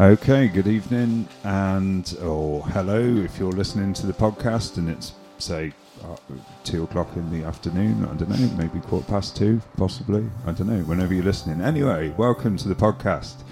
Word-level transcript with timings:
Okay, 0.00 0.48
good 0.48 0.66
evening 0.66 1.28
and 1.44 2.16
or 2.20 2.66
hello 2.66 2.98
if 2.98 3.38
you're 3.38 3.52
listening 3.52 3.92
to 3.92 4.08
the 4.08 4.12
podcast 4.12 4.76
and 4.76 4.88
it's 4.88 5.12
say 5.38 5.72
uh, 6.02 6.16
two 6.64 6.82
o'clock 6.82 7.06
in 7.14 7.30
the 7.30 7.46
afternoon. 7.46 8.04
I 8.04 8.14
don't 8.14 8.28
know, 8.28 8.56
maybe 8.56 8.80
quarter 8.80 9.06
past 9.06 9.36
two, 9.36 9.62
possibly. 9.76 10.28
I 10.48 10.50
don't 10.50 10.66
know. 10.66 10.82
Whenever 10.82 11.14
you're 11.14 11.22
listening. 11.22 11.60
Anyway, 11.60 12.12
welcome 12.16 12.56
to 12.56 12.66
the 12.66 12.74
podcast. 12.74 13.42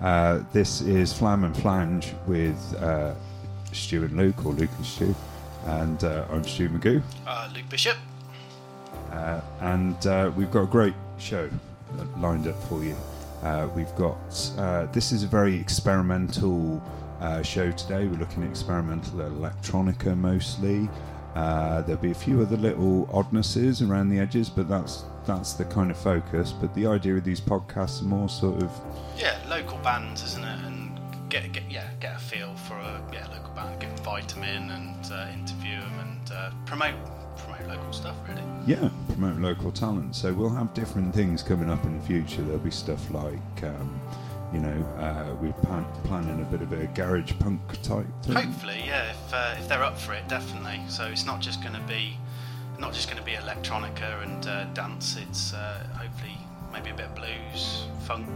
Uh, 0.00 0.40
this 0.54 0.80
is 0.80 1.12
Flam 1.12 1.44
and 1.44 1.54
Flange 1.54 2.14
with 2.26 2.74
uh, 2.80 3.12
Stu 3.72 4.02
and 4.02 4.16
Luke, 4.16 4.46
or 4.46 4.54
Luke 4.54 4.70
and 4.78 4.86
Stu, 4.86 5.14
and 5.66 6.02
uh, 6.02 6.24
I'm 6.30 6.44
Stu 6.44 6.70
Magoo. 6.70 7.02
Uh, 7.26 7.50
Luke 7.54 7.68
Bishop. 7.68 7.98
Uh, 9.12 9.42
and 9.60 10.06
uh, 10.06 10.32
we've 10.34 10.50
got 10.50 10.62
a 10.62 10.66
great 10.66 10.94
show 11.18 11.50
lined 12.16 12.48
up 12.48 12.56
for 12.70 12.82
you. 12.82 12.96
Uh, 13.42 13.68
we've 13.74 13.94
got 13.96 14.52
uh, 14.58 14.86
this 14.86 15.12
is 15.12 15.22
a 15.22 15.26
very 15.26 15.56
experimental 15.56 16.82
uh, 17.20 17.42
show 17.42 17.70
today. 17.72 18.06
We're 18.06 18.18
looking 18.18 18.42
at 18.42 18.50
experimental 18.50 19.18
electronica 19.20 20.16
mostly. 20.16 20.88
Uh, 21.34 21.82
there'll 21.82 22.02
be 22.02 22.10
a 22.10 22.14
few 22.14 22.40
other 22.42 22.56
little 22.56 23.08
oddnesses 23.12 23.82
around 23.82 24.08
the 24.08 24.18
edges, 24.18 24.50
but 24.50 24.68
that's 24.68 25.04
that's 25.26 25.52
the 25.52 25.64
kind 25.64 25.90
of 25.90 25.96
focus. 25.96 26.52
But 26.52 26.74
the 26.74 26.86
idea 26.86 27.16
of 27.16 27.24
these 27.24 27.40
podcasts 27.40 28.02
are 28.02 28.06
more 28.06 28.28
sort 28.28 28.62
of 28.62 28.70
Yeah, 29.16 29.38
local 29.48 29.78
bands, 29.78 30.22
isn't 30.24 30.44
it? 30.44 30.64
And 30.66 31.00
get 31.28 31.50
get 31.52 31.70
yeah 31.70 31.88
get 32.00 32.16
a 32.16 32.18
feel 32.18 32.54
for 32.56 32.74
a 32.74 33.02
yeah 33.12 33.26
local 33.28 33.52
band, 33.54 33.80
get 33.80 33.90
invite 33.90 34.28
them 34.28 34.42
in 34.42 34.70
and 34.70 35.12
uh, 35.12 35.28
interview 35.32 35.80
them 35.80 35.98
and 36.00 36.32
uh, 36.32 36.50
promote 36.66 36.94
promote 36.94 37.19
local 37.70 37.92
stuff 37.92 38.16
really. 38.28 38.42
Yeah, 38.66 38.88
promote 39.08 39.38
local 39.40 39.72
talent. 39.72 40.14
So 40.16 40.32
we'll 40.32 40.50
have 40.50 40.74
different 40.74 41.14
things 41.14 41.42
coming 41.42 41.70
up 41.70 41.84
in 41.84 41.98
the 41.98 42.04
future. 42.04 42.42
There'll 42.42 42.58
be 42.58 42.70
stuff 42.70 43.10
like, 43.10 43.62
um, 43.62 44.00
you 44.52 44.60
know, 44.60 44.84
uh, 44.98 45.34
we're 45.40 45.52
plan- 45.52 45.86
planning 46.04 46.40
a 46.40 46.44
bit 46.44 46.60
of 46.62 46.72
a 46.72 46.86
garage 46.88 47.32
punk 47.38 47.60
type 47.82 48.06
thing. 48.22 48.34
Hopefully, 48.34 48.82
yeah, 48.84 49.10
if 49.10 49.34
uh, 49.34 49.54
if 49.58 49.68
they're 49.68 49.82
up 49.82 49.98
for 49.98 50.12
it, 50.12 50.26
definitely. 50.28 50.80
So 50.88 51.04
it's 51.06 51.24
not 51.24 51.40
just 51.40 51.62
going 51.62 51.74
to 51.74 51.86
be 51.88 52.16
not 52.78 52.92
just 52.92 53.08
going 53.08 53.18
to 53.18 53.24
be 53.24 53.32
electronica 53.32 54.22
and 54.22 54.46
uh, 54.46 54.64
dance. 54.74 55.16
It's 55.16 55.52
uh, 55.54 55.86
hopefully 55.94 56.36
maybe 56.72 56.90
a 56.90 56.94
bit 56.94 57.06
of 57.06 57.14
blues, 57.14 57.84
funk, 58.06 58.26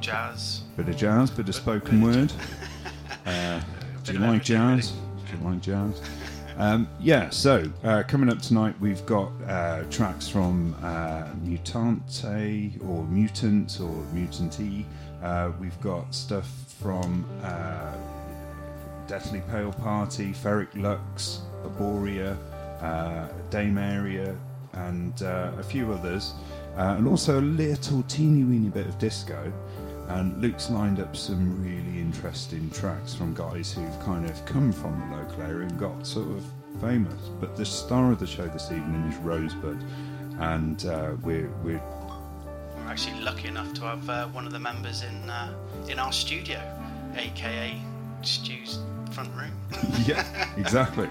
jazz. 0.00 0.62
Bit 0.76 0.88
of 0.88 0.96
jazz, 0.96 1.30
bit 1.30 1.48
of 1.48 1.54
spoken 1.54 2.00
word. 2.02 2.32
Uh, 3.24 3.60
do 4.04 4.12
Bit 4.12 4.20
you 4.20 4.26
like 4.26 4.44
jazz? 4.44 4.90
Do 4.90 5.36
you 5.36 5.44
like 5.48 5.60
jazz? 5.60 6.00
Um, 6.58 6.88
yeah, 7.00 7.28
so 7.28 7.70
uh, 7.84 8.02
coming 8.08 8.30
up 8.30 8.40
tonight, 8.40 8.74
we've 8.80 9.04
got 9.04 9.30
uh, 9.46 9.82
tracks 9.90 10.26
from 10.26 10.74
uh, 10.82 11.24
Mutante 11.44 12.82
or 12.88 13.04
Mutant 13.04 13.78
or 13.78 14.02
Mutanty. 14.14 14.86
Uh, 15.22 15.52
we've 15.60 15.78
got 15.82 16.14
stuff 16.14 16.48
from 16.80 17.26
uh, 17.42 17.92
Deathly 19.06 19.42
Pale 19.50 19.72
Party, 19.74 20.32
Ferric 20.32 20.68
Lux, 20.74 21.42
Arborea, 21.62 22.38
uh, 22.80 23.28
Dame 23.50 23.76
Area, 23.76 24.34
and 24.72 25.20
a 25.20 25.62
few 25.62 25.92
others. 25.92 26.32
And 26.76 27.06
also 27.06 27.38
a 27.38 27.42
little 27.42 28.02
teeny 28.04 28.44
weeny 28.44 28.68
bit 28.68 28.86
of 28.86 28.98
disco. 28.98 29.52
And 30.08 30.40
Luke's 30.40 30.70
lined 30.70 31.00
up 31.00 31.16
some 31.16 31.62
really 31.62 32.00
interesting 32.00 32.70
tracks 32.70 33.14
from 33.14 33.34
guys 33.34 33.72
who've 33.72 34.00
kind 34.00 34.28
of 34.28 34.44
come 34.46 34.72
from 34.72 34.98
the 35.00 35.16
local 35.16 35.42
area 35.42 35.66
and 35.66 35.78
got 35.78 36.06
sort 36.06 36.28
of 36.28 36.44
famous. 36.80 37.28
But 37.40 37.56
the 37.56 37.66
star 37.66 38.12
of 38.12 38.18
the 38.20 38.26
show 38.26 38.46
this 38.46 38.70
evening 38.70 39.02
is 39.10 39.16
Rosebud, 39.18 39.82
and 40.38 40.86
uh, 40.86 41.12
we're, 41.22 41.50
we're 41.64 41.80
We're 42.76 42.92
actually 42.92 43.20
lucky 43.20 43.48
enough 43.48 43.72
to 43.74 43.80
have 43.82 44.08
uh, 44.08 44.28
one 44.28 44.46
of 44.46 44.52
the 44.52 44.60
members 44.60 45.02
in 45.02 45.28
uh, 45.28 45.52
in 45.88 45.98
our 45.98 46.12
studio, 46.12 46.60
aka 47.16 47.74
Stu's 48.22 48.78
front 49.12 49.30
room. 49.34 49.50
yeah, 50.06 50.48
exactly. 50.56 51.08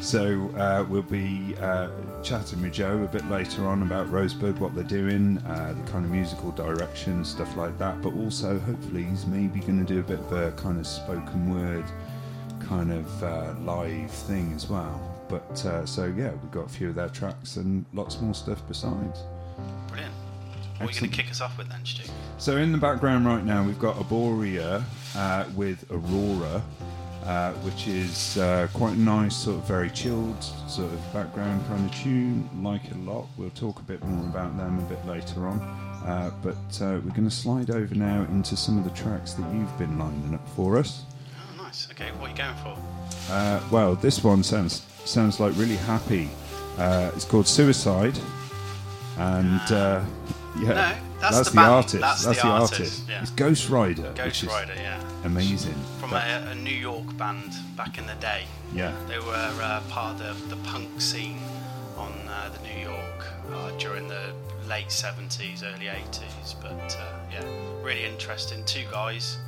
So 0.00 0.50
uh, 0.56 0.84
we'll 0.88 1.02
be 1.02 1.54
uh, 1.60 1.88
chatting 2.22 2.62
with 2.62 2.72
Joe 2.72 3.02
a 3.02 3.08
bit 3.08 3.28
later 3.30 3.66
on 3.66 3.82
about 3.82 4.10
Rosebud, 4.10 4.58
what 4.58 4.74
they're 4.74 4.84
doing, 4.84 5.38
uh, 5.38 5.74
the 5.74 5.90
kind 5.90 6.04
of 6.04 6.10
musical 6.10 6.50
direction, 6.52 7.24
stuff 7.24 7.56
like 7.56 7.76
that. 7.78 8.00
But 8.02 8.14
also, 8.14 8.58
hopefully, 8.58 9.04
he's 9.04 9.26
maybe 9.26 9.60
going 9.60 9.84
to 9.84 9.92
do 9.92 10.00
a 10.00 10.02
bit 10.02 10.20
of 10.20 10.32
a 10.32 10.52
kind 10.52 10.78
of 10.78 10.86
spoken 10.86 11.54
word, 11.54 11.84
kind 12.60 12.92
of 12.92 13.22
uh, 13.22 13.54
live 13.60 14.10
thing 14.10 14.52
as 14.54 14.68
well. 14.68 15.00
But 15.28 15.64
uh, 15.64 15.86
so 15.86 16.04
yeah, 16.04 16.30
we've 16.30 16.52
got 16.52 16.66
a 16.66 16.68
few 16.68 16.90
of 16.90 16.94
their 16.94 17.08
tracks 17.08 17.56
and 17.56 17.84
lots 17.92 18.20
more 18.20 18.34
stuff 18.34 18.62
besides. 18.68 19.20
Brilliant. 19.88 20.14
What 20.78 20.90
are 20.90 20.92
you 20.92 21.00
going 21.00 21.10
to 21.10 21.16
kick 21.16 21.30
us 21.30 21.40
off 21.40 21.56
with 21.56 21.70
then, 21.70 21.84
Stu? 21.84 22.02
So 22.36 22.58
in 22.58 22.70
the 22.70 22.78
background 22.78 23.24
right 23.24 23.44
now, 23.44 23.64
we've 23.64 23.78
got 23.78 23.96
Arborea 23.96 24.84
uh, 25.14 25.44
with 25.54 25.90
Aurora, 25.90 26.62
uh, 27.26 27.52
which 27.64 27.88
is 27.88 28.38
uh, 28.38 28.68
quite 28.72 28.94
a 28.94 29.00
nice, 29.00 29.36
sort 29.36 29.56
of 29.56 29.64
very 29.64 29.90
chilled 29.90 30.42
sort 30.68 30.92
of 30.92 31.12
background 31.12 31.66
kind 31.66 31.88
of 31.88 31.94
tune. 31.96 32.48
Like 32.62 32.84
it 32.84 32.92
a 32.92 32.98
lot. 32.98 33.26
We'll 33.36 33.50
talk 33.50 33.80
a 33.80 33.82
bit 33.82 34.02
more 34.04 34.24
about 34.26 34.56
them 34.56 34.78
a 34.78 34.82
bit 34.82 35.04
later 35.06 35.46
on. 35.46 35.60
Uh, 36.06 36.30
but 36.40 36.54
uh, 36.80 37.00
we're 37.04 37.10
going 37.10 37.24
to 37.24 37.30
slide 37.30 37.70
over 37.70 37.94
now 37.94 38.22
into 38.30 38.56
some 38.56 38.78
of 38.78 38.84
the 38.84 38.90
tracks 38.90 39.32
that 39.34 39.52
you've 39.52 39.76
been 39.76 39.98
lining 39.98 40.34
up 40.34 40.48
for 40.50 40.78
us. 40.78 41.02
Oh, 41.58 41.62
nice. 41.64 41.88
Okay, 41.90 42.10
what 42.18 42.28
are 42.28 42.30
you 42.30 42.36
going 42.36 42.54
for? 42.56 43.32
Uh, 43.32 43.60
well, 43.72 43.96
this 43.96 44.22
one 44.22 44.44
sounds 44.44 44.82
sounds 45.04 45.40
like 45.40 45.56
really 45.56 45.76
happy. 45.76 46.28
Uh, 46.78 47.10
it's 47.14 47.24
called 47.24 47.48
Suicide, 47.48 48.16
and 49.18 49.72
uh, 49.72 50.04
yeah, 50.60 50.68
No, 50.68 50.96
that's 51.20 51.48
the 51.50 51.50
the 51.56 51.60
artist. 51.60 52.00
That's 52.00 52.24
That's, 52.24 52.42
the 52.42 52.46
artist, 52.48 52.72
artist. 52.80 53.08
yeah. 53.08 53.22
It's 53.22 53.30
Ghost 53.30 53.68
Rider. 53.70 54.02
which 54.02 54.16
Ghost 54.16 54.42
is 54.42 54.48
Rider, 54.48 54.74
yeah. 54.76 55.00
Amazing. 55.24 55.74
From 56.00 56.12
a, 56.12 56.46
a 56.50 56.54
New 56.54 56.70
York 56.74 57.16
band 57.16 57.52
back 57.76 57.98
in 57.98 58.06
the 58.06 58.14
day. 58.14 58.44
yeah, 58.74 58.94
They 59.08 59.18
were 59.18 59.58
uh, 59.62 59.80
part 59.88 60.20
of 60.20 60.48
the, 60.48 60.54
the 60.56 60.62
punk 60.62 61.00
scene 61.00 61.38
on 61.96 62.12
uh, 62.28 62.50
the 62.50 62.68
New 62.68 62.80
York 62.88 63.26
uh, 63.52 63.70
during 63.78 64.08
the 64.08 64.32
late 64.68 64.88
70s, 64.88 65.62
early 65.64 65.86
80s. 65.86 66.54
But 66.60 66.96
uh, 67.00 67.18
yeah, 67.32 67.44
really 67.82 68.04
interesting. 68.04 68.64
Two 68.64 68.84
guys, 68.90 69.38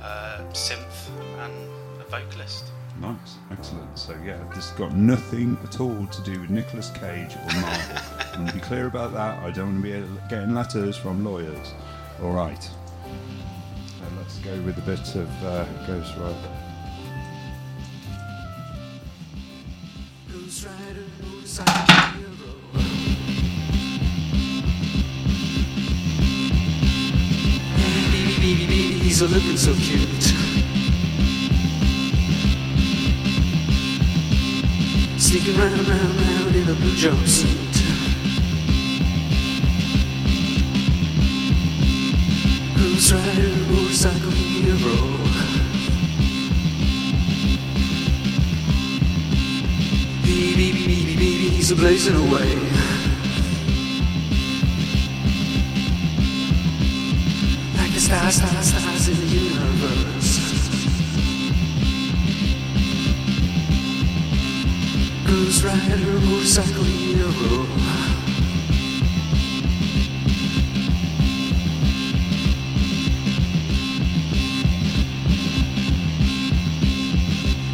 uh, 0.00 0.40
synth 0.52 1.08
and 1.44 1.54
a 2.00 2.04
vocalist. 2.10 2.64
Nice, 3.02 3.36
excellent. 3.50 3.98
So 3.98 4.16
yeah, 4.24 4.38
this 4.54 4.70
has 4.70 4.78
got 4.78 4.94
nothing 4.94 5.58
at 5.64 5.80
all 5.80 6.06
to 6.06 6.22
do 6.22 6.40
with 6.40 6.50
Nicolas 6.50 6.90
Cage 6.90 7.34
or 7.34 7.60
Marvel. 7.60 7.98
I 7.98 8.36
want 8.36 8.48
to 8.48 8.54
be 8.54 8.60
clear 8.60 8.86
about 8.86 9.12
that. 9.12 9.42
I 9.42 9.50
don't 9.50 9.82
want 9.82 9.84
to 9.84 10.02
be 10.02 10.28
getting 10.30 10.54
letters 10.54 10.96
from 10.96 11.24
lawyers. 11.24 11.74
All 12.22 12.30
right. 12.30 12.62
So 12.62 12.70
let's 14.16 14.38
go 14.38 14.58
with 14.62 14.78
a 14.78 14.82
bit 14.82 15.14
of 15.16 15.44
uh, 15.44 15.64
Ghost 15.86 16.16
Rider. 16.16 16.50
Ghost 20.32 20.66
Rider, 20.66 21.04
motorcycle 21.22 21.94
hero. 22.18 22.30
Baby, 27.76 28.36
baby, 28.36 28.66
baby, 28.66 28.98
he's 29.00 29.20
a 29.22 29.26
looking 29.26 29.56
so 29.56 29.74
cute. 29.74 30.41
Sneaking 35.32 35.56
round, 35.56 35.88
round, 35.88 36.20
round 36.20 36.54
in 36.56 36.68
a 36.68 36.74
blue 36.74 36.94
jumpsuit. 36.94 37.74
Ghost 42.76 43.12
Rider, 43.12 43.48
motorcycle 43.72 44.30
hero. 44.30 44.94
Baby, 50.20 50.52
baby, 50.54 50.86
baby, 50.86 51.16
baby, 51.16 51.48
he's 51.48 51.70
a 51.70 51.76
blazing 51.76 52.14
away. 52.14 52.54
Like 57.78 57.92
the 57.94 58.00
stars, 58.00 58.34
stars, 58.34 58.66
stars 58.66 59.08
in 59.08 59.16
the 59.16 59.26
universe. 59.34 60.21
Ghost 65.32 65.64
Rider, 65.64 65.96
motorcycle 65.96 66.84
hero. 66.84 67.30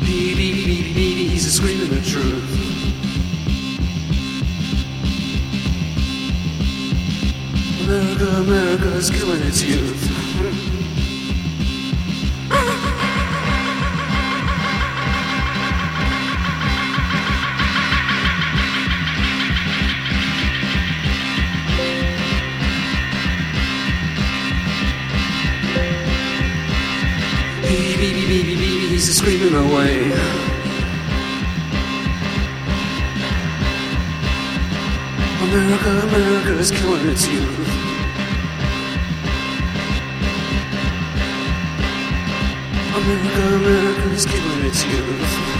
Baby, 0.02 0.34
baby, 0.36 0.66
baby, 0.66 0.94
baby, 0.94 1.28
he's 1.28 1.46
a 1.46 1.50
screaming 1.50 1.88
the 1.88 2.00
truth. 2.00 2.54
America, 7.82 8.26
America's 8.36 9.10
killing 9.10 9.42
its 9.42 9.64
youth. 9.64 10.17
America 35.88 36.52
is 36.58 36.70
killing 36.70 37.08
its 37.08 37.26
youth. 37.26 37.68
America, 42.94 43.54
America 43.54 44.10
is 44.10 44.26
killing 44.26 44.66
its 44.66 44.84
youth. 44.84 45.57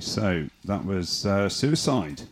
So 0.00 0.46
that 0.64 0.84
was 0.84 1.26
uh, 1.26 1.48
Suicide. 1.48 2.22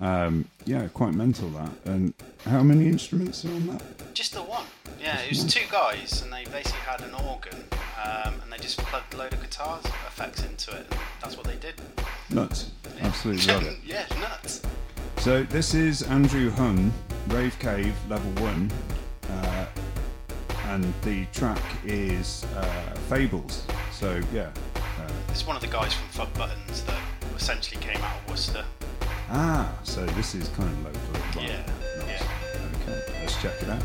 Um, 0.00 0.46
yeah, 0.64 0.88
quite 0.88 1.14
mental 1.14 1.48
that. 1.50 1.70
And 1.84 2.14
how 2.44 2.62
many 2.62 2.86
instruments 2.86 3.44
are 3.44 3.50
on 3.50 3.66
that? 3.68 4.14
Just 4.14 4.32
the 4.34 4.42
one. 4.42 4.64
Yeah, 5.00 5.20
it 5.20 5.28
was 5.30 5.44
two 5.44 5.64
guys, 5.70 6.22
and 6.22 6.32
they 6.32 6.44
basically 6.44 6.80
had 6.80 7.00
an 7.02 7.14
organ, 7.14 7.56
um, 8.04 8.34
and 8.42 8.52
they 8.52 8.56
just 8.58 8.78
plugged 8.78 9.14
a 9.14 9.16
load 9.16 9.32
of 9.32 9.40
guitars 9.40 9.84
effects 9.84 10.44
into 10.44 10.72
it, 10.72 10.86
and 10.90 11.00
that's 11.20 11.36
what 11.36 11.46
they 11.46 11.56
did. 11.56 11.74
Nuts. 12.30 12.70
Absolutely 13.00 13.46
love 13.52 13.64
it. 13.64 13.76
yeah, 13.84 14.06
nuts. 14.20 14.62
So 15.18 15.42
this 15.44 15.74
is 15.74 16.02
Andrew 16.02 16.50
Hung, 16.50 16.92
Rave 17.28 17.56
Cave 17.58 17.94
Level 18.08 18.30
1. 18.42 18.70
Uh, 19.30 19.66
and 20.66 20.92
the 21.02 21.26
track 21.26 21.62
is 21.84 22.44
uh, 22.56 22.94
Fables. 23.08 23.64
So 23.92 24.20
yeah. 24.32 24.50
It's 25.32 25.46
one 25.46 25.56
of 25.56 25.62
the 25.62 25.68
guys 25.68 25.94
from 25.94 26.08
Fuck 26.08 26.34
Buttons 26.34 26.82
that 26.84 27.00
essentially 27.36 27.80
came 27.80 27.96
out 28.02 28.16
of 28.18 28.28
Worcester. 28.30 28.64
ah, 29.30 29.72
so 29.82 30.04
this 30.06 30.34
is 30.34 30.48
kind 30.48 30.68
of 30.68 30.84
local. 30.84 31.42
Yeah, 31.42 31.62
Nice. 31.98 32.20
yeah. 32.20 32.26
Okay, 32.82 33.02
let's 33.20 33.40
check 33.40 33.54
it 33.62 33.70
out. 33.70 33.82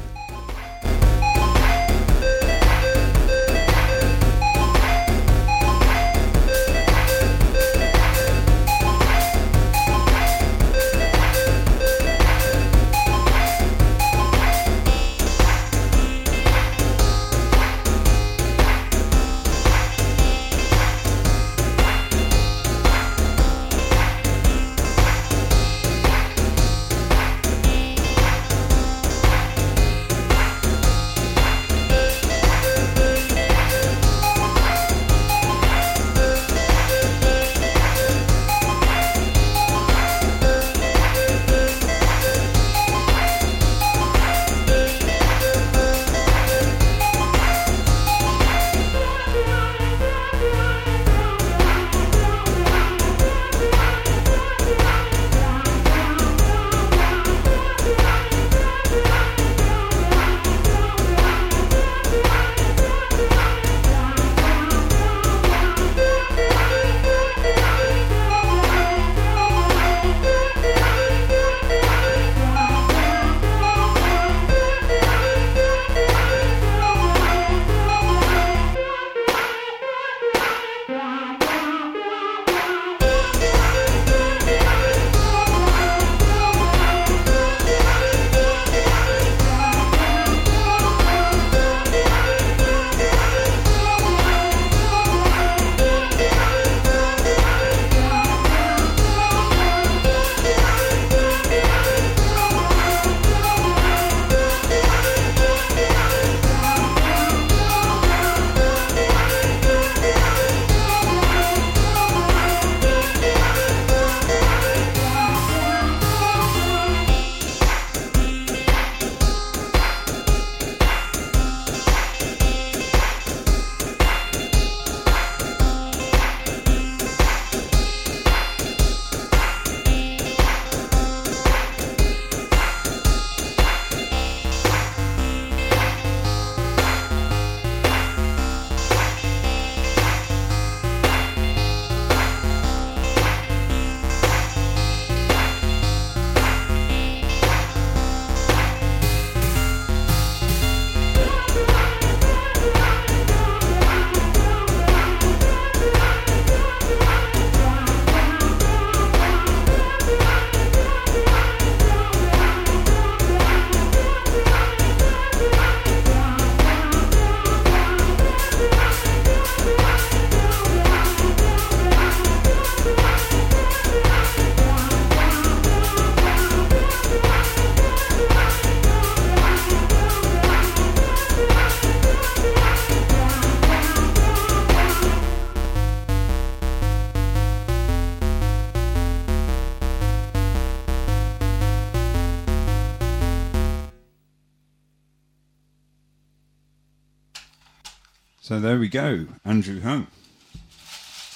So 198.57 198.61
there 198.61 198.79
we 198.79 198.87
go, 198.87 199.27
Andrew 199.45 199.81
Hung. 199.81 200.07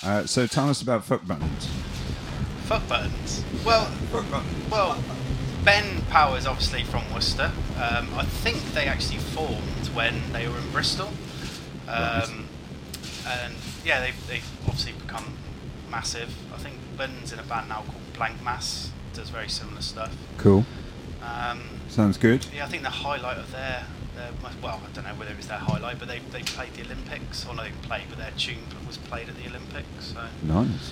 Uh, 0.03 0.25
so 0.25 0.47
tell 0.47 0.69
us 0.69 0.81
about 0.81 1.05
Fuck 1.05 1.27
Buttons. 1.27 1.67
Fuck 2.63 2.87
Buttons. 2.89 3.43
Well, 3.63 3.85
Fuck 4.11 4.31
Buttons. 4.31 4.71
well, 4.71 5.03
Ben 5.63 6.01
Powers, 6.09 6.47
obviously 6.47 6.83
from 6.83 7.03
Worcester. 7.13 7.51
Um, 7.75 8.11
I 8.15 8.25
think 8.25 8.57
they 8.73 8.85
actually 8.85 9.19
formed 9.19 9.87
when 9.93 10.33
they 10.33 10.47
were 10.47 10.57
in 10.57 10.71
Bristol. 10.71 11.09
Um, 11.87 12.47
and 13.27 13.53
yeah, 13.85 13.99
they've, 13.99 14.27
they've 14.27 14.51
obviously 14.65 14.93
become 14.93 15.37
massive. 15.91 16.35
I 16.55 16.57
think 16.57 16.77
Ben's 16.97 17.31
in 17.31 17.37
a 17.37 17.43
band 17.43 17.69
now 17.69 17.83
called 17.83 18.13
Blank 18.13 18.41
Mass, 18.43 18.89
does 19.13 19.29
very 19.29 19.47
similar 19.47 19.81
stuff. 19.81 20.11
Cool. 20.39 20.65
Um, 21.21 21.61
Sounds 21.87 22.17
good. 22.17 22.47
yeah, 22.51 22.65
I 22.65 22.67
think 22.67 22.81
the 22.81 22.89
highlight 22.89 23.37
of 23.37 23.51
their, 23.51 23.85
their 24.00 24.00
well, 24.61 24.81
I 24.85 24.91
don't 24.93 25.03
know 25.05 25.13
whether 25.15 25.31
it 25.31 25.37
was 25.37 25.47
their 25.47 25.57
highlight, 25.57 25.99
but 25.99 26.07
they, 26.07 26.19
they 26.31 26.41
played 26.43 26.73
the 26.73 26.83
Olympics, 26.83 27.45
or 27.47 27.53
not 27.55 27.65
they 27.65 27.71
played, 27.87 28.03
but 28.09 28.17
their 28.17 28.31
tune 28.37 28.57
was 28.87 28.97
played 28.97 29.29
at 29.29 29.35
the 29.35 29.47
Olympics. 29.49 30.13
So 30.13 30.21
Nice. 30.43 30.91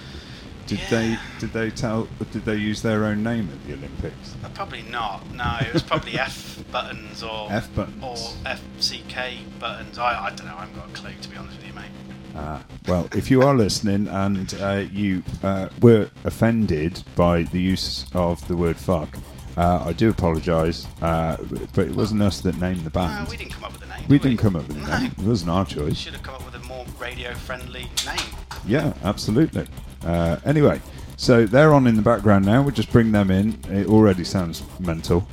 Did 0.68 0.82
they 0.92 1.18
did 1.40 1.52
they 1.52 1.72
tell 1.72 2.08
did 2.32 2.46
they 2.46 2.56
use 2.56 2.84
their 2.84 3.06
own 3.06 3.24
name 3.24 3.50
at 3.52 3.66
the 3.66 3.74
Olympics? 3.74 4.36
Uh, 4.44 4.50
probably 4.50 4.84
not. 4.84 5.24
No, 5.34 5.58
it 5.62 5.74
was 5.74 5.82
probably 5.82 6.20
F 6.20 6.64
buttons 6.72 7.24
or 7.24 7.48
F 7.52 7.74
buttons. 7.74 8.04
or 8.04 8.16
FCK 8.46 9.38
buttons. 9.60 9.98
I, 9.98 10.26
I 10.26 10.30
don't 10.30 10.46
know. 10.46 10.56
I 10.56 10.60
haven't 10.66 10.76
got 10.76 10.90
a 10.90 10.92
clue 10.92 11.14
to 11.22 11.30
be 11.30 11.38
honest 11.38 11.58
with 11.58 11.66
you, 11.68 11.74
mate. 11.74 11.90
Ah, 12.36 12.64
well, 12.88 13.10
if 13.16 13.32
you 13.32 13.42
are 13.42 13.56
listening 13.56 14.08
and 14.08 14.54
uh, 14.62 14.86
you 14.92 15.24
uh, 15.42 15.70
were 15.82 16.08
offended 16.24 17.02
by 17.16 17.42
the 17.44 17.60
use 17.60 18.06
of 18.14 18.48
the 18.48 18.56
word 18.56 18.78
fuck, 18.78 19.18
uh, 19.60 19.84
I 19.88 19.94
do 19.94 20.10
apologise, 20.10 20.88
uh, 21.02 21.36
but 21.76 21.88
it 21.88 21.94
wasn't 21.96 22.22
us 22.22 22.40
that 22.42 22.60
named 22.62 22.80
the 22.80 22.84
No, 23.00 23.06
band. 23.08 23.28
we 23.30 23.36
didn't 23.38 23.52
come 23.52 23.66
up 23.66 23.74
with 23.74 23.84
a 23.84 23.88
name. 23.88 24.06
We 24.08 24.18
did 24.18 24.30
didn't 24.30 24.40
come 24.40 24.56
up 24.56 24.68
with 24.68 24.78
a 24.78 24.80
No. 24.80 24.98
name. 25.00 25.12
It 25.12 25.24
wasn't 25.26 25.52
our 25.52 25.66
We 25.66 25.70
choice. 25.74 25.98
should 25.98 26.14
have 26.14 26.24
come 26.24 26.36
up 26.36 26.46
with 26.46 26.56
a 26.56 26.66
more 26.66 26.86
radio-friendly 27.00 27.82
name. 28.06 28.36
Yeah, 28.66 28.94
absolutely. 29.04 29.68
Uh, 30.06 30.38
anyway, 30.46 30.80
so 31.18 31.46
they're 31.46 31.74
on 31.74 31.88
in 31.88 31.96
the 31.98 32.02
background 32.02 32.46
now. 32.46 32.62
We'll 32.62 32.74
just 32.74 32.92
bring 32.92 33.12
them 33.12 33.30
in. 33.30 33.60
It 33.70 33.88
already 33.88 34.24
sounds 34.24 34.64
mental. 34.80 35.28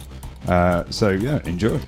Uh, 0.49 0.85
so 0.90 1.11
yeah, 1.11 1.38
enjoy. 1.45 1.80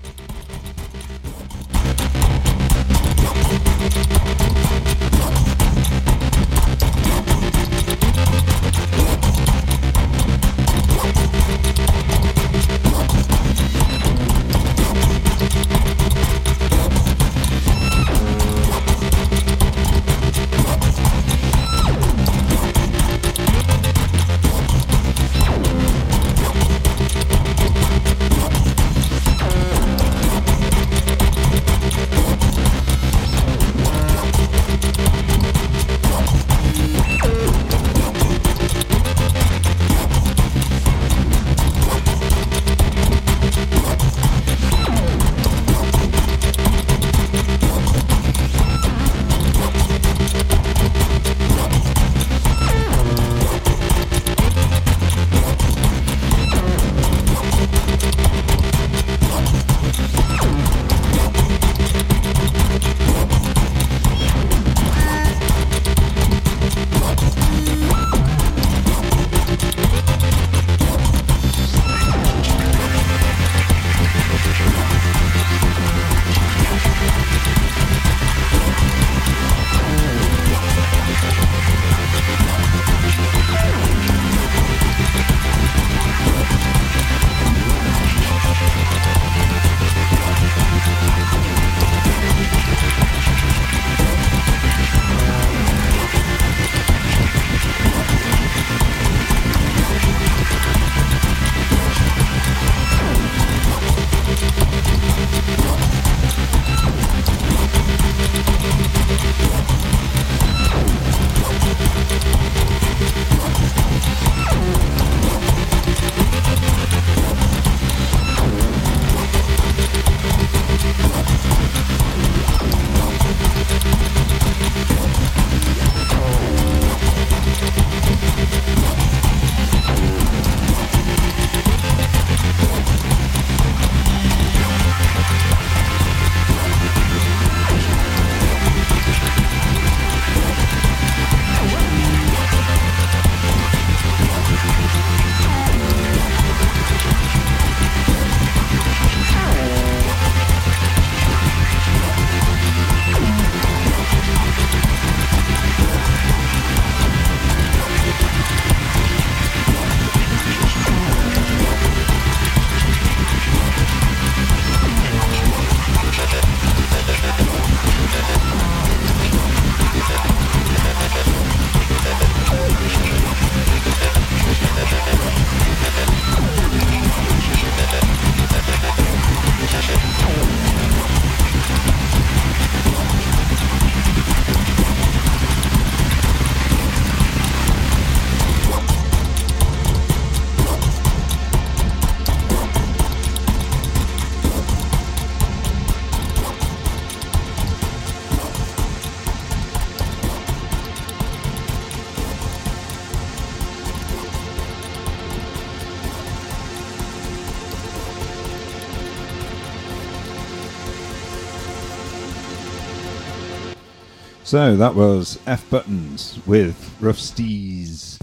So 214.48 214.76
that 214.78 214.94
was 214.94 215.38
F 215.46 215.68
Buttons 215.68 216.40
with 216.46 216.96
Rough 217.02 217.18
Steez. 217.18 218.18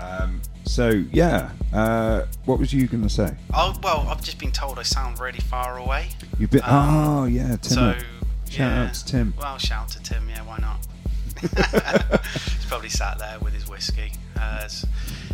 Um, 0.00 0.40
so 0.64 1.04
yeah, 1.12 1.50
uh, 1.74 2.22
what 2.46 2.58
was 2.58 2.72
you 2.72 2.88
going 2.88 3.02
to 3.02 3.10
say? 3.10 3.36
Oh 3.52 3.78
well, 3.82 4.06
I've 4.08 4.22
just 4.22 4.38
been 4.38 4.50
told 4.50 4.78
I 4.78 4.82
sound 4.82 5.20
really 5.20 5.40
far 5.40 5.76
away. 5.76 6.08
You've 6.38 6.48
been. 6.48 6.62
Um, 6.62 6.70
oh 6.72 7.24
yeah, 7.26 7.56
Tim. 7.56 7.60
so. 7.60 7.92
Shout 8.48 8.58
yeah. 8.58 8.84
out 8.84 8.94
to 8.94 9.04
Tim. 9.04 9.34
Well, 9.38 9.58
shout 9.58 9.90
to 9.90 10.02
Tim. 10.02 10.26
Yeah, 10.30 10.40
why 10.40 10.56
not? 10.56 10.86
He's 11.42 12.64
probably 12.64 12.88
sat 12.88 13.18
there 13.18 13.38
with 13.40 13.52
his 13.52 13.68
whiskey. 13.68 14.12
Uh, 14.40 14.66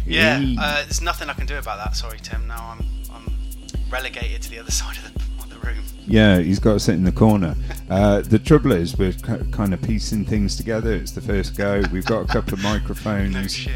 yeah, 0.04 0.42
uh, 0.58 0.82
there's 0.82 1.00
nothing 1.00 1.30
I 1.30 1.34
can 1.34 1.46
do 1.46 1.58
about 1.58 1.78
that. 1.78 1.94
Sorry, 1.94 2.18
Tim. 2.18 2.48
No, 2.48 2.56
I'm 2.56 2.84
relegated 3.88 4.42
to 4.42 4.50
the 4.50 4.58
other 4.58 4.70
side 4.72 4.96
of 4.96 5.14
the, 5.14 5.44
of 5.44 5.48
the 5.48 5.64
room. 5.64 5.84
Yeah, 6.08 6.40
he's 6.40 6.58
got 6.58 6.72
to 6.72 6.80
sit 6.80 6.96
in 6.96 7.04
the 7.04 7.12
corner. 7.12 7.54
Uh, 7.90 8.20
the 8.20 8.38
trouble 8.38 8.72
is, 8.72 8.98
we're 8.98 9.12
k- 9.12 9.40
kind 9.50 9.72
of 9.72 9.80
piecing 9.82 10.24
things 10.24 10.56
together. 10.56 10.92
It's 10.92 11.12
the 11.12 11.20
first 11.22 11.56
go. 11.56 11.82
We've 11.92 12.04
got 12.04 12.20
a 12.20 12.26
couple 12.26 12.54
of 12.54 12.62
microphones. 12.62 13.34
No 13.34 13.46
shit. 13.46 13.72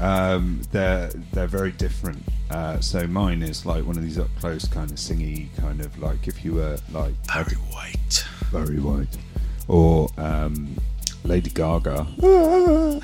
Um, 0.00 0.60
they're 0.72 1.08
they're 1.32 1.46
very 1.46 1.72
different. 1.72 2.22
Uh, 2.50 2.78
so 2.80 3.06
mine 3.06 3.42
is 3.42 3.64
like 3.64 3.84
one 3.86 3.96
of 3.96 4.02
these 4.02 4.18
up 4.18 4.28
close 4.40 4.68
kind 4.68 4.90
of 4.90 4.98
singy 4.98 5.48
kind 5.56 5.80
of 5.80 5.98
like 5.98 6.28
if 6.28 6.44
you 6.44 6.52
were 6.54 6.76
like 6.92 7.14
Barry 7.26 7.54
White. 7.72 8.24
very 8.50 8.78
white 8.78 9.16
or 9.68 10.08
um, 10.18 10.76
Lady 11.24 11.48
Gaga, 11.50 12.06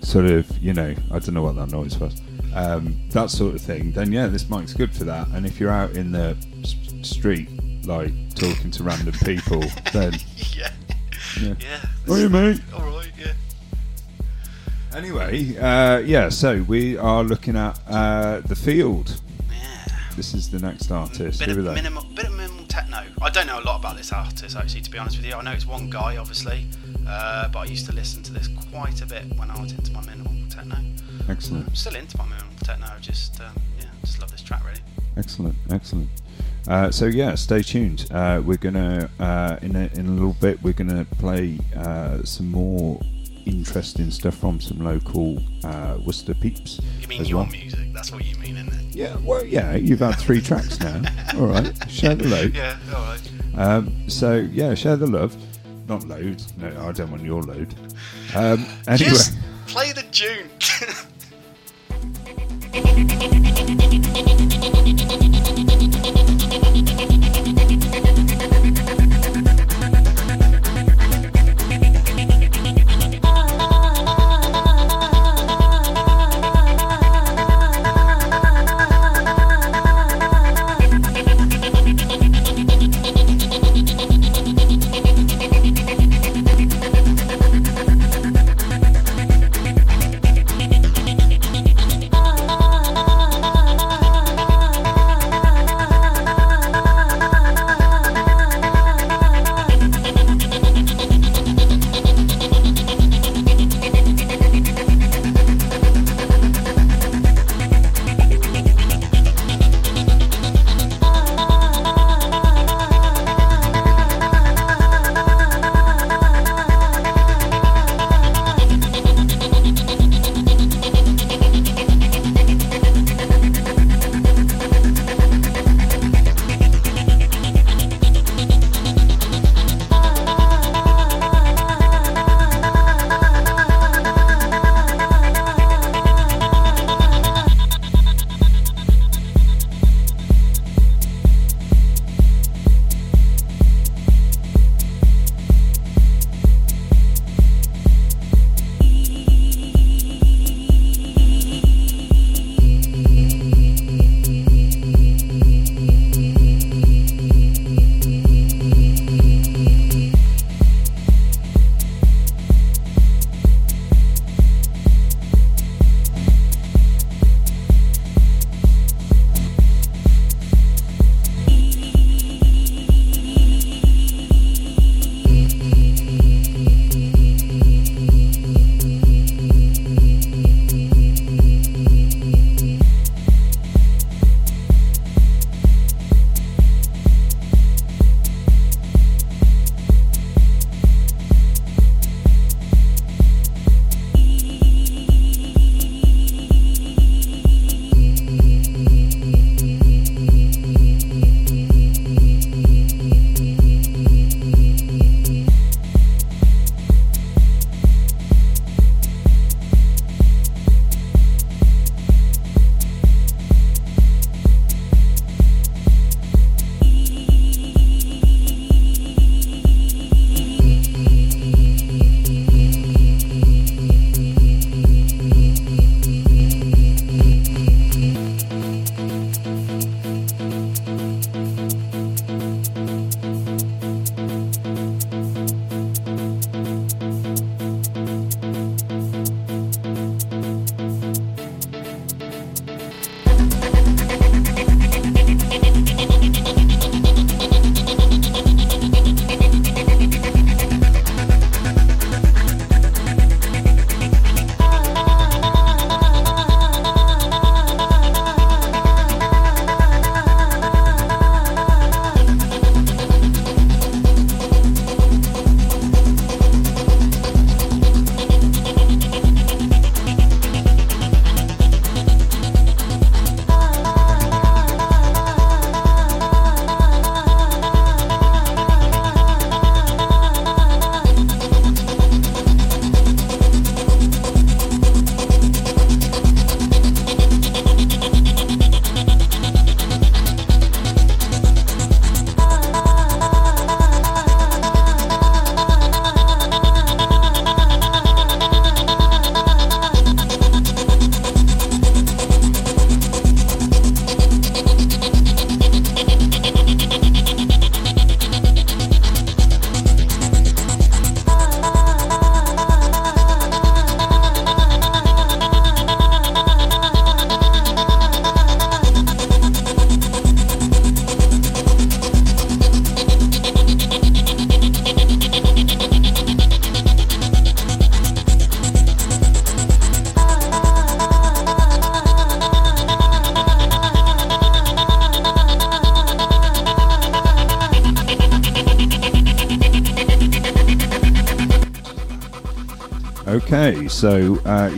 sort 0.00 0.26
of 0.26 0.56
you 0.58 0.72
know 0.74 0.94
I 1.10 1.18
don't 1.18 1.34
know 1.34 1.42
what 1.42 1.56
that 1.56 1.70
noise 1.72 1.98
was. 1.98 2.20
Um, 2.54 2.96
that 3.10 3.30
sort 3.30 3.56
of 3.56 3.60
thing. 3.60 3.90
Then 3.92 4.12
yeah, 4.12 4.28
this 4.28 4.48
mic's 4.48 4.72
good 4.74 4.94
for 4.94 5.04
that. 5.04 5.26
And 5.34 5.44
if 5.44 5.58
you're 5.58 5.72
out 5.72 5.90
in 5.92 6.12
the 6.12 6.36
s- 6.62 6.76
street 7.02 7.48
like 7.88 8.12
talking 8.34 8.70
to 8.70 8.82
random 8.84 9.14
people, 9.24 9.60
then 9.92 10.12
Yeah. 10.54 10.70
yeah. 11.40 11.54
Yeah. 11.58 11.80
Oh, 12.06 12.16
you 12.16 12.28
mate. 12.28 12.60
All 12.74 12.82
right. 12.82 13.10
Yeah. 13.18 13.32
Anyway, 14.94 15.56
uh, 15.58 15.98
yeah. 15.98 16.28
So 16.28 16.62
we 16.68 16.96
are 16.96 17.24
looking 17.24 17.56
at 17.56 17.78
uh, 17.88 18.40
the 18.40 18.54
field. 18.56 19.20
Yeah. 19.50 19.86
This 20.16 20.34
is 20.34 20.50
the 20.50 20.58
next 20.58 20.90
artist. 20.90 21.40
Bit 21.40 21.48
of 21.50 21.56
minimal, 21.64 22.04
bit 22.14 22.26
of 22.26 22.34
minimal 22.36 22.64
techno. 22.66 23.02
I 23.22 23.30
don't 23.30 23.46
know 23.46 23.58
a 23.58 23.64
lot 23.64 23.80
about 23.80 23.96
this 23.96 24.12
artist 24.12 24.56
actually, 24.56 24.82
to 24.82 24.90
be 24.90 24.98
honest 24.98 25.16
with 25.16 25.26
you. 25.26 25.34
I 25.34 25.42
know 25.42 25.52
it's 25.52 25.66
one 25.66 25.88
guy, 25.90 26.16
obviously, 26.18 26.66
uh, 27.08 27.48
but 27.48 27.60
I 27.60 27.64
used 27.64 27.86
to 27.86 27.92
listen 27.92 28.22
to 28.24 28.32
this 28.32 28.48
quite 28.70 29.00
a 29.02 29.06
bit 29.06 29.24
when 29.36 29.50
I 29.50 29.60
was 29.60 29.72
into 29.72 29.92
my 29.92 30.04
minimal 30.04 30.34
techno. 30.50 30.76
Excellent. 31.28 31.68
I'm 31.68 31.74
still 31.74 31.94
into 31.96 32.16
my 32.18 32.24
minimal 32.24 32.52
techno. 32.64 32.86
I 32.86 32.98
just, 33.00 33.40
um, 33.40 33.52
yeah, 33.78 33.86
just 34.04 34.20
love 34.20 34.30
this 34.30 34.42
track 34.42 34.62
really. 34.64 34.80
Excellent, 35.16 35.54
excellent. 35.70 36.08
Uh, 36.68 36.90
so 36.90 37.06
yeah, 37.06 37.34
stay 37.34 37.62
tuned. 37.62 38.06
Uh, 38.10 38.42
we're 38.44 38.58
gonna 38.58 39.08
uh, 39.18 39.56
in 39.62 39.74
a, 39.74 39.86
in 39.94 40.06
a 40.06 40.10
little 40.10 40.34
bit 40.34 40.62
we're 40.62 40.74
gonna 40.74 41.06
play 41.18 41.58
uh, 41.74 42.22
some 42.24 42.48
more 42.50 43.00
interesting 43.46 44.10
stuff 44.10 44.36
from 44.36 44.60
some 44.60 44.78
local 44.84 45.42
uh, 45.64 45.96
Worcester 46.04 46.34
peeps. 46.34 46.78
You 47.00 47.08
mean 47.08 47.22
as 47.22 47.30
your 47.30 47.38
well. 47.40 47.50
music? 47.50 47.92
That's 47.94 48.12
what 48.12 48.22
you 48.24 48.36
mean, 48.36 48.58
isn't 48.58 48.72
it? 48.74 48.94
Yeah, 48.94 49.16
well, 49.24 49.44
yeah. 49.44 49.76
You've 49.76 50.00
had 50.00 50.16
three 50.16 50.42
tracks 50.42 50.78
now. 50.78 51.00
All 51.38 51.46
right, 51.46 51.90
share 51.90 52.14
the 52.14 52.28
load. 52.28 52.54
Yeah. 52.54 52.76
All 52.94 53.02
right. 53.02 53.30
Um, 53.56 54.10
so 54.10 54.34
yeah, 54.36 54.74
share 54.74 54.96
the 54.96 55.06
love. 55.06 55.34
Not 55.88 56.06
load. 56.06 56.42
No, 56.58 56.68
I 56.86 56.92
don't 56.92 57.10
want 57.10 57.22
your 57.22 57.42
load. 57.42 57.74
Um, 58.34 58.66
anyway. 58.86 59.08
Just 59.08 59.38
play 59.66 59.92
the 59.92 60.02
tune. 60.12 60.50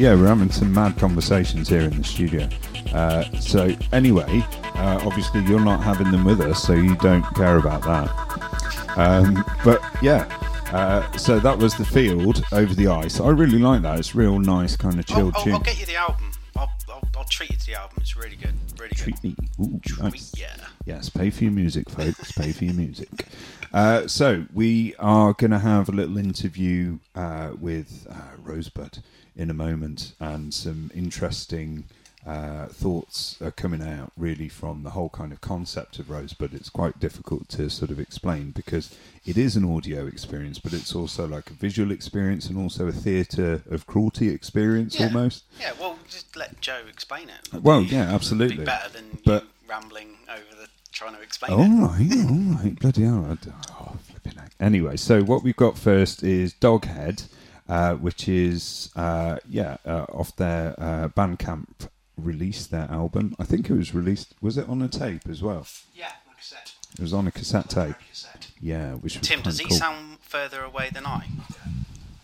yeah, 0.01 0.15
we're 0.15 0.29
having 0.29 0.51
some 0.51 0.73
mad 0.73 0.97
conversations 0.97 1.69
here 1.69 1.83
in 1.83 1.95
the 1.95 2.03
studio. 2.03 2.49
Uh, 2.95 3.23
so 3.39 3.77
anyway, 3.93 4.43
uh, 4.77 4.99
obviously 5.05 5.43
you're 5.43 5.61
not 5.61 5.83
having 5.83 6.11
them 6.11 6.25
with 6.25 6.41
us, 6.41 6.63
so 6.63 6.73
you 6.73 6.97
don't 6.97 7.23
care 7.35 7.59
about 7.59 7.83
that. 7.83 8.97
Um, 8.97 9.45
but 9.63 9.83
yeah, 10.01 10.25
uh, 10.73 11.15
so 11.19 11.39
that 11.41 11.59
was 11.59 11.77
the 11.77 11.85
field 11.85 12.43
over 12.51 12.75
the 12.75 12.87
ice. 12.87 13.21
I 13.21 13.29
really 13.29 13.59
like 13.59 13.83
that. 13.83 13.99
It's 13.99 14.15
real 14.15 14.39
nice, 14.39 14.75
kind 14.75 14.99
of 14.99 15.05
I'll, 15.11 15.17
chilled 15.17 15.35
I'll, 15.37 15.45
tune. 15.45 15.53
I'll 15.53 15.61
get 15.61 15.79
you 15.79 15.85
the 15.85 15.97
album. 15.97 16.33
I'll, 16.57 16.73
I'll, 16.89 17.09
I'll 17.19 17.25
treat 17.25 17.51
you 17.51 17.59
to 17.59 17.67
the 17.67 17.75
album. 17.75 17.99
It's 18.01 18.17
really 18.17 18.37
good. 18.37 18.55
Really 18.79 18.95
good. 18.95 18.97
Treat 18.97 19.23
me. 19.23 19.37
Ooh, 19.61 19.81
nice. 20.01 20.33
Yeah. 20.35 20.57
Yes, 20.87 21.11
pay 21.11 21.29
for 21.29 21.45
your 21.45 21.53
music, 21.53 21.91
folks. 21.91 22.33
pay 22.33 22.53
for 22.53 22.65
your 22.65 22.75
music. 22.75 23.27
Uh, 23.75 24.07
so 24.07 24.47
we 24.55 24.95
are 24.99 25.35
going 25.35 25.51
to 25.51 25.59
have 25.59 25.91
a 25.91 25.93
little 25.93 26.17
interview 26.17 26.99
uh, 27.15 27.51
with 27.61 28.07
uh, 28.11 28.15
Rosebud 28.43 29.00
in 29.41 29.51
a 29.51 29.55
moment, 29.55 30.13
and 30.21 30.53
some 30.53 30.91
interesting 30.95 31.85
uh, 32.27 32.67
thoughts 32.67 33.41
are 33.41 33.51
coming 33.51 33.81
out 33.83 34.13
really 34.17 34.49
from 34.49 34.83
the 34.83 34.91
whole 34.91 35.09
kind 35.09 35.33
of 35.33 35.41
concept 35.41 35.99
of 35.99 36.11
Rosebud. 36.11 36.53
It's 36.53 36.69
quite 36.69 37.01
difficult 37.01 37.49
to 37.51 37.71
sort 37.71 37.91
of 37.91 37.99
explain 37.99 38.51
because 38.51 38.95
it 39.25 39.39
is 39.39 39.57
an 39.57 39.65
audio 39.65 40.07
experience, 40.07 40.59
but 40.59 40.75
it's 40.75 40.95
also 40.95 41.27
like 41.27 41.49
a 41.49 41.55
visual 41.55 41.91
experience 41.91 42.51
and 42.51 42.59
also 42.59 42.87
a 42.89 42.93
theatre 42.93 43.63
of 43.71 43.87
cruelty 43.87 44.29
experience 44.29 45.01
Yeah. 45.01 45.07
almost. 45.07 45.45
Yeah, 45.59 45.73
well, 45.81 45.99
just 46.11 46.37
let 46.37 46.61
Joe 46.61 46.83
explain 46.91 47.31
it. 47.31 47.63
Well, 47.63 47.81
yeah, 47.83 48.13
absolutely. 48.15 48.59
Be 48.59 48.65
better 48.65 48.91
than 48.91 49.19
But- 49.25 49.47
rambling 49.67 50.17
over 50.29 50.61
the 50.61 50.69
trying 50.93 51.15
to 51.15 51.23
explain 51.23 51.53
All 51.53 51.63
it. 51.63 51.69
right, 51.69 52.27
all 52.29 52.63
right, 52.63 52.79
bloody 52.79 53.05
hell. 53.05 53.39
Oh, 53.71 53.97
flipping 54.11 54.35
heck. 54.39 54.53
Anyway, 54.61 54.97
so 54.99 55.23
what 55.23 55.43
we've 55.43 55.57
got 55.57 55.79
first 55.79 56.23
is 56.23 56.53
Doghead, 56.53 57.25
uh, 57.71 57.95
which 57.95 58.29
is, 58.29 58.91
uh, 58.97 59.39
yeah, 59.49 59.77
uh, 59.87 60.05
off 60.13 60.35
their 60.35 60.75
uh, 60.77 61.09
Bandcamp 61.09 61.89
release, 62.17 62.67
their 62.67 62.91
album. 62.91 63.37
I 63.39 63.45
think 63.45 63.71
it 63.71 63.75
was 63.75 63.95
released, 63.95 64.35
was 64.41 64.59
it 64.59 64.69
on 64.69 64.83
a 64.83 64.89
tape 64.89 65.29
as 65.29 65.41
well? 65.41 65.69
Yeah, 65.95 66.11
like 66.27 66.39
I 66.39 66.43
said. 66.43 66.73
It 66.95 67.01
was 67.01 67.15
on 67.15 67.29
a 67.29 67.31
cassette 67.31 67.71
tape. 67.71 67.95
cassette. 68.09 68.49
Yeah, 68.61 68.95
which 68.95 69.17
was 69.17 69.29
Tim, 69.29 69.41
does 69.43 69.61
he 69.61 69.67
cool. 69.69 69.77
sound 69.77 70.19
further 70.19 70.65
away 70.65 70.91
than 70.93 71.07
I? 71.07 71.29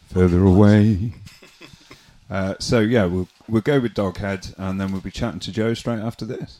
Further 0.08 0.42
away. 0.42 1.12
uh, 2.30 2.54
so, 2.58 2.80
yeah, 2.80 3.04
we'll, 3.04 3.28
we'll 3.48 3.62
go 3.62 3.78
with 3.78 3.94
Doghead, 3.94 4.52
and 4.58 4.80
then 4.80 4.90
we'll 4.90 5.00
be 5.00 5.12
chatting 5.12 5.40
to 5.40 5.52
Joe 5.52 5.74
straight 5.74 6.00
after 6.00 6.24
this. 6.24 6.58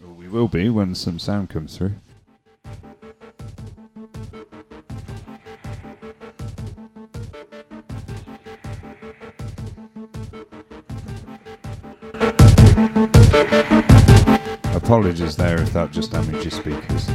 Well, 0.00 0.14
we 0.14 0.26
will 0.26 0.48
be 0.48 0.68
when 0.70 0.96
some 0.96 1.20
sound 1.20 1.50
comes 1.50 1.76
through. 1.76 1.94
Apologies 14.74 15.36
there 15.36 15.60
if 15.60 15.72
that 15.72 15.90
just 15.90 16.12
damaged 16.12 16.44
your 16.44 16.52
speakers. 16.52 17.10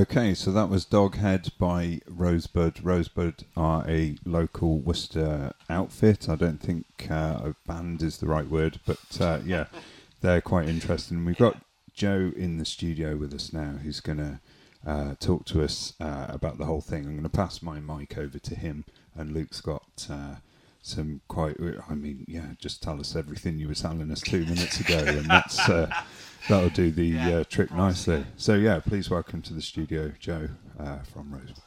Okay, 0.00 0.32
so 0.32 0.50
that 0.52 0.70
was 0.70 0.86
Doghead 0.86 1.58
by 1.58 2.00
Rosebud. 2.08 2.82
Rosebud 2.82 3.44
are 3.54 3.84
a 3.86 4.16
local 4.24 4.78
Worcester 4.78 5.52
outfit. 5.68 6.26
I 6.26 6.36
don't 6.36 6.58
think 6.58 6.86
uh, 7.10 7.40
a 7.44 7.54
band 7.66 8.02
is 8.02 8.16
the 8.16 8.26
right 8.26 8.48
word, 8.48 8.80
but 8.86 9.20
uh, 9.20 9.40
yeah, 9.44 9.66
they're 10.22 10.40
quite 10.40 10.70
interesting. 10.70 11.26
We've 11.26 11.36
got 11.36 11.58
Joe 11.92 12.32
in 12.34 12.56
the 12.56 12.64
studio 12.64 13.14
with 13.14 13.34
us 13.34 13.52
now 13.52 13.72
who's 13.82 14.00
going 14.00 14.16
to 14.16 14.40
uh, 14.86 15.16
talk 15.20 15.44
to 15.46 15.62
us 15.62 15.92
uh, 16.00 16.28
about 16.30 16.56
the 16.56 16.64
whole 16.64 16.80
thing. 16.80 17.00
I'm 17.00 17.10
going 17.10 17.22
to 17.24 17.28
pass 17.28 17.60
my 17.60 17.78
mic 17.78 18.16
over 18.16 18.38
to 18.38 18.54
him, 18.54 18.86
and 19.14 19.34
Luke's 19.34 19.60
got 19.60 20.06
uh, 20.08 20.36
some 20.80 21.20
quite, 21.28 21.58
I 21.90 21.94
mean, 21.94 22.24
yeah, 22.26 22.52
just 22.58 22.82
tell 22.82 23.00
us 23.00 23.14
everything 23.14 23.58
you 23.58 23.68
were 23.68 23.74
telling 23.74 24.10
us 24.10 24.22
two 24.22 24.46
minutes 24.46 24.80
ago, 24.80 24.96
and 24.96 25.26
that's. 25.26 25.58
Uh, 25.68 25.92
That'll 26.48 26.70
do 26.70 26.90
the 26.90 27.18
uh, 27.18 27.44
trick 27.44 27.70
nicely. 27.72 28.24
So 28.36 28.54
yeah, 28.54 28.80
please 28.80 29.08
welcome 29.10 29.42
to 29.42 29.54
the 29.54 29.62
studio, 29.62 30.12
Joe 30.18 30.48
uh, 30.78 30.98
from 31.12 31.32
Rosebud. 31.32 31.62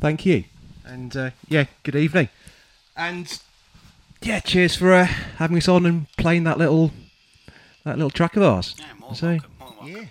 Thank 0.00 0.24
you. 0.24 0.44
And 0.84 1.16
uh, 1.16 1.30
yeah, 1.48 1.64
good 1.82 1.96
evening. 1.96 2.28
And 2.96 3.40
yeah, 4.22 4.40
cheers 4.40 4.76
for 4.76 4.92
uh, 4.92 5.04
having 5.06 5.56
us 5.56 5.68
on 5.68 5.84
and 5.86 6.06
playing 6.16 6.44
that 6.44 6.58
little 6.58 6.92
that 7.84 7.96
little 7.96 8.10
track 8.10 8.36
of 8.36 8.42
ours. 8.42 8.74
Yeah, 8.78 8.84
more 8.98 9.14
So, 9.14 9.26
welcome. 9.28 9.50
More 9.58 9.68
welcome. 9.80 9.88
yeah. 9.96 10.04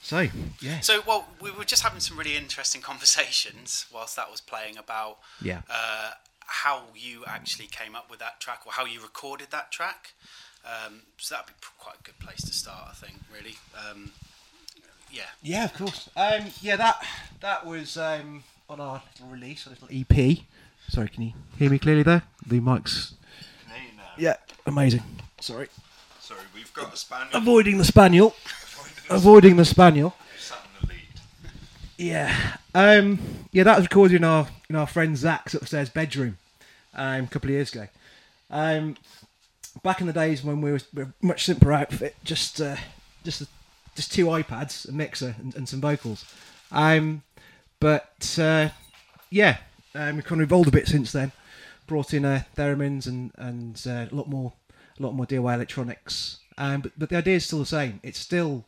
So 0.00 0.28
yeah, 0.60 0.80
So, 0.80 1.00
well, 1.06 1.28
we 1.40 1.50
were 1.50 1.64
just 1.64 1.82
having 1.82 2.00
some 2.00 2.18
really 2.18 2.36
interesting 2.36 2.80
conversations 2.82 3.86
whilst 3.92 4.16
that 4.16 4.30
was 4.30 4.40
playing 4.40 4.76
about 4.76 5.18
yeah, 5.40 5.62
uh, 5.70 6.10
how 6.40 6.82
you 6.94 7.24
actually 7.26 7.66
came 7.68 7.94
up 7.94 8.10
with 8.10 8.18
that 8.18 8.38
track 8.40 8.60
or 8.66 8.72
how 8.72 8.84
you 8.84 9.00
recorded 9.00 9.48
that 9.50 9.70
track. 9.72 10.12
Um, 10.64 11.02
so 11.18 11.34
that'd 11.34 11.46
be 11.48 11.52
quite 11.78 11.96
a 12.00 12.02
good 12.02 12.18
place 12.18 12.40
to 12.42 12.52
start, 12.52 12.88
I 12.90 12.94
think. 12.94 13.14
Really, 13.32 13.56
um, 13.90 14.12
yeah. 15.12 15.22
yeah, 15.42 15.64
of 15.64 15.74
course. 15.74 16.08
Um, 16.16 16.46
yeah, 16.62 16.76
that 16.76 17.04
that 17.40 17.66
was 17.66 17.96
um, 17.96 18.42
on 18.68 18.80
our 18.80 19.02
little 19.12 19.28
release, 19.28 19.66
our 19.66 19.72
little 19.74 19.88
EP. 19.90 20.38
Sorry, 20.88 21.08
can 21.08 21.22
you 21.22 21.32
hear 21.58 21.70
me 21.70 21.78
clearly 21.78 22.02
there? 22.02 22.22
The 22.46 22.60
mics. 22.60 23.12
Yeah, 24.16 24.36
amazing. 24.66 25.02
Sorry, 25.40 25.66
Sorry, 26.20 26.40
we've 26.54 26.72
got 26.72 26.94
a 26.94 26.96
spaniel. 26.96 27.28
avoiding 27.34 27.78
the 27.78 27.84
spaniel. 27.84 28.34
Avoiding 29.10 29.56
the 29.56 29.64
spaniel. 29.64 30.14
Sat 30.38 30.58
in 30.80 30.88
the 30.88 30.94
lead. 30.94 31.02
Yeah. 31.98 32.56
Um, 32.74 33.18
yeah, 33.52 33.64
that 33.64 33.76
was 33.76 33.86
recorded 33.86 34.16
in 34.16 34.24
our 34.24 34.46
in 34.70 34.76
our 34.76 34.86
friend 34.86 35.16
Zach's 35.16 35.54
upstairs 35.54 35.90
bedroom 35.90 36.38
um, 36.94 37.24
a 37.24 37.26
couple 37.26 37.48
of 37.50 37.54
years 37.54 37.72
ago. 37.72 37.88
Um, 38.50 38.96
back 39.84 40.00
in 40.00 40.08
the 40.08 40.12
days 40.12 40.42
when 40.42 40.60
we 40.60 40.72
were, 40.72 40.80
we 40.92 41.04
were 41.04 41.12
much 41.22 41.44
simpler 41.44 41.72
outfit, 41.72 42.16
just 42.24 42.60
uh, 42.60 42.76
just 43.22 43.44
just 43.94 44.12
two 44.12 44.26
iPads, 44.26 44.88
a 44.88 44.92
mixer, 44.92 45.36
and, 45.38 45.54
and 45.54 45.68
some 45.68 45.80
vocals. 45.80 46.24
Um, 46.72 47.22
but 47.78 48.36
uh, 48.40 48.70
yeah, 49.30 49.58
um, 49.94 50.16
we've 50.16 50.24
kind 50.24 50.40
of 50.40 50.48
evolved 50.48 50.68
a 50.68 50.72
bit 50.72 50.88
since 50.88 51.12
then. 51.12 51.30
Brought 51.86 52.12
in 52.12 52.24
uh, 52.24 52.42
theremins 52.56 53.06
and 53.06 53.30
and 53.36 53.80
uh, 53.86 54.06
a 54.10 54.14
lot 54.14 54.28
more 54.28 54.52
a 54.98 55.02
lot 55.02 55.14
more 55.14 55.26
DIY 55.26 55.54
electronics. 55.54 56.38
Um, 56.58 56.80
but 56.80 56.92
but 56.98 57.08
the 57.10 57.16
idea 57.16 57.36
is 57.36 57.44
still 57.44 57.60
the 57.60 57.66
same. 57.66 58.00
It's 58.02 58.18
still 58.18 58.64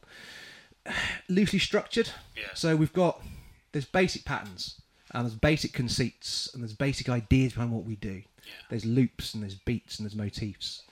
loosely 1.29 1.59
structured. 1.59 2.11
Yeah. 2.37 2.45
So 2.55 2.77
we've 2.77 2.93
got 2.93 3.21
there's 3.73 3.87
basic 3.87 4.25
patterns 4.25 4.81
and 5.13 5.25
there's 5.25 5.35
basic 5.35 5.73
conceits 5.73 6.51
and 6.53 6.63
there's 6.63 6.75
basic 6.75 7.09
ideas 7.09 7.55
behind 7.55 7.73
what 7.73 7.85
we 7.85 7.97
do. 7.97 8.23
There's 8.71 8.85
loops 8.85 9.35
and 9.35 9.43
there's 9.43 9.55
beats 9.55 9.99
and 9.99 10.07
there's 10.07 10.17
motifs. 10.17 10.83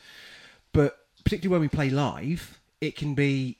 But 0.72 0.98
particularly 1.24 1.52
when 1.52 1.60
we 1.62 1.68
play 1.68 1.90
live, 1.90 2.58
it 2.80 2.96
can 2.96 3.14
be 3.14 3.58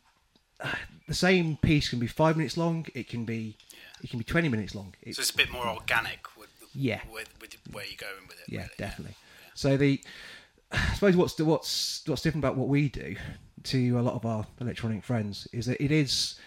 the 1.09 1.15
same 1.15 1.57
piece 1.59 1.89
can 1.89 1.99
be 1.99 2.07
five 2.07 2.37
minutes 2.37 2.57
long. 2.57 2.87
It 2.95 3.09
can 3.09 3.25
be 3.25 3.57
it 4.03 4.11
can 4.11 4.19
be 4.19 4.25
twenty 4.25 4.49
minutes 4.49 4.75
long. 4.75 4.95
It- 5.03 5.15
So 5.17 5.21
it's 5.21 5.31
a 5.31 5.37
bit 5.37 5.51
more 5.51 5.67
organic 5.67 6.37
with 6.37 6.51
Yeah. 6.75 7.01
with, 7.13 7.29
with 7.41 7.57
where 7.73 7.85
you're 7.85 7.97
going 7.97 8.27
with 8.29 8.39
it. 8.39 8.47
yeah, 8.49 8.61
really. 8.61 8.71
definitely. 8.79 9.17
So 9.55 9.77
the 9.77 10.01
I 10.73 10.95
suppose 10.95 11.17
what's 11.17 11.39
what's 11.41 12.03
what's 12.07 12.23
different 12.23 12.45
about 12.45 12.57
what 12.57 12.69
we 12.69 12.89
do 12.89 13.17
to 13.65 13.99
a 13.99 14.03
lot 14.03 14.15
of 14.15 14.27
our 14.27 14.47
electronic 14.61 15.03
friends 15.05 15.49
is 15.53 15.67
that 15.67 15.83
it 15.83 15.91
is 15.91 16.39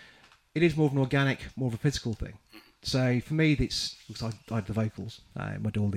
it 0.54 0.64
is 0.64 0.76
more 0.76 0.88
of 0.88 0.94
an 0.94 1.00
organic, 1.00 1.40
more 1.56 1.68
of 1.68 1.74
a 1.74 1.78
physical 1.78 2.14
thing. 2.14 2.38
So 2.84 3.20
for 3.22 3.34
me, 3.34 3.54
it's 3.54 3.96
I, 4.22 4.32
I 4.52 4.60
do 4.62 4.68
the 4.68 4.74
vocals, 4.74 5.22
um, 5.36 5.64
I 5.66 5.70
do 5.72 5.82
all 5.82 5.90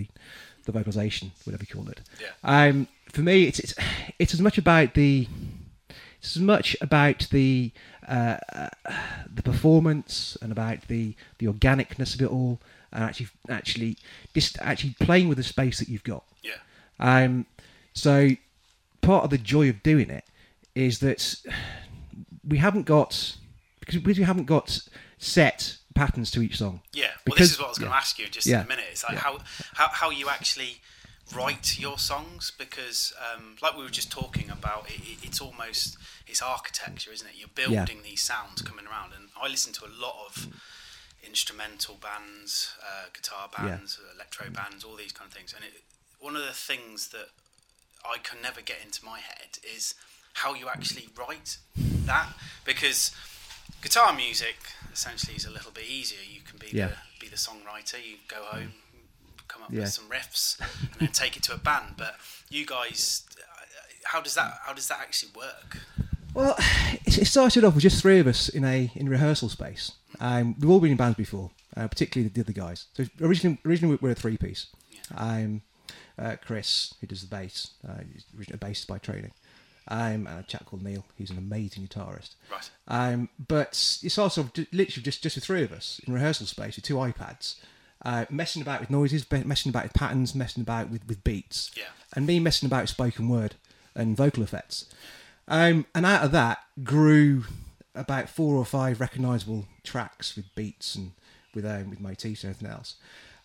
the 0.64 0.72
vocalization, 0.72 1.32
whatever 1.44 1.64
you 1.68 1.74
call 1.74 1.88
it. 1.88 2.00
Yeah. 2.20 2.28
Um, 2.42 2.88
for 3.12 3.20
me, 3.22 3.44
it's 3.44 3.58
it's 3.58 3.74
it's 4.18 4.34
as 4.34 4.40
much 4.40 4.58
about 4.58 4.94
the 4.94 5.26
it's 6.20 6.36
as 6.36 6.42
much 6.42 6.76
about 6.80 7.28
the 7.30 7.72
uh, 8.06 8.36
uh, 8.52 8.68
the 9.32 9.42
performance 9.42 10.36
and 10.42 10.52
about 10.52 10.88
the 10.88 11.14
the 11.38 11.46
organicness 11.46 12.14
of 12.14 12.22
it 12.22 12.30
all, 12.30 12.60
and 12.92 13.04
actually 13.04 13.28
actually 13.48 13.96
just 14.34 14.58
actually 14.60 14.94
playing 15.00 15.28
with 15.28 15.38
the 15.38 15.44
space 15.44 15.78
that 15.78 15.88
you've 15.88 16.04
got. 16.04 16.24
Yeah. 16.42 16.52
Um, 16.98 17.46
so 17.94 18.30
part 19.00 19.24
of 19.24 19.30
the 19.30 19.38
joy 19.38 19.68
of 19.68 19.82
doing 19.82 20.10
it 20.10 20.24
is 20.74 21.00
that 21.00 21.34
we 22.46 22.58
haven't 22.58 22.84
got 22.84 23.36
because 23.80 24.02
we 24.02 24.22
haven't 24.22 24.44
got 24.44 24.78
set 25.18 25.76
patterns 25.94 26.30
to 26.32 26.42
each 26.42 26.56
song. 26.58 26.82
Yeah. 26.92 27.06
Well, 27.08 27.16
Because- 27.36 27.48
this 27.48 27.52
is 27.52 27.58
what 27.58 27.66
I 27.66 27.68
was 27.70 27.78
going 27.78 27.90
to 27.90 27.94
yeah. 27.94 27.98
ask 27.98 28.18
you 28.18 28.28
just 28.28 28.46
Yeah. 28.46 28.60
in 28.60 28.66
a 28.66 28.68
minute. 28.68 28.86
It's 28.90 29.04
like 29.04 29.14
Yeah. 29.14 29.20
how, 29.20 29.40
how 29.74 29.88
how 29.88 30.10
you 30.10 30.28
actually 30.28 30.80
write 31.34 31.78
your 31.78 31.96
songs 31.98 32.50
because, 32.58 33.12
um, 33.32 33.56
like 33.62 33.76
we 33.76 33.82
were 33.84 33.90
just 33.90 34.10
talking 34.10 34.50
about, 34.50 34.90
it, 34.90 35.00
it, 35.00 35.18
it's 35.22 35.40
almost 35.40 35.96
it's 36.26 36.42
architecture, 36.42 37.12
isn't 37.12 37.26
it? 37.28 37.34
You're 37.36 37.48
building 37.54 38.02
these 38.02 38.22
sounds 38.22 38.62
coming 38.62 38.86
around, 38.86 39.12
and 39.12 39.30
I 39.40 39.46
listen 39.48 39.72
to 39.74 39.84
a 39.84 39.92
lot 40.06 40.26
of 40.26 40.48
instrumental 41.22 41.96
bands, 42.00 42.74
uh, 42.82 43.06
guitar 43.12 43.48
bands, 43.56 43.98
electro 44.14 44.48
bands, 44.50 44.84
all 44.84 44.96
these 44.96 45.12
kind 45.12 45.28
of 45.30 45.34
things. 45.36 45.52
And 45.54 45.64
it, 45.64 45.82
one 46.18 46.36
of 46.36 46.42
the 46.42 46.52
things 46.52 47.08
that 47.08 47.28
I 48.04 48.18
can 48.18 48.40
never 48.42 48.60
get 48.60 48.78
into 48.84 49.04
my 49.04 49.18
head 49.20 49.58
is 49.62 49.94
how 50.34 50.54
you 50.54 50.68
actually 50.68 51.08
write 51.16 51.58
that 51.76 52.28
because 52.64 53.10
guitar 53.82 54.12
music 54.14 54.56
essentially 54.92 55.36
is 55.36 55.44
a 55.44 55.50
little 55.50 55.70
bit 55.72 55.84
easier. 55.86 56.18
You 56.28 56.40
can 56.42 56.58
be 56.58 56.68
Yeah. 56.76 56.88
the 56.88 56.94
be 57.20 57.28
the 57.28 57.36
songwriter. 57.36 57.94
You 58.04 58.16
go 58.28 58.42
home, 58.44 58.72
come 59.48 59.62
up 59.62 59.70
Yeah. 59.72 59.80
with 59.80 59.92
some 59.92 60.08
riffs, 60.08 60.58
and 60.60 61.00
then 61.00 61.12
take 61.12 61.36
it 61.36 61.42
to 61.44 61.54
a 61.54 61.58
band. 61.58 61.94
But 61.96 62.16
you 62.48 62.64
guys, 62.66 63.22
how 64.04 64.20
does 64.20 64.34
that 64.34 64.60
how 64.64 64.72
does 64.72 64.88
that 64.88 65.00
actually 65.00 65.32
work? 65.32 65.78
Well, 66.34 66.54
it 67.06 67.26
started 67.26 67.64
off 67.64 67.74
with 67.74 67.82
just 67.82 68.00
three 68.00 68.18
of 68.20 68.26
us 68.26 68.48
in 68.48 68.64
a 68.64 68.90
in 68.94 69.08
rehearsal 69.08 69.48
space. 69.48 69.92
Um, 70.20 70.54
we've 70.58 70.70
all 70.70 70.80
been 70.80 70.90
in 70.92 70.96
bands 70.96 71.16
before, 71.16 71.50
uh, 71.76 71.88
particularly 71.88 72.28
the 72.28 72.40
other 72.40 72.52
guys. 72.52 72.86
So 72.94 73.06
originally, 73.20 73.58
originally 73.64 73.96
we 73.96 74.08
we're 74.08 74.12
a 74.12 74.14
three 74.14 74.36
piece. 74.36 74.66
Um, 75.14 75.62
uh, 76.18 76.36
Chris, 76.44 76.94
who 77.00 77.06
does 77.06 77.22
the 77.22 77.26
bass, 77.28 77.70
uh, 77.88 77.94
he's 78.12 78.24
a 78.50 78.58
bassist 78.58 78.86
by 78.86 78.98
training, 78.98 79.32
um, 79.90 80.26
and 80.26 80.38
a 80.40 80.42
chap 80.46 80.64
called 80.66 80.82
Neil, 80.82 81.04
who's 81.18 81.30
an 81.30 81.36
amazing 81.38 81.86
guitarist. 81.86 82.34
Right. 82.50 82.70
Um, 82.88 83.28
but 83.48 83.68
it's 84.02 84.16
also 84.18 84.50
literally 84.72 85.02
just 85.02 85.22
just 85.22 85.34
the 85.34 85.40
three 85.40 85.62
of 85.64 85.72
us 85.72 86.00
in 86.06 86.14
rehearsal 86.14 86.46
space 86.46 86.76
with 86.76 86.84
two 86.84 86.94
iPads, 86.96 87.56
uh, 88.04 88.24
messing 88.30 88.62
about 88.62 88.80
with 88.80 88.90
noises, 88.90 89.26
messing 89.30 89.70
about 89.70 89.82
with 89.84 89.94
patterns, 89.94 90.34
messing 90.34 90.62
about 90.62 90.88
with, 90.90 91.06
with 91.06 91.22
beats, 91.24 91.70
Yeah. 91.76 91.84
and 92.14 92.26
me 92.26 92.38
messing 92.40 92.66
about 92.66 92.82
with 92.82 92.90
spoken 92.90 93.28
word 93.28 93.56
and 93.94 94.16
vocal 94.16 94.42
effects. 94.42 94.86
Um, 95.48 95.86
and 95.94 96.06
out 96.06 96.24
of 96.24 96.30
that 96.32 96.58
grew 96.84 97.44
about 97.94 98.28
four 98.28 98.54
or 98.56 98.64
five 98.64 99.00
recognisable 99.00 99.66
tracks 99.82 100.36
with 100.36 100.54
beats 100.54 100.94
and 100.94 101.12
with 101.54 101.64
um, 101.66 101.90
with 101.90 101.98
motifs 102.00 102.44
and 102.44 102.54
everything 102.54 102.72
else. 102.72 102.94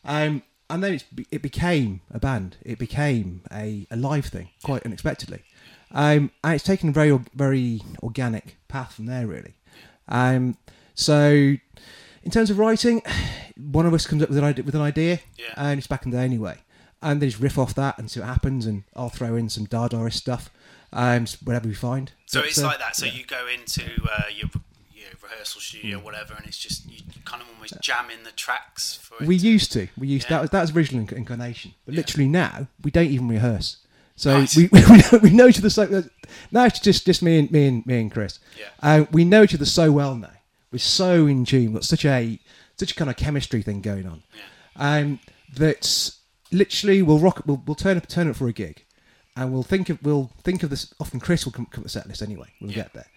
Um, 0.04 0.44
and 0.70 0.84
then 0.84 0.94
it's, 0.96 1.06
it 1.32 1.42
became 1.42 2.02
a 2.12 2.20
band. 2.20 2.58
It 2.64 2.78
became 2.80 3.42
a, 3.52 3.86
a 3.92 3.96
live 3.96 4.26
thing, 4.28 4.50
quite 4.64 4.84
unexpectedly. 4.86 5.44
Um, 5.92 6.32
and 6.44 6.56
it's 6.56 6.64
taken 6.64 6.90
a 6.90 6.92
very 6.92 7.18
very 7.36 7.82
organic 8.04 8.58
path 8.68 8.94
from 8.94 9.06
there, 9.06 9.28
really. 9.28 9.54
Um, 10.08 10.58
so, 10.94 11.30
in 12.24 12.32
terms 12.32 12.50
of 12.50 12.58
writing, 12.60 13.02
one 13.58 13.86
of 13.86 13.94
us 13.94 14.06
comes 14.08 14.22
up 14.24 14.30
with 14.30 14.38
an 14.38 14.44
idea, 14.44 14.64
with 14.66 14.76
an 14.76 14.82
idea 14.82 15.20
Yeah. 15.38 15.54
and 15.58 15.78
it's 15.78 15.88
back 15.88 16.06
in 16.06 16.12
there 16.12 16.24
anyway. 16.24 16.58
And 17.02 17.22
they 17.22 17.28
just 17.28 17.40
riff 17.42 17.58
off 17.58 17.76
that 17.76 17.98
and 17.98 18.10
see 18.10 18.20
what 18.20 18.28
happens, 18.30 18.66
and 18.66 18.84
I'll 18.96 19.10
throw 19.10 19.36
in 19.36 19.50
some 19.50 19.68
Dadaist 19.68 20.14
stuff, 20.14 20.50
um, 20.92 21.26
whatever 21.44 21.68
we 21.68 21.74
find. 21.76 22.12
So 22.26 22.40
But, 22.42 22.50
it's 22.50 22.62
uh, 22.64 22.66
like 22.68 22.80
that. 22.80 22.96
So 22.96 23.06
yeah. 23.06 23.14
you 23.14 23.26
go 23.26 23.46
into 23.48 23.84
uh, 24.12 24.24
your, 24.36 24.50
your 24.94 25.10
rehearsal 25.22 25.62
studio, 25.62 26.00
or 26.00 26.02
whatever, 26.04 26.34
and 26.34 26.46
it's 26.48 26.58
just 26.58 26.90
you 26.90 27.00
kind 27.26 27.42
of 27.44 27.48
almost 27.54 27.80
jam 27.82 28.10
in 28.10 28.24
the 28.24 28.32
tracks 28.32 28.96
for 28.96 29.22
it. 29.22 29.28
We 29.28 29.38
to- 29.38 29.46
used 29.48 29.72
to. 29.74 29.88
We 29.98 30.08
used 30.08 30.26
Yeah. 30.26 30.38
that 30.38 30.42
was 30.42 30.50
that 30.52 30.62
was 30.62 30.76
original 30.76 31.06
inc- 31.06 31.12
incarnation. 31.12 31.74
But 31.86 31.94
Yeah. 31.94 31.98
literally 32.00 32.28
now 32.28 32.68
we 32.82 32.90
don't 32.92 33.08
even 33.08 33.28
rehearse. 33.28 33.78
So 34.16 34.40
Nice. 34.40 34.56
we, 34.56 34.70
we 34.72 34.80
know, 34.82 35.20
we 35.24 35.30
know 35.32 35.48
each 35.48 35.60
other 35.60 35.70
so 35.70 36.04
now 36.52 36.66
it's 36.66 36.80
just 36.80 37.06
just 37.06 37.22
me 37.22 37.40
and 37.40 37.52
me 37.52 37.68
and 37.68 37.86
me 37.86 38.00
and 38.02 38.12
Chris. 38.12 38.40
Yeah. 38.58 38.66
Uh, 38.82 39.06
we 39.12 39.26
know 39.26 39.44
each 39.44 39.54
other 39.56 39.66
so 39.66 39.92
well 39.92 40.16
now. 40.16 40.32
We're 40.72 40.80
so 40.80 41.26
in 41.28 41.46
tune. 41.46 41.66
We've 41.66 41.74
got 41.76 41.84
such 41.84 42.06
a 42.06 42.40
such 42.78 42.92
a 42.92 42.96
kind 42.96 43.10
of 43.10 43.18
chemistry 43.18 43.62
thing 43.62 43.82
going 43.82 44.06
on. 44.08 44.24
Yeah. 44.36 44.42
Um, 44.98 45.20
that 45.56 46.12
literally 46.52 47.02
we'll 47.02 47.20
rock. 47.20 47.44
We'll, 47.46 47.62
we'll 47.66 47.76
turn 47.76 47.98
up 47.98 48.08
turn 48.08 48.30
up 48.30 48.36
for 48.38 48.48
a 48.48 48.54
gig, 48.54 48.84
and 49.36 49.52
we'll 49.54 49.64
think 49.64 49.90
of 49.90 50.02
we'll 50.04 50.32
think 50.44 50.64
of 50.64 50.70
this. 50.70 50.94
Often 51.00 51.20
Chris 51.22 51.46
will 51.46 51.52
come, 51.54 51.66
come 51.68 51.84
up 51.84 51.90
set 51.90 52.08
list 52.08 52.22
anyway. 52.22 52.48
We'll 52.62 52.72
Yeah. 52.72 52.76
get 52.84 52.94
there, 52.94 53.08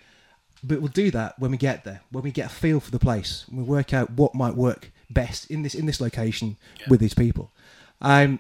but 0.65 0.81
we'll 0.81 0.89
do 0.93 1.11
that 1.13 1.39
when 1.39 1.51
we 1.53 1.57
get 1.57 1.85
there, 1.85 2.01
when 2.11 2.23
we 2.25 2.31
get 2.33 2.47
a 2.47 2.55
feel 2.55 2.81
for 2.81 2.91
the 2.91 2.99
place, 3.01 3.45
we 3.51 3.63
work 3.63 3.93
out 3.95 4.11
what 4.11 4.35
might 4.35 4.55
work 4.55 4.91
best 5.11 5.51
in 5.51 5.63
this 5.63 5.75
in 5.75 5.87
this 5.87 6.01
location 6.01 6.57
Yeah. 6.81 6.87
with 6.91 7.01
these 7.01 7.15
people. 7.15 7.53
Um, 8.01 8.39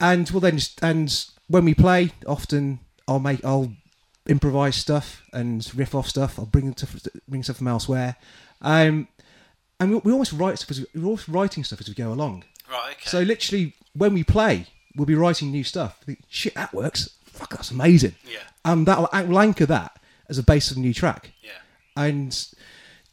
and 0.00 0.28
we'll 0.30 0.40
then 0.40 0.58
just 0.58 0.82
and 0.82 1.24
when 1.48 1.64
we 1.64 1.74
play, 1.74 2.12
often 2.26 2.80
I'll 3.06 3.18
make 3.20 3.44
I'll 3.44 3.72
improvise 4.26 4.76
stuff 4.76 5.22
and 5.32 5.68
riff 5.74 5.94
off 5.94 6.08
stuff. 6.08 6.38
I'll 6.38 6.46
bring 6.46 6.76
stuff 6.76 7.06
bring 7.28 7.42
stuff 7.42 7.56
from 7.56 7.68
elsewhere. 7.68 8.16
Um, 8.60 9.08
and 9.80 9.90
we, 9.90 9.96
we 9.98 10.12
almost 10.12 10.32
write 10.32 10.58
stuff 10.58 10.70
as 10.72 10.86
we're 10.94 11.04
always 11.06 11.28
writing 11.28 11.64
stuff 11.64 11.80
as 11.80 11.88
we 11.88 11.94
go 11.94 12.12
along. 12.12 12.44
Right. 12.70 12.92
Okay. 12.92 13.08
So 13.08 13.20
literally, 13.20 13.74
when 13.94 14.14
we 14.14 14.24
play, 14.24 14.66
we'll 14.94 15.06
be 15.06 15.14
writing 15.14 15.50
new 15.50 15.64
stuff. 15.64 16.00
Think, 16.02 16.20
Shit, 16.28 16.54
that 16.54 16.74
works. 16.74 17.10
Fuck, 17.24 17.50
that's 17.50 17.70
amazing. 17.70 18.14
yeah. 18.24 18.40
And 18.64 18.86
that'll 18.86 19.08
will 19.26 19.38
anchor 19.38 19.66
that 19.66 19.98
as 20.28 20.38
a 20.38 20.42
base 20.42 20.70
of 20.70 20.76
a 20.76 20.80
new 20.80 20.92
track. 20.92 21.30
Yeah. 21.40 21.52
And 21.96 22.36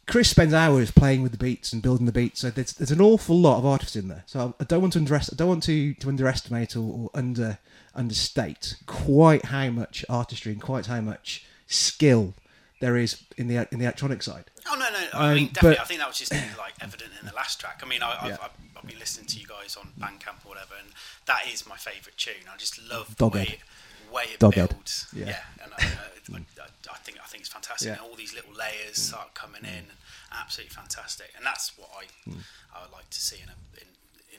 Chris 0.06 0.28
spends 0.28 0.52
hours 0.52 0.90
playing 0.90 1.22
with 1.22 1.32
the 1.32 1.38
beats 1.38 1.72
and 1.72 1.80
building 1.80 2.06
the 2.06 2.12
beats. 2.12 2.40
So 2.40 2.50
there's, 2.50 2.72
there's 2.74 2.90
an 2.90 3.00
awful 3.00 3.38
lot 3.38 3.58
of 3.58 3.66
artists 3.66 3.96
in 3.96 4.08
there. 4.08 4.24
So 4.26 4.54
I 4.60 4.64
don't 4.64 4.80
want 4.80 4.92
to 4.94 4.98
underest, 4.98 5.30
I 5.32 5.36
don't 5.36 5.48
want 5.48 5.62
to, 5.64 5.94
to 5.94 6.08
underestimate 6.08 6.76
or, 6.76 6.80
or 6.80 7.10
under 7.14 7.58
understate 7.96 8.76
quite 8.86 9.46
how 9.46 9.70
much 9.70 10.04
artistry 10.08 10.52
and 10.52 10.60
quite 10.62 10.86
how 10.86 11.00
much 11.00 11.44
skill 11.66 12.34
there 12.80 12.96
is 12.96 13.22
in 13.38 13.48
the 13.48 13.66
in 13.72 13.78
the 13.78 13.84
electronic 13.86 14.22
side. 14.22 14.44
Oh 14.68 14.74
no, 14.78 14.90
no. 14.90 15.06
I 15.14 15.28
Um, 15.30 15.34
mean, 15.34 15.46
definitely. 15.48 15.76
but- 15.76 15.80
I 15.80 15.84
think 15.84 16.00
that 16.00 16.08
was 16.08 16.18
just 16.18 16.32
like 16.32 16.74
evident 16.80 17.12
in 17.20 17.26
the 17.26 17.32
last 17.34 17.58
track. 17.60 17.80
I 17.82 17.86
mean, 17.88 18.02
I, 18.02 18.16
I've, 18.20 18.28
Yeah. 18.30 18.36
I've, 18.42 18.50
I've 18.76 18.86
been 18.86 18.98
listening 18.98 19.26
to 19.28 19.38
you 19.40 19.46
guys 19.46 19.76
on 19.76 19.92
Bandcamp 19.98 20.44
or 20.44 20.48
whatever, 20.50 20.74
and 20.78 20.88
that 21.26 21.46
is 21.50 21.66
my 21.66 21.76
favourite 21.76 22.16
tune. 22.18 22.44
I 22.52 22.56
just 22.58 22.78
love 22.90 23.16
the 23.16 23.28
way, 23.28 23.42
it- 23.60 24.12
way 24.14 24.24
it 24.34 24.40
Doghead. 24.40 24.70
builds. 24.70 25.06
Yeah. 25.12 25.26
Yeah, 25.28 25.40
and 25.64 25.72
I, 25.72 25.82
I, 25.82 26.36
I, 26.36 26.66
I 26.92 26.98
think 26.98 27.18
I 27.22 27.26
think 27.26 27.40
it's 27.42 27.48
fantastic. 27.52 27.88
Yeah. 27.88 27.94
Mm. 27.96 28.02
And 28.02 28.10
all 28.10 28.16
these 28.16 28.34
little 28.34 28.52
layers 28.52 28.98
start 28.98 29.34
coming 29.34 29.64
in, 29.64 29.86
absolutely 30.32 30.74
fantastic. 30.74 31.32
And 31.36 31.46
that's 31.46 31.76
what 31.78 31.88
I 31.98 32.04
Mm. 32.30 32.42
I 32.74 32.82
would 32.82 32.92
like 32.92 33.08
to 33.10 33.20
see 33.20 33.36
in 33.36 33.48
a, 33.48 33.56
in 33.80 33.86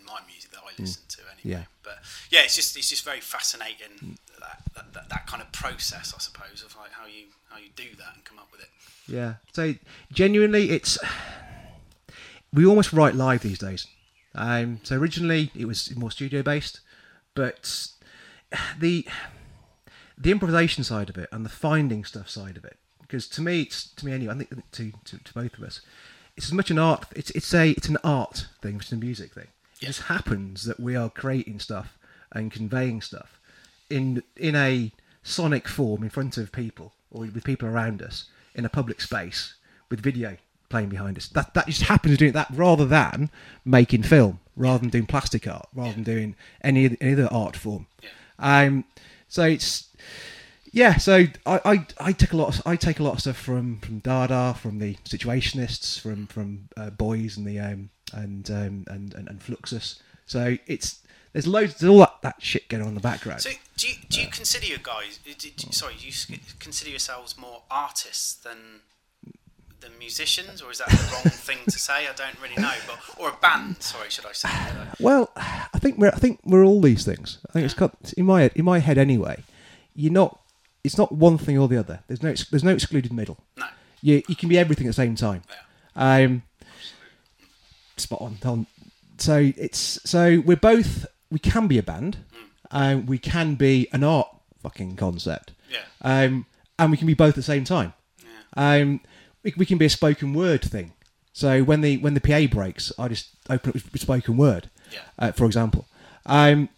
my 0.08 0.20
music 0.28 0.52
that 0.52 0.62
I 0.66 0.72
listen 0.82 1.04
to 1.08 1.22
anyway. 1.22 1.60
Yeah. 1.60 1.64
But 1.84 2.00
yeah, 2.32 2.42
it's 2.42 2.56
just 2.56 2.76
it's 2.78 2.90
just 2.90 3.06
very 3.06 3.22
fascinating 3.22 4.18
that, 4.40 4.62
that, 4.74 4.94
that, 4.94 5.10
that 5.10 5.28
kind 5.28 5.44
of 5.44 5.52
process, 5.52 6.14
I 6.16 6.20
suppose, 6.20 6.64
of 6.66 6.76
like 6.76 6.92
how 6.92 7.06
you 7.06 7.26
how 7.50 7.58
you 7.58 7.70
do 7.76 7.96
that 7.98 8.16
and 8.16 8.24
come 8.24 8.40
up 8.40 8.50
with 8.52 8.62
it. 8.62 8.70
Yeah. 9.08 9.36
So 9.54 9.76
genuinely, 10.12 10.72
it's 10.72 10.98
we 12.54 12.66
almost 12.66 12.94
write 12.94 13.16
live 13.16 13.42
these 13.42 13.60
days. 13.60 13.88
Um, 14.36 14.80
so 14.84 14.98
originally 14.98 15.52
it 15.56 15.66
was 15.66 15.96
more 15.96 16.12
studio 16.12 16.42
based, 16.44 16.80
but 17.36 17.88
the 18.80 19.06
the 20.18 20.32
improvisation 20.32 20.84
side 20.84 21.10
of 21.10 21.18
it 21.18 21.30
and 21.32 21.46
the 21.46 21.50
finding 21.50 22.04
stuff 22.04 22.30
side 22.30 22.58
of 22.58 22.66
it, 22.66 22.78
because 23.02 23.28
to 23.30 23.42
me, 23.42 23.62
it's 23.62 23.90
to 23.96 24.06
me 24.06 24.14
anyway. 24.14 24.34
I 24.34 24.38
think 24.38 24.72
to, 24.72 24.92
to, 25.06 25.24
to 25.24 25.34
both 25.34 25.58
of 25.58 25.64
us, 25.64 25.82
it's 26.36 26.48
as 26.48 26.54
much 26.54 26.70
an 26.70 26.80
art. 26.80 27.06
It's 27.16 27.32
it's 27.32 27.54
a 27.54 27.72
it's 27.72 27.90
an 27.90 27.98
art 28.04 28.48
thing, 28.62 28.76
it's 28.76 28.92
a 28.92 28.96
music 28.96 29.34
thing. 29.34 29.48
It 29.78 29.84
Yeah. 29.84 29.90
just 29.90 30.04
happens 30.04 30.64
that 30.66 30.80
we 30.80 30.96
are 30.96 31.10
creating 31.10 31.60
stuff 31.60 31.98
and 32.32 32.52
conveying 32.52 33.02
stuff 33.02 33.40
in 33.90 34.24
in 34.36 34.56
a 34.56 34.92
sonic 35.24 35.68
form 35.68 36.04
in 36.04 36.10
front 36.10 36.38
of 36.38 36.52
people 36.52 36.94
or 37.12 37.22
with 37.22 37.44
people 37.44 37.68
around 37.68 38.02
us 38.02 38.26
in 38.56 38.66
a 38.66 38.70
public 38.70 39.02
space 39.02 39.56
with 39.90 40.00
video 40.02 40.38
playing 40.70 40.90
behind 40.90 41.18
us. 41.18 41.28
That 41.30 41.54
that 41.54 41.68
just 41.68 41.84
happens 41.84 42.14
to 42.16 42.18
doing 42.18 42.34
that 42.34 42.48
rather 42.52 42.86
than 42.86 43.30
making 43.64 44.04
film, 44.04 44.40
rather 44.56 44.80
than 44.80 44.90
doing 44.90 45.06
plastic 45.06 45.48
art, 45.48 45.68
rather 45.74 45.94
than 45.94 46.04
doing 46.04 46.36
any 46.62 46.98
any 47.00 47.14
other 47.14 47.28
art 47.32 47.56
form. 47.56 47.88
Yeah. 48.04 48.10
Um, 48.40 48.84
so 49.30 49.44
it's 49.44 49.88
yeah. 50.72 50.98
So 50.98 51.28
I, 51.46 51.62
I 51.66 51.86
I 52.00 52.12
take 52.12 52.34
a 52.34 52.38
lot 52.38 52.50
of, 52.58 52.68
I 52.68 52.76
take 52.76 53.00
a 53.00 53.04
lot 53.04 53.14
of 53.14 53.20
stuff 53.22 53.38
from 53.38 53.80
from 53.80 54.00
Dada, 54.00 54.56
from 54.60 54.80
the 54.80 54.96
Situationists, 55.06 56.00
from 56.00 56.28
from 56.28 56.70
uh, 56.76 56.90
Beuys 56.90 57.38
and 57.38 57.46
the 57.46 57.60
um 57.60 57.90
and 58.14 58.50
um 58.50 58.86
and, 58.88 59.14
and 59.14 59.28
and 59.28 59.40
Fluxus. 59.40 60.00
So 60.26 60.58
it's 60.68 61.00
there's 61.34 61.48
loads 61.48 61.76
there's 61.76 61.90
all 61.90 62.00
that, 62.00 62.16
that 62.22 62.42
shit 62.42 62.68
going 62.68 62.82
on 62.82 62.90
in 62.90 62.96
the 62.96 63.02
background. 63.02 63.42
So, 63.42 63.52
do 63.76 63.88
you, 63.88 63.96
do 64.10 64.22
you 64.22 64.28
consider 64.28 64.66
your 64.66 64.80
guys? 64.80 65.20
Do, 65.24 65.34
do, 65.34 65.50
sorry, 65.72 65.94
do 66.00 66.08
you 66.08 66.40
consider 66.60 66.90
yourselves 66.90 67.38
more 67.38 67.64
artists 67.70 68.34
than 68.34 68.82
than 69.80 69.92
musicians, 70.00 70.62
or 70.62 70.72
is 70.72 70.80
that 70.80 70.90
the 70.90 71.10
wrong 71.14 71.24
thing 71.26 71.60
to 71.66 71.78
say? 71.78 72.08
I 72.08 72.14
don't 72.14 72.42
really 72.42 72.60
know, 72.60 72.74
but 72.88 72.98
or 73.20 73.30
a 73.30 73.38
band. 73.40 73.82
Sorry, 73.82 74.10
should 74.10 74.26
I 74.26 74.32
say? 74.32 74.50
Well, 75.00 75.30
I 75.36 75.78
think 75.78 76.00
we're 76.00 76.10
I 76.10 76.18
think 76.18 76.40
we're 76.44 76.64
all 76.64 76.82
these 76.82 77.06
things. 77.06 77.38
I 77.48 77.54
think 77.54 77.66
it's 77.66 77.76
got 77.76 77.96
in 78.18 78.26
my 78.26 78.42
head, 78.42 78.52
in 78.56 78.66
my 78.66 78.80
head 78.80 78.98
anyway. 78.98 79.44
You're 79.94 80.14
not. 80.14 80.40
It's 80.84 80.98
not 80.98 81.12
one 81.12 81.38
thing 81.38 81.58
or 81.58 81.68
the 81.68 81.78
other. 81.78 82.00
There's 82.08 82.24
no 82.24 82.34
there's 82.50 82.64
no 82.64 82.72
excluded 82.72 83.14
middle. 83.14 83.38
No. 83.58 83.68
You 84.02 84.24
you 84.28 84.36
can 84.36 84.50
be 84.50 84.58
everything 84.58 84.88
at 84.88 84.90
the 84.90 84.94
same 84.94 85.16
time. 85.16 85.44
Yeah. 85.96 86.24
Um, 86.26 86.44
spot 88.00 88.22
on. 88.22 88.68
So 89.18 89.52
it's 89.58 90.00
so 90.04 90.42
we're 90.46 90.58
both 90.58 91.06
we 91.32 91.40
can 91.40 91.68
be 91.68 91.78
a 91.78 91.84
band, 91.84 92.18
um, 92.72 93.06
we 93.06 93.18
can 93.18 93.56
be 93.56 93.88
an 93.92 94.04
art 94.04 94.28
fucking 94.64 94.96
concept, 94.96 95.52
Yeah. 95.72 95.80
um, 96.02 96.46
and 96.80 96.92
we 96.92 96.98
can 96.98 97.08
be 97.08 97.14
both 97.14 97.30
at 97.30 97.36
the 97.36 97.44
same 97.44 97.64
time. 97.64 97.94
Um, 98.56 99.02
we, 99.44 99.54
we 99.58 99.66
can 99.66 99.78
be 99.78 99.86
a 99.86 99.90
spoken 99.90 100.34
word 100.34 100.64
thing. 100.64 100.94
So 101.34 101.64
when 101.64 101.82
the 101.82 101.98
when 101.98 102.14
the 102.14 102.22
PA 102.22 102.48
breaks, 102.54 102.92
I 102.98 103.08
just 103.08 103.30
open 103.50 103.70
it 103.70 103.74
with, 103.92 104.02
spoken 104.02 104.38
word, 104.38 104.70
Yeah. 104.92 105.00
uh, 105.20 105.32
for 105.32 105.46
example. 105.46 105.88
Um, 106.26 106.70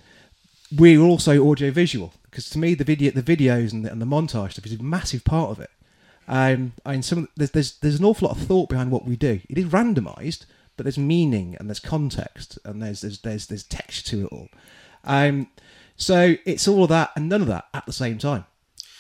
we're 0.76 0.99
also 1.01 1.49
audio 1.49 1.72
visual 1.72 2.13
because 2.30 2.49
to 2.51 2.59
me 2.59 2.76
the 2.76 2.84
video 2.84 3.11
the 3.11 3.24
videos 3.24 3.74
and 3.74 3.84
the, 3.86 3.91
and 3.91 4.01
the 4.01 4.05
montage 4.05 4.51
stuff 4.53 4.65
is 4.65 4.74
a 4.80 4.84
massive 4.84 5.24
part 5.24 5.51
of 5.51 5.59
it. 5.59 5.70
Um, 6.28 6.74
I 6.86 6.91
mean, 6.93 7.01
some 7.01 7.28
there's, 7.36 7.51
there's 7.51 7.78
there's 7.80 7.99
an 7.99 8.05
awful 8.05 8.28
lot 8.28 8.38
of 8.38 8.43
thought 8.43 8.70
behind 8.70 8.91
what 8.91 9.05
we 9.05 9.15
do. 9.15 9.41
It 9.49 9.57
is 9.57 9.65
randomised, 9.65 10.45
but 10.80 10.86
there's 10.86 10.97
meaning 10.97 11.57
and 11.59 11.67
there's 11.67 11.82
context 11.82 12.57
and 12.63 12.82
there's 12.82 13.01
there's 13.01 13.19
there's, 13.19 13.47
there's 13.47 13.63
texture 13.63 14.11
to 14.11 14.25
it 14.27 14.27
all. 14.32 14.47
Um, 15.03 15.47
so 15.97 16.38
it's 16.45 16.69
all 16.69 16.84
of 16.84 16.89
that 16.89 17.11
and 17.17 17.27
none 17.27 17.41
of 17.41 17.49
that 17.49 17.65
at 17.73 17.86
the 17.86 17.91
same 17.91 18.17
time. 18.17 18.45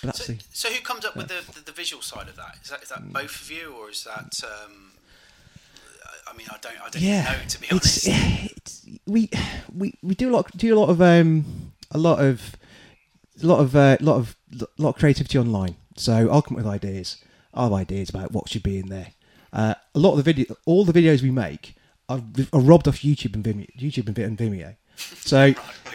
So, 0.01 0.33
the 0.33 0.43
so 0.51 0.69
who 0.69 0.81
comes 0.81 1.05
up 1.05 1.15
with 1.15 1.29
the, 1.29 1.41
the, 1.53 1.63
the 1.67 1.71
visual 1.71 2.01
side 2.01 2.27
of 2.27 2.35
that? 2.35 2.57
Is 2.61 2.69
that 2.69 2.83
is 2.83 2.89
that 2.89 3.13
both 3.13 3.41
of 3.41 3.49
you, 3.49 3.73
or 3.79 3.89
is 3.89 4.03
that? 4.03 4.41
Um, 4.43 4.91
I- 6.27 6.35
mean, 6.35 6.47
I 6.51 6.57
don't 6.59 6.81
I 6.81 6.89
don't 6.89 7.01
yeah. 7.01 7.23
know 7.23 7.47
to 7.47 7.61
be 7.61 7.67
it's, 7.71 8.07
honest. 8.07 8.51
it's 8.57 8.85
we 9.07 9.29
we 9.73 9.93
we 10.03 10.15
do 10.15 10.29
a 10.29 10.33
lot 10.33 10.51
do 10.57 10.75
a 10.75 10.77
lot 10.77 10.89
of 10.89 11.01
um 11.01 11.71
a 11.91 11.97
lot 11.97 12.19
of 12.19 12.57
a 13.41 13.45
lot 13.45 13.61
of 13.61 13.73
uh, 13.73 13.95
lot 14.01 14.17
of 14.17 14.35
lot 14.77 14.89
of 14.89 14.95
creativity 14.95 15.39
online. 15.39 15.77
So 15.95 16.29
I'll 16.29 16.41
come 16.41 16.57
up 16.57 16.65
with 16.65 16.73
ideas. 16.73 17.23
I 17.53 17.63
have 17.63 17.73
ideas 17.73 18.09
about 18.09 18.33
what 18.33 18.49
should 18.49 18.63
be 18.63 18.79
in 18.79 18.89
there. 18.89 19.13
Uh, 19.51 19.73
a 19.95 19.99
lot 19.99 20.11
of 20.11 20.17
the 20.17 20.23
video, 20.23 20.55
all 20.65 20.85
the 20.85 20.93
videos 20.93 21.21
we 21.21 21.31
make 21.31 21.75
are, 22.07 22.21
are 22.53 22.61
robbed 22.61 22.87
off 22.87 22.97
YouTube 22.99 23.33
and 23.35 23.43
Vimeo. 23.43 23.67
YouTube 23.77 24.07
and, 24.07 24.37
Vimeo. 24.37 24.75
So 24.95 25.53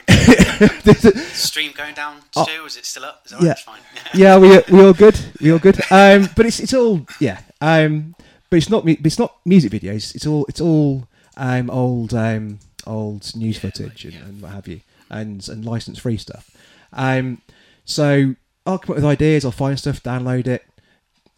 Stream 1.33 1.73
going 1.77 1.95
down, 1.95 2.21
Oh. 2.37 2.45
Stu? 2.45 2.65
Is 2.65 2.77
it 2.77 2.87
still 2.87 3.05
up? 3.05 3.23
Is 3.27 3.33
that 3.33 3.43
Yeah. 3.43 3.55
Fine. 3.55 3.81
yeah, 4.15 4.39
we 4.39 4.61
we 4.71 4.85
all 4.85 4.93
good. 4.95 5.19
We 5.41 5.53
all 5.53 5.59
good. 5.59 5.79
Um, 5.91 6.29
but 6.35 6.47
it's 6.47 6.61
it's 6.61 6.73
all 6.75 7.07
yeah. 7.21 7.41
Um, 7.61 8.15
but 8.51 8.57
it's 8.57 8.71
not 8.71 8.89
it's 8.89 9.19
not 9.19 9.37
music 9.45 9.73
videos. 9.73 10.15
It's 10.15 10.27
all 10.27 10.47
it's 10.49 10.61
all 10.61 11.07
um 11.37 11.69
old 11.71 12.15
um 12.15 12.61
old 12.87 13.35
news 13.37 13.59
footage 13.59 14.05
and, 14.05 14.15
and 14.15 14.43
what 14.43 14.53
have 14.53 14.69
you, 14.69 14.81
and 15.11 15.47
and 15.49 15.65
license 15.65 15.99
free 15.99 16.17
stuff. 16.17 16.51
Um, 16.93 17.43
so 17.85 18.35
I'll 18.65 18.79
come 18.79 18.93
up 18.93 18.97
with 18.97 19.05
ideas. 19.05 19.45
I'll 19.45 19.51
find 19.51 19.79
stuff, 19.79 20.03
download 20.03 20.47
it. 20.47 20.65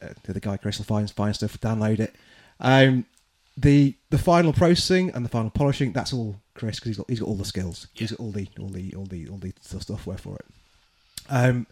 Uh, 0.03 0.09
the 0.25 0.31
other 0.33 0.41
guy 0.41 0.57
Chris 0.57 0.79
will 0.79 0.85
find 0.85 1.11
find 1.11 1.35
stuff, 1.35 1.59
download 1.61 2.01
it. 2.01 2.15
Um, 2.61 3.07
the 3.57 3.95
the 4.11 4.19
final 4.19 4.53
processing 4.53 5.11
and 5.11 5.25
the 5.25 5.29
final 5.31 5.51
polishing 5.51 5.93
that's 5.93 6.13
all 6.13 6.37
Chris 6.55 6.77
because 6.77 6.91
he's 6.91 6.97
got 6.99 7.09
he's 7.09 7.21
got 7.21 7.29
all 7.29 7.37
the 7.37 7.45
skills. 7.45 7.87
he's 7.95 8.11
got 8.11 8.21
all 8.21 8.33
the 8.33 8.49
all 8.61 8.69
the 8.69 8.95
all 8.95 9.07
the 9.07 9.29
all 9.29 9.39
the 9.39 9.53
software 9.61 10.19
for 10.19 10.37
it. 10.37 10.47
Um, 11.29 11.67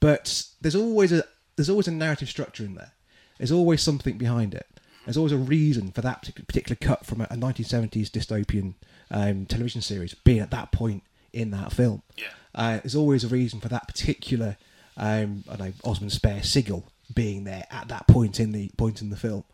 but 0.00 0.44
there's 0.60 0.74
always 0.74 1.12
a 1.12 1.24
there's 1.56 1.70
always 1.70 1.88
a 1.88 1.92
narrative 1.92 2.28
structure 2.28 2.64
in 2.64 2.74
there. 2.74 2.92
There's 3.38 3.52
always 3.52 3.82
something 3.82 4.18
behind 4.18 4.54
it. 4.54 4.66
There's 5.04 5.16
always 5.16 5.32
a 5.32 5.38
reason 5.38 5.92
for 5.92 6.02
that 6.02 6.22
particular 6.22 6.76
cut 6.76 7.06
from 7.06 7.22
a, 7.22 7.24
a 7.24 7.36
1970s 7.36 8.10
dystopian 8.10 8.74
um, 9.10 9.46
television 9.46 9.80
series 9.80 10.12
being 10.14 10.40
at 10.40 10.50
that 10.50 10.70
point 10.72 11.02
in 11.32 11.50
that 11.52 11.72
film. 11.72 12.02
Yeah. 12.16 12.26
Uh, 12.54 12.78
there's 12.78 12.96
always 12.96 13.24
a 13.24 13.28
reason 13.28 13.60
for 13.60 13.68
that 13.68 13.86
particular 13.86 14.56
um, 14.98 15.44
I 15.48 15.56
don't 15.56 15.68
know 15.68 15.72
Osman 15.84 16.10
Spare 16.10 16.42
sigil 16.42 16.84
being 17.14 17.44
there 17.44 17.64
at 17.70 17.88
that 17.88 18.06
point 18.06 18.40
in 18.40 18.52
the 18.52 18.70
point 18.76 19.02
in 19.02 19.10
the 19.10 19.16
film. 19.16 19.44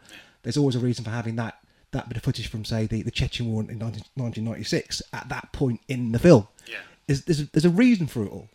There's 0.42 0.56
always 0.56 0.76
a 0.76 0.80
reason 0.80 1.04
for 1.04 1.10
having 1.10 1.36
that 1.36 1.58
that 1.92 2.08
bit 2.08 2.16
of 2.16 2.22
footage 2.22 2.48
from 2.48 2.64
say 2.64 2.86
the, 2.86 3.02
the 3.02 3.10
Chechen 3.10 3.50
War 3.50 3.62
in 3.62 3.78
19, 3.78 4.02
1996 4.14 5.00
at 5.12 5.28
that 5.28 5.52
point 5.52 5.80
in 5.88 6.12
the 6.12 6.18
film. 6.18 6.48
Yeah. 6.66 6.78
There's, 7.06 7.22
there's, 7.22 7.40
a, 7.40 7.44
there's 7.52 7.64
a 7.64 7.70
reason 7.70 8.08
for 8.08 8.24
it 8.24 8.32
all. 8.32 8.48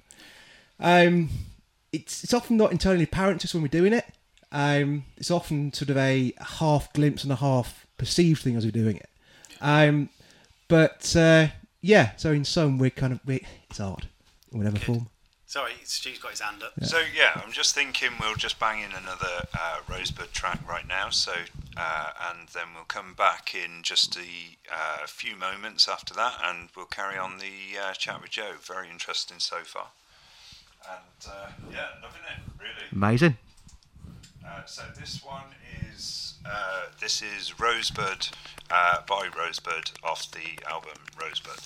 Um, 0.80 1.30
it's 1.92 2.24
it's 2.24 2.34
often 2.34 2.58
not 2.58 2.72
entirely 2.72 3.04
apparent 3.04 3.42
to 3.42 3.48
us 3.48 3.54
when 3.54 3.64
we're 3.64 3.70
doing 3.70 3.94
it. 3.94 4.06
Um, 4.52 5.06
it's 5.18 5.32
often 5.32 5.74
sort 5.74 5.90
of 5.90 5.98
a 5.98 6.34
half 6.40 6.92
glimpse 6.94 7.24
and 7.24 7.32
a 7.32 7.38
half 7.38 7.86
perceived 7.98 8.42
thing 8.42 8.56
as 8.56 8.66
we're 8.66 8.72
doing 8.72 8.98
it. 8.98 9.10
Um, 9.62 10.10
but 10.68 11.16
uh, 11.16 11.48
yeah, 11.82 12.16
so 12.16 12.32
in 12.32 12.46
some 12.46 12.78
we're 12.78 12.90
kind 12.90 13.14
of 13.14 13.20
we 13.26 13.46
it's 13.70 13.80
art 13.80 14.08
in 14.52 14.60
whatever 14.60 14.80
form. 14.80 15.10
Sorry, 15.50 15.72
Stu's 15.84 16.20
got 16.20 16.30
his 16.30 16.42
hand 16.42 16.62
up. 16.62 16.74
So 16.84 17.02
yeah, 17.12 17.42
I'm 17.44 17.52
just 17.52 17.74
thinking 17.74 18.12
we'll 18.22 18.36
just 18.36 18.60
bang 18.60 18.84
in 18.84 18.92
another 18.92 19.48
uh, 19.52 19.80
Rosebud 19.90 20.32
track 20.32 20.60
right 20.70 20.88
now. 20.88 21.10
So 21.10 21.34
uh, 21.76 22.12
and 22.30 22.50
then 22.50 22.68
we'll 22.76 22.84
come 22.84 23.16
back 23.16 23.56
in 23.56 23.82
just 23.82 24.16
a 24.16 24.22
uh, 24.72 25.08
few 25.08 25.36
moments 25.36 25.88
after 25.88 26.14
that, 26.14 26.36
and 26.44 26.70
we'll 26.78 26.86
carry 26.86 27.18
on 27.18 27.40
the 27.40 27.80
uh, 27.82 27.94
chat 27.94 28.22
with 28.22 28.30
Joe. 28.30 28.52
Very 28.62 28.92
interesting 28.92 29.40
so 29.40 29.62
far. 29.64 29.88
And 30.88 31.28
uh, 31.28 31.50
yeah, 31.72 31.88
loving 31.96 32.22
it 32.30 32.62
really. 32.62 32.86
Amazing. 32.92 33.38
Uh, 34.48 34.66
so 34.66 34.84
this 35.00 35.20
one 35.26 35.46
is 35.92 36.36
uh, 36.46 36.90
this 37.02 37.24
is 37.24 37.60
Rosebud 37.60 38.28
uh, 38.70 39.02
by 39.08 39.28
Rosebud 39.36 39.94
off 40.04 40.30
the 40.30 40.64
album 40.70 41.00
Rosebud. 41.20 41.60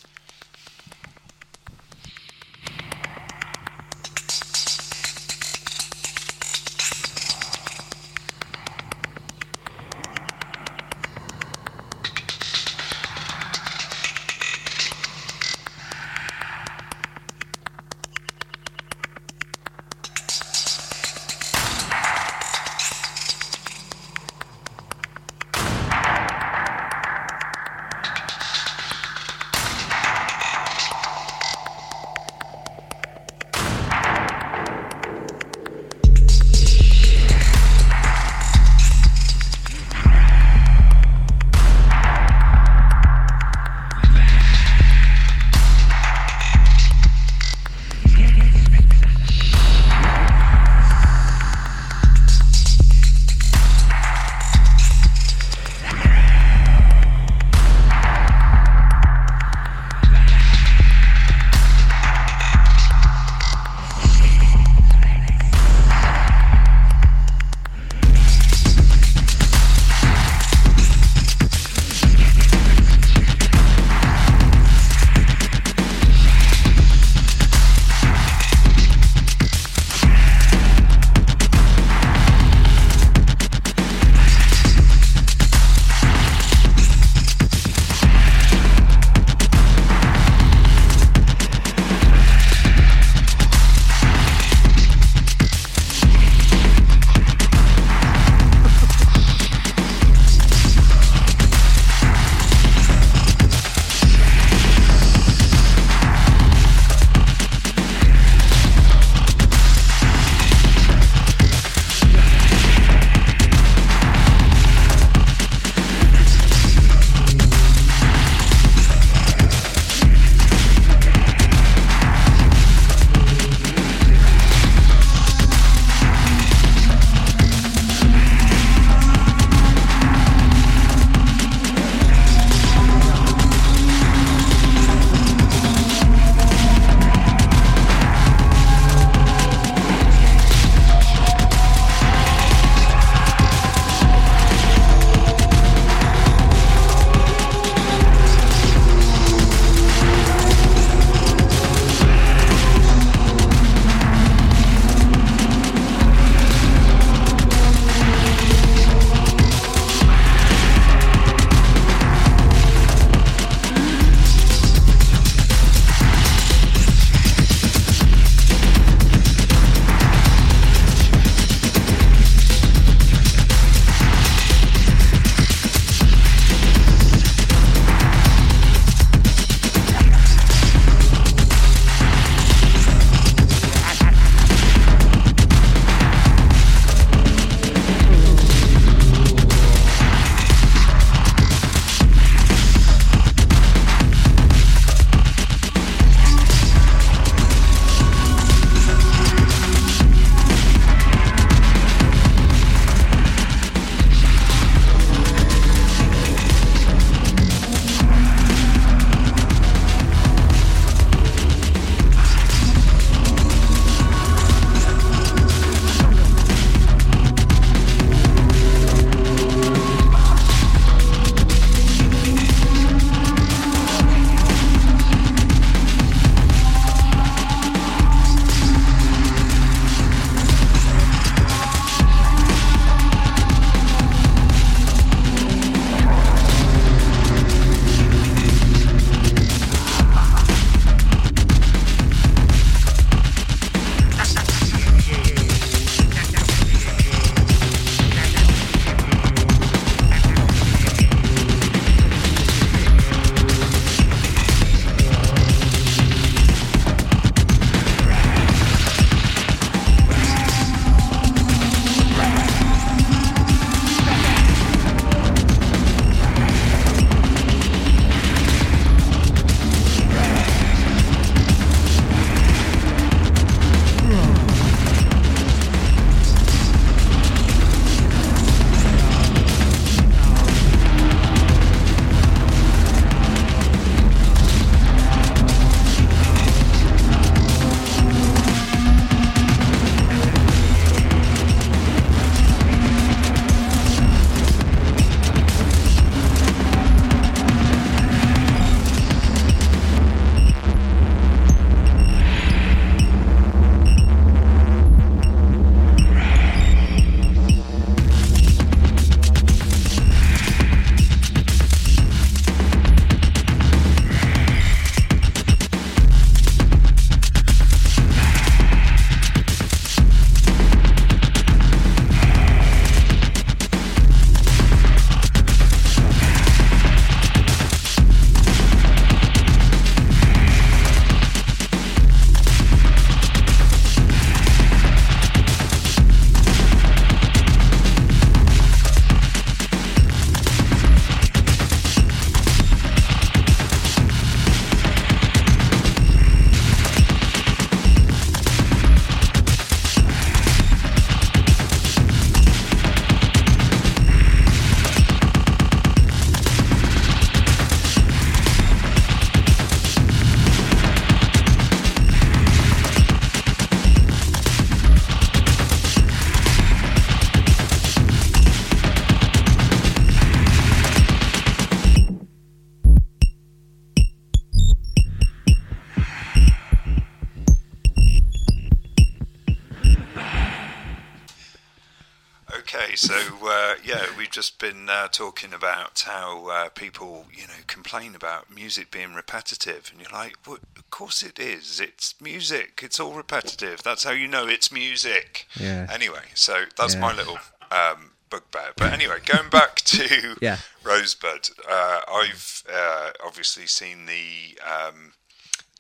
People, 386.76 387.26
you 387.34 387.48
know, 387.48 387.54
complain 387.68 388.16
about 388.16 388.54
music 388.54 388.92
being 388.92 389.14
repetitive, 389.14 389.90
and 389.92 390.02
you're 390.02 390.12
like, 390.12 390.36
well, 390.48 390.60
of 390.78 390.90
course 390.90 391.24
it 391.24 391.40
is. 391.40 391.80
It's 391.80 392.16
music. 392.22 392.80
It's 392.84 393.00
all 393.00 393.14
repetitive. 393.14 393.84
That's 393.84 394.04
how 394.04 394.12
you 394.12 394.28
know 394.28 394.48
it's 394.48 394.72
music. 394.72 395.48
Yeah. 395.60 395.88
Anyway, 395.92 396.26
so 396.34 396.66
that's 396.78 396.96
Yeah. 396.96 397.02
my 397.02 397.14
little 397.14 397.40
um, 397.72 398.12
bugbear. 398.30 398.74
But 398.78 398.94
anyway, 398.94 399.20
going 399.26 399.50
back 399.50 399.76
to 399.96 400.36
Yeah. 400.42 400.58
Rosebud, 400.84 401.50
uh, 401.70 402.02
I've 402.12 402.64
uh, 402.72 403.12
obviously 403.26 403.68
seen 403.68 404.06
the 404.06 404.60
um, 404.64 405.14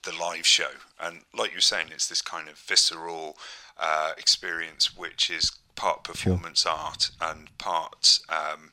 the 0.03 0.11
live 0.13 0.45
show, 0.45 0.71
and 0.99 1.21
like 1.33 1.51
you 1.51 1.57
were 1.57 1.61
saying, 1.61 1.87
it's 1.91 2.07
this 2.07 2.21
kind 2.21 2.49
of 2.49 2.57
visceral 2.57 3.37
uh, 3.77 4.11
experience, 4.17 4.95
which 4.97 5.29
is 5.29 5.51
part 5.75 6.03
performance 6.03 6.65
art 6.65 7.11
and 7.21 7.57
part, 7.57 8.19
um, 8.29 8.71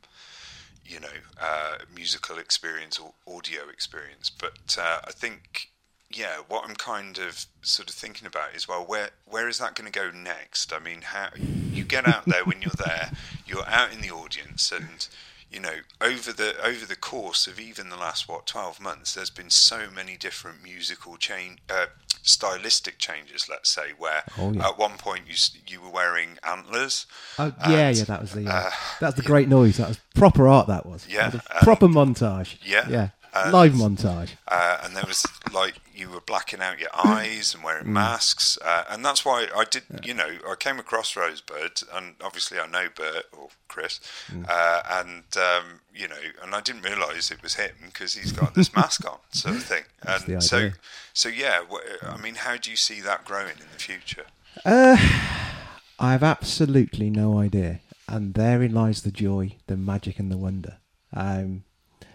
you 0.91 0.99
know, 0.99 1.09
uh, 1.41 1.76
musical 1.95 2.38
experience 2.38 2.99
or 2.99 3.12
audio 3.32 3.68
experience. 3.68 4.28
But 4.30 4.76
uh, 4.78 5.01
I 5.05 5.12
think, 5.12 5.70
yeah, 6.12 6.38
what 6.49 6.68
I'm 6.68 6.74
kind 6.74 7.16
of 7.18 7.47
sort 7.62 7.88
of 7.88 7.95
thinking 7.95 8.26
about 8.26 8.55
is, 8.57 8.66
well, 8.66 8.84
where 8.84 9.11
where 9.24 9.49
is 9.49 9.59
that 9.59 9.76
going 9.76 9.91
to 9.91 9.99
go 9.99 10.11
next? 10.11 10.72
I 10.72 10.80
mean, 10.80 11.03
how 11.03 11.28
you 11.36 11.84
get 11.84 12.09
out 12.09 12.26
there 12.26 12.45
when 12.45 12.61
you're 12.61 12.72
there, 12.76 13.12
you're 13.47 13.68
out 13.68 13.93
in 13.93 14.01
the 14.01 14.11
audience, 14.11 14.72
and 14.72 15.07
you 15.51 15.61
know, 15.61 15.74
over 16.01 16.32
the 16.32 16.55
over 16.64 16.86
the 16.86 16.96
course 16.96 17.46
of 17.46 17.59
even 17.59 17.88
the 17.88 17.96
last 17.96 18.28
what 18.28 18.46
twelve 18.46 18.80
months, 18.80 19.14
there's 19.14 19.30
been 19.30 19.51
so 19.51 19.88
many 19.94 20.16
different 20.16 20.62
musical 20.62 21.16
change, 21.16 21.59
uh, 21.68 21.86
stylistic 22.22 22.98
changes. 22.98 23.48
Let's 23.48 23.68
say 23.70 23.90
where 23.98 24.22
Oh, 24.38 24.53
yeah. 24.53 24.68
at 24.68 24.78
one 24.78 24.96
point 24.96 25.24
you 25.26 25.34
you 25.66 25.80
were 25.80 25.90
wearing 25.90 26.38
antlers. 26.48 27.07
Oh, 27.38 27.53
yeah, 27.68 27.88
and, 27.88 27.96
yeah, 27.98 28.05
that 28.05 28.20
was 28.20 28.32
the 28.32 28.46
uh, 28.46 28.53
uh, 28.53 28.70
that 29.01 29.07
was 29.07 29.14
the 29.16 29.22
great 29.22 29.48
noise. 29.48 29.78
That 29.78 29.88
was 29.88 29.98
proper 30.14 30.46
art. 30.46 30.68
That 30.68 30.86
was. 30.86 31.07
Yeah, 31.09 31.30
That 31.30 31.34
was 31.53 31.62
proper 31.64 31.88
montage. 31.88 32.57
Yeah, 32.64 32.88
yeah, 32.88 33.09
and- 33.35 33.53
live 33.53 33.72
montage. 33.72 34.31
uh, 34.49 34.78
and 34.83 34.97
there 34.97 35.05
was 35.07 35.26
like 35.53 35.74
you 35.95 36.09
were 36.11 36.20
blacking 36.20 36.61
out 36.61 36.78
your 36.78 36.89
eyes 36.95 37.55
and 37.55 37.62
wearing 37.62 37.93
masks, 37.93 38.57
uh, 38.64 38.85
and 38.89 39.05
that's 39.05 39.24
why 39.24 39.49
I 39.55 39.64
did. 39.64 39.83
You 40.05 40.14
know, 40.14 40.39
I 40.49 40.55
came 40.59 40.78
across 40.78 41.14
Rosebud, 41.16 41.83
and 41.95 42.14
obviously 42.22 42.59
I 42.59 42.66
know 42.66 42.89
Bert 42.95 43.26
or 43.37 43.49
Chris, 43.68 44.01
uh, 44.49 44.83
and 44.91 45.24
um, 45.37 45.81
you 45.95 46.09
know, 46.09 46.16
and 46.43 46.55
I 46.55 46.61
didn't 46.61 46.83
realise 46.83 47.31
it 47.31 47.43
was 47.43 47.55
him 47.55 47.72
because 47.87 48.14
he's 48.14 48.33
got 48.33 48.55
this 48.55 48.74
mask 48.74 49.05
on, 49.11 49.18
sort 49.33 49.57
of 49.57 49.62
thing. 49.64 49.85
And 50.03 50.43
so, 50.43 50.70
so 51.12 51.28
yeah, 51.28 51.62
I 52.03 52.16
mean, 52.16 52.37
how 52.37 52.57
do 52.57 52.70
you 52.70 52.76
see 52.76 53.01
that 53.03 53.24
growing 53.24 53.53
in 53.59 53.66
the 53.72 53.78
future? 53.78 54.24
I 54.64 56.12
have 56.12 56.22
absolutely 56.22 57.11
no 57.11 57.39
idea, 57.39 57.81
and 58.09 58.33
therein 58.35 58.72
lies 58.72 59.03
the 59.03 59.11
joy, 59.11 59.57
the 59.66 59.76
magic, 59.76 60.18
and 60.18 60.31
the 60.33 60.39
wonder. 60.39 60.78
Um, 61.12 61.64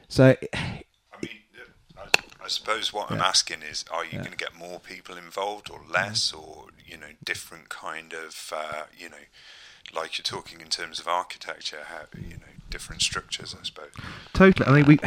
so, 0.07 0.35
I 2.45 2.47
mean, 2.47 2.49
I, 2.49 2.49
I 2.49 2.49
suppose 2.49 2.93
what 2.93 3.11
I'm 3.11 3.21
asking 3.21 3.61
is, 3.61 3.85
are 3.91 4.05
you 4.05 4.19
going 4.19 4.31
to 4.31 4.37
get 4.37 4.55
more 4.55 4.79
people 4.79 5.17
involved 5.17 5.69
or 5.69 5.81
less, 5.91 6.33
or 6.33 6.67
you 6.85 6.97
know, 6.97 7.07
different 7.23 7.69
kind 7.69 8.13
of, 8.13 8.53
uh, 8.55 8.83
you 8.97 9.09
know, 9.09 9.17
like 9.93 10.17
you're 10.17 10.23
talking 10.23 10.61
in 10.61 10.67
terms 10.67 10.99
of 10.99 11.07
architecture, 11.07 11.79
how 11.87 12.05
you 12.15 12.35
know, 12.35 12.53
different 12.69 13.01
structures, 13.01 13.55
I 13.59 13.63
suppose. 13.63 13.91
totally. 14.33 14.67
I 14.67 14.71
mean, 14.71 14.85
we 14.85 14.99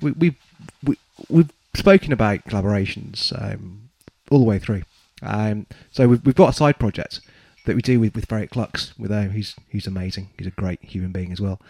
we 0.00 0.12
we, 0.12 0.36
we 0.84 0.96
we've 1.28 1.52
spoken 1.74 2.12
about 2.12 2.44
collaborations 2.44 3.32
um, 3.40 3.88
all 4.30 4.38
the 4.38 4.44
way 4.44 4.58
through. 4.58 4.82
Um, 5.22 5.66
so 5.90 6.08
we've, 6.08 6.24
we've 6.24 6.34
got 6.34 6.50
a 6.50 6.52
side 6.52 6.78
project 6.78 7.20
that 7.66 7.74
we 7.74 7.82
do 7.82 8.00
with 8.00 8.14
with 8.14 8.26
Ferret 8.26 8.50
Clux. 8.50 8.98
With 8.98 9.10
uh, 9.10 9.28
he's 9.28 9.56
he's 9.68 9.86
amazing. 9.86 10.30
He's 10.38 10.46
a 10.46 10.52
great 10.52 10.82
human 10.82 11.12
being 11.12 11.32
as 11.32 11.40
well. 11.40 11.60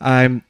Um, 0.00 0.42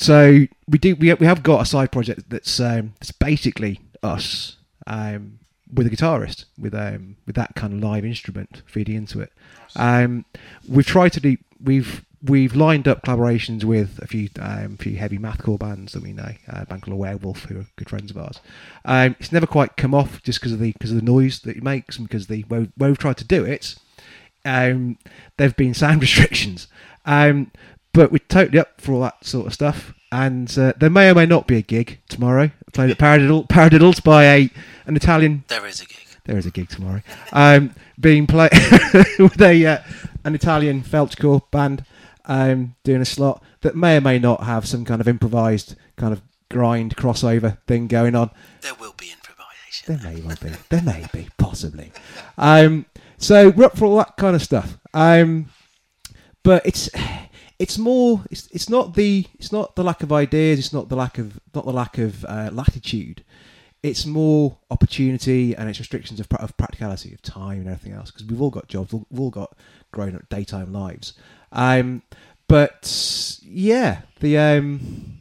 so 0.00 0.46
we 0.66 0.78
do 0.78 0.96
we 0.96 1.12
we 1.14 1.26
have 1.26 1.42
got 1.42 1.60
a 1.60 1.66
side 1.66 1.92
project 1.92 2.30
that's 2.30 2.58
um, 2.58 2.94
that's 2.98 3.12
basically 3.12 3.80
us 4.02 4.56
um, 4.86 5.38
with 5.72 5.86
a 5.86 5.90
guitarist 5.90 6.46
with 6.58 6.74
um, 6.74 7.16
with 7.26 7.36
that 7.36 7.54
kind 7.54 7.74
of 7.74 7.80
live 7.80 8.04
instrument 8.04 8.62
feeding 8.66 8.96
into 8.96 9.20
it. 9.20 9.30
Um, 9.76 10.24
we've 10.66 10.86
tried 10.86 11.10
to 11.10 11.20
do 11.20 11.36
we've 11.62 12.04
we've 12.22 12.54
lined 12.56 12.88
up 12.88 13.02
collaborations 13.02 13.62
with 13.62 13.98
a 14.02 14.06
few 14.06 14.30
um, 14.40 14.78
few 14.78 14.96
heavy 14.96 15.18
mathcore 15.18 15.58
bands 15.58 15.92
that 15.92 16.02
we 16.02 16.14
know, 16.14 16.32
uh, 16.48 16.64
band 16.64 16.84
Werewolf, 16.86 17.44
who 17.44 17.60
are 17.60 17.66
good 17.76 17.90
friends 17.90 18.10
of 18.10 18.16
ours. 18.16 18.40
Um, 18.86 19.16
it's 19.20 19.32
never 19.32 19.46
quite 19.46 19.76
come 19.76 19.94
off 19.94 20.22
just 20.22 20.40
because 20.40 20.52
of 20.52 20.60
the 20.60 20.72
because 20.72 20.92
of 20.92 20.96
the 20.96 21.04
noise 21.04 21.40
that 21.40 21.58
it 21.58 21.62
makes 21.62 21.98
and 21.98 22.08
because 22.08 22.26
the 22.26 22.42
where, 22.42 22.68
where 22.76 22.88
we've 22.88 22.98
tried 22.98 23.18
to 23.18 23.24
do 23.24 23.44
it, 23.44 23.76
um, 24.46 24.96
there've 25.36 25.56
been 25.56 25.74
sound 25.74 26.00
restrictions. 26.02 26.68
Um, 27.04 27.50
but 27.92 28.12
we're 28.12 28.18
totally 28.18 28.58
up 28.58 28.80
for 28.80 28.92
all 28.92 29.00
that 29.02 29.24
sort 29.24 29.46
of 29.46 29.54
stuff. 29.54 29.94
And 30.12 30.56
uh, 30.58 30.72
there 30.76 30.90
may 30.90 31.10
or 31.10 31.14
may 31.14 31.26
not 31.26 31.46
be 31.46 31.56
a 31.56 31.62
gig 31.62 32.00
tomorrow. 32.08 32.50
Played 32.72 32.90
at 32.90 32.98
Paradiddle, 32.98 33.48
Paradiddles 33.48 34.02
by 34.02 34.24
a 34.24 34.50
an 34.86 34.96
Italian 34.96 35.44
There 35.48 35.66
is 35.66 35.80
a 35.80 35.86
gig. 35.86 35.98
there 36.24 36.36
is 36.36 36.46
a 36.46 36.50
gig 36.50 36.68
tomorrow. 36.68 37.02
Um, 37.32 37.74
being 37.98 38.26
played 38.26 38.50
with 39.18 39.40
a 39.40 39.66
uh, 39.66 39.78
an 40.24 40.34
Italian 40.34 40.82
Felchcore 40.82 41.48
band 41.50 41.84
um, 42.26 42.74
doing 42.84 43.00
a 43.00 43.04
slot 43.04 43.42
that 43.62 43.76
may 43.76 43.96
or 43.96 44.00
may 44.00 44.18
not 44.18 44.42
have 44.44 44.66
some 44.66 44.84
kind 44.84 45.00
of 45.00 45.08
improvised 45.08 45.76
kind 45.96 46.12
of 46.12 46.22
grind 46.50 46.96
crossover 46.96 47.58
thing 47.66 47.86
going 47.86 48.14
on. 48.16 48.30
There 48.62 48.74
will 48.74 48.94
be 48.96 49.12
improvisation. 49.12 49.86
There 49.86 50.12
may 50.12 50.20
well 50.20 50.36
be. 50.42 50.50
There 50.68 50.82
may 50.82 51.06
be, 51.12 51.28
possibly. 51.38 51.92
Um, 52.36 52.86
so 53.18 53.50
we're 53.50 53.66
up 53.66 53.76
for 53.76 53.84
all 53.84 53.96
that 53.98 54.16
kind 54.16 54.34
of 54.34 54.42
stuff. 54.42 54.76
Um, 54.92 55.50
but 56.42 56.64
it's 56.66 56.88
it's 57.60 57.76
more 57.76 58.24
it's 58.30 58.48
it's 58.52 58.70
not 58.70 58.94
the 58.94 59.26
it's 59.38 59.52
not 59.52 59.76
the 59.76 59.84
lack 59.84 60.02
of 60.02 60.12
ideas. 60.12 60.58
It's 60.58 60.72
not 60.72 60.88
the 60.88 60.96
lack 60.96 61.18
of 61.18 61.38
not 61.54 61.66
the 61.66 61.72
lack 61.72 61.98
of 61.98 62.24
uh, 62.24 62.48
latitude. 62.50 63.22
It's 63.82 64.06
more 64.06 64.56
opportunity 64.70 65.54
and 65.54 65.68
it's 65.68 65.78
restrictions 65.78 66.20
of, 66.20 66.26
of 66.32 66.56
practicality 66.56 67.12
of 67.12 67.22
time 67.22 67.58
and 67.58 67.68
everything 67.68 67.92
else 67.92 68.10
because 68.10 68.26
we've 68.26 68.40
all 68.40 68.50
got 68.50 68.68
jobs. 68.68 68.92
We've 68.92 69.20
all 69.20 69.30
got 69.30 69.54
grown 69.92 70.16
up 70.16 70.28
daytime 70.30 70.72
lives. 70.72 71.12
Um, 71.52 72.02
but 72.48 73.38
yeah, 73.42 74.02
the 74.20 74.38
um, 74.38 75.20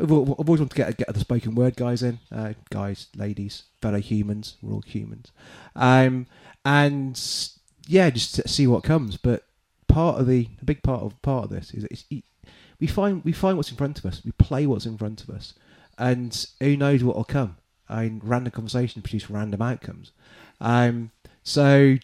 I've 0.00 0.10
always 0.10 0.60
wanted 0.60 0.70
to 0.70 0.76
get 0.76 0.96
get 0.96 1.14
the 1.14 1.20
spoken 1.20 1.54
word 1.54 1.76
guys 1.76 2.02
in, 2.02 2.18
uh, 2.32 2.54
guys, 2.68 3.06
ladies, 3.14 3.62
fellow 3.80 4.00
humans. 4.00 4.56
We're 4.60 4.74
all 4.74 4.82
humans, 4.82 5.30
um, 5.76 6.26
and 6.64 7.16
yeah, 7.86 8.10
just 8.10 8.34
to 8.34 8.48
see 8.48 8.66
what 8.66 8.82
comes. 8.82 9.16
But 9.16 9.44
part 9.88 10.20
of 10.20 10.26
the 10.26 10.48
big 10.64 10.82
part 10.82 11.02
of 11.02 11.20
part 11.22 11.44
of 11.44 11.50
this 11.50 11.72
is 11.72 11.82
that 11.82 11.92
it's, 11.92 12.04
e, 12.10 12.22
we 12.80 12.86
find 12.86 13.24
we 13.24 13.32
find 13.32 13.56
what's 13.56 13.70
in 13.70 13.76
front 13.76 13.98
of 13.98 14.06
us, 14.06 14.22
we 14.24 14.32
play 14.32 14.66
what's 14.66 14.86
in 14.86 14.98
front 14.98 15.22
of 15.22 15.30
us, 15.30 15.54
and 15.98 16.46
who 16.60 16.76
knows 16.76 17.02
what 17.02 17.16
will 17.16 17.24
come. 17.24 17.56
I 17.88 18.02
mean, 18.04 18.20
random 18.24 18.50
conversation 18.50 19.02
produce 19.02 19.30
random 19.30 19.62
outcomes. 19.62 20.12
Um, 20.60 21.10
so 21.42 21.96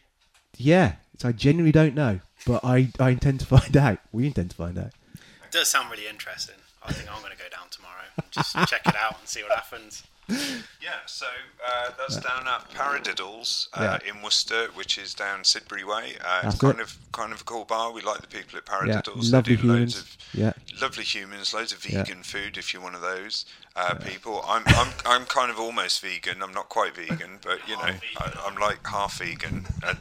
yeah, 0.57 0.97
I 1.25 1.33
genuinely 1.33 1.73
don't 1.73 1.95
know, 1.95 2.21
but 2.47 2.65
I 2.65 2.89
I 2.99 3.11
intend 3.11 3.41
to 3.41 3.47
find 3.59 3.77
out. 3.77 3.99
We 4.13 4.27
intend 4.27 4.51
to 4.51 4.57
find 4.57 4.79
out. 4.79 4.93
It 5.15 5.51
does 5.51 5.69
sound 5.69 5.91
really 5.91 6.07
interesting. 6.09 6.55
I 6.85 6.93
think 6.93 7.15
I'm 7.15 7.21
going 7.23 7.33
to 7.33 7.39
go 7.39 7.49
down 7.49 7.69
tomorrow 7.71 8.03
and 8.17 8.27
just 8.33 8.55
check 8.69 8.87
it 8.87 8.97
out 8.97 9.19
and 9.21 9.29
see 9.29 9.43
what 9.43 9.53
happens. 9.53 10.03
Yeah, 10.29 10.99
so 11.07 11.27
uh, 11.67 11.91
that's 11.99 12.17
down 12.17 12.47
at 12.49 12.69
Paradiddles 12.71 13.69
uh, 13.75 13.99
Yeah. 14.03 14.11
in 14.11 14.23
Worcester, 14.23 14.67
which 14.75 14.99
is 14.99 15.15
down 15.15 15.41
Sidbury 15.43 15.85
Way. 15.85 16.15
Uh, 16.25 16.43
That's 16.43 16.59
kind 16.59 16.79
it. 16.79 16.83
of 16.83 16.99
kind 17.13 17.33
of 17.33 17.43
a 17.43 17.45
cool 17.45 17.65
bar. 17.65 17.93
We 17.93 18.01
like 18.03 18.21
the 18.21 18.27
people 18.27 18.59
at 18.59 18.65
Yeah, 18.67 19.01
Paradiddles. 19.03 19.33
lovely 19.33 19.57
they 19.57 19.63
do 19.63 19.69
loads 19.69 19.95
humans. 19.95 19.97
of 20.01 20.17
Yeah. 20.33 20.53
lovely 20.81 21.05
humans, 21.05 21.55
loads 21.55 21.73
of 21.73 21.89
Yeah. 21.89 22.03
vegan 22.03 22.23
food 22.23 22.57
if 22.57 22.73
you're 22.73 22.83
one 22.83 22.95
of 22.95 23.01
those 23.01 23.45
uh, 23.77 23.95
people. 23.95 24.45
I'm, 24.47 24.63
I'm 24.67 24.93
I'm 25.07 25.25
kind 25.27 25.51
of 25.51 25.59
almost 25.59 26.01
vegan. 26.01 26.43
I'm 26.43 26.53
not 26.53 26.69
quite 26.69 26.95
vegan, 26.97 27.39
but 27.43 27.67
you 27.69 27.77
know, 27.77 27.95
I, 28.19 28.43
I'm 28.47 28.57
like 28.57 28.87
half 28.87 29.19
vegan. 29.19 29.67
And 29.87 29.99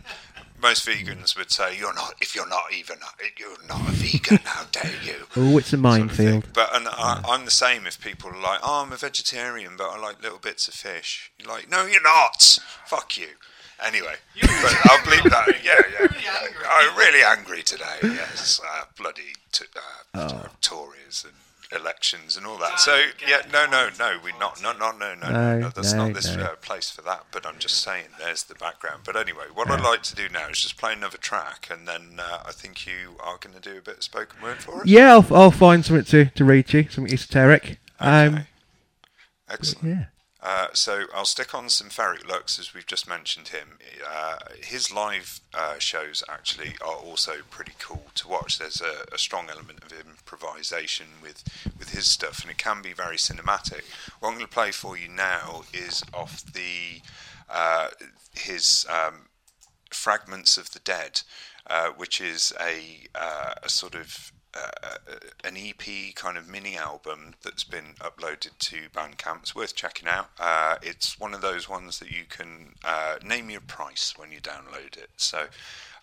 most 0.61 0.85
vegans 0.87 1.35
would 1.37 1.51
say 1.51 1.77
you're 1.77 1.93
not. 1.93 2.13
If 2.21 2.35
you're 2.35 2.47
not 2.47 2.73
even, 2.73 2.97
you're 3.37 3.67
not 3.67 3.81
a 3.81 3.91
vegan. 3.91 4.39
How 4.43 4.65
dare 4.71 4.91
you? 5.03 5.15
Oh, 5.35 5.57
it's 5.57 5.67
a 5.67 5.71
sort 5.71 5.73
of 5.77 5.79
minefield. 5.81 6.43
But 6.53 6.75
and 6.75 6.87
I, 6.89 7.21
I'm 7.27 7.45
the 7.45 7.51
same. 7.51 7.87
If 7.87 7.99
people 8.01 8.29
are 8.31 8.41
like, 8.41 8.59
"Oh, 8.63 8.83
I'm 8.85 8.91
a 8.93 8.97
vegetarian, 8.97 9.75
but 9.77 9.89
I 9.89 9.97
like 9.99 10.21
little 10.21 10.39
bits 10.39 10.67
of 10.67 10.73
fish," 10.73 11.31
you're 11.39 11.49
like, 11.51 11.69
"No, 11.69 11.85
you're 11.85 12.03
not. 12.03 12.59
Fuck 12.85 13.17
you." 13.17 13.27
Anyway, 13.83 14.13
but 14.39 14.77
I'll 14.85 14.99
bleep 14.99 15.27
that. 15.31 15.47
Yeah, 15.63 15.79
yeah. 15.99 16.31
I'm 16.69 16.95
really 16.97 17.23
angry 17.23 17.63
today. 17.63 17.97
Yes, 18.03 18.61
uh, 18.63 18.83
bloody 18.97 19.33
t- 19.51 19.65
uh, 20.13 20.43
Tories 20.61 21.25
and 21.25 21.33
elections 21.71 22.37
and 22.37 22.45
all 22.45 22.57
that. 22.57 22.79
So 22.79 23.05
yeah, 23.27 23.41
no, 23.51 23.65
no, 23.65 23.89
no. 23.97 24.17
We're 24.23 24.37
not. 24.39 24.61
No, 24.61 24.73
no, 24.73 24.91
no, 24.91 25.15
no, 25.15 25.29
no. 25.29 25.31
No, 25.31 25.59
no 25.59 25.69
that's 25.69 25.93
no, 25.93 26.07
not 26.07 26.15
this 26.15 26.35
no. 26.35 26.43
uh, 26.43 26.55
place 26.57 26.89
for 26.89 27.01
that. 27.03 27.25
But 27.31 27.45
I'm 27.45 27.59
just 27.59 27.81
saying, 27.81 28.05
there's 28.19 28.43
the 28.43 28.55
background. 28.55 29.01
But 29.05 29.15
anyway, 29.15 29.45
what 29.53 29.69
I'd 29.69 29.81
like 29.81 30.03
to 30.03 30.15
do 30.15 30.29
now 30.29 30.49
is 30.49 30.59
just 30.59 30.77
play 30.77 30.93
another 30.93 31.17
track, 31.17 31.67
and 31.71 31.87
then 31.87 32.19
uh, 32.19 32.43
I 32.45 32.51
think 32.51 32.85
you 32.85 33.15
are 33.23 33.37
going 33.37 33.55
to 33.55 33.61
do 33.61 33.77
a 33.77 33.81
bit 33.81 33.97
of 33.97 34.03
spoken 34.03 34.41
word 34.41 34.57
for 34.57 34.81
us. 34.81 34.85
Yeah, 34.85 35.11
I'll, 35.13 35.35
I'll 35.35 35.51
find 35.51 35.85
something 35.85 36.05
to, 36.05 36.25
to 36.25 36.45
read 36.45 36.67
to 36.67 36.81
you, 36.81 36.89
something 36.89 37.13
esoteric. 37.13 37.79
Um, 37.99 38.33
Okay. 38.35 38.45
Excellent. 39.49 39.87
yeah. 39.87 40.05
Uh, 40.41 40.67
so 40.73 41.05
I'll 41.13 41.25
stick 41.25 41.53
on 41.53 41.69
some 41.69 41.89
Sympheric 41.89 42.27
Lux 42.27 42.57
as 42.57 42.73
we've 42.73 42.85
just 42.85 43.07
mentioned 43.07 43.49
him. 43.49 43.77
Uh, 44.07 44.37
his 44.59 44.91
live 44.91 45.39
uh, 45.53 45.77
shows 45.77 46.23
actually 46.27 46.75
are 46.81 46.95
also 46.95 47.33
pretty 47.51 47.73
cool 47.77 48.05
to 48.15 48.27
watch. 48.27 48.57
There's 48.57 48.81
a, 48.81 49.13
a, 49.13 49.19
strong 49.19 49.49
element 49.51 49.83
of 49.83 49.93
improvisation 49.93 51.07
with 51.21 51.43
with 51.77 51.91
his 51.91 52.07
stuff, 52.07 52.41
and 52.41 52.49
it 52.49 52.57
can 52.57 52.81
be 52.81 52.93
very 52.93 53.17
cinematic. 53.17 53.83
What 54.19 54.29
I'm 54.29 54.35
going 54.35 54.47
to 54.47 54.51
play 54.51 54.71
for 54.71 54.97
you 54.97 55.07
now 55.07 55.63
is 55.73 56.03
off 56.11 56.43
the 56.43 57.01
uh, 57.47 57.89
his 58.33 58.87
um, 58.89 59.27
Fragments 59.91 60.57
of 60.57 60.71
the 60.71 60.79
Dead, 60.79 61.21
uh, 61.67 61.89
which 61.89 62.19
is 62.19 62.51
a 62.59 63.07
a 63.63 63.69
sort 63.69 63.93
of 63.93 64.31
uh, 64.53 64.97
an 65.43 65.55
EP 65.57 66.13
kind 66.15 66.37
of 66.37 66.47
mini 66.47 66.77
album 66.77 67.35
that's 67.43 67.63
been 67.63 67.95
uploaded 67.99 68.57
to 68.59 68.89
Bandcamp. 68.93 69.41
It's 69.41 69.55
worth 69.55 69.75
checking 69.75 70.07
out. 70.07 70.29
Uh, 70.39 70.75
it's 70.81 71.19
one 71.19 71.33
of 71.33 71.41
those 71.41 71.69
ones 71.69 71.99
that 71.99 72.11
you 72.11 72.23
can 72.27 72.75
uh, 72.83 73.15
name 73.23 73.49
your 73.49 73.61
price 73.61 74.13
when 74.17 74.31
you 74.31 74.39
download 74.39 74.97
it. 74.97 75.09
So 75.17 75.45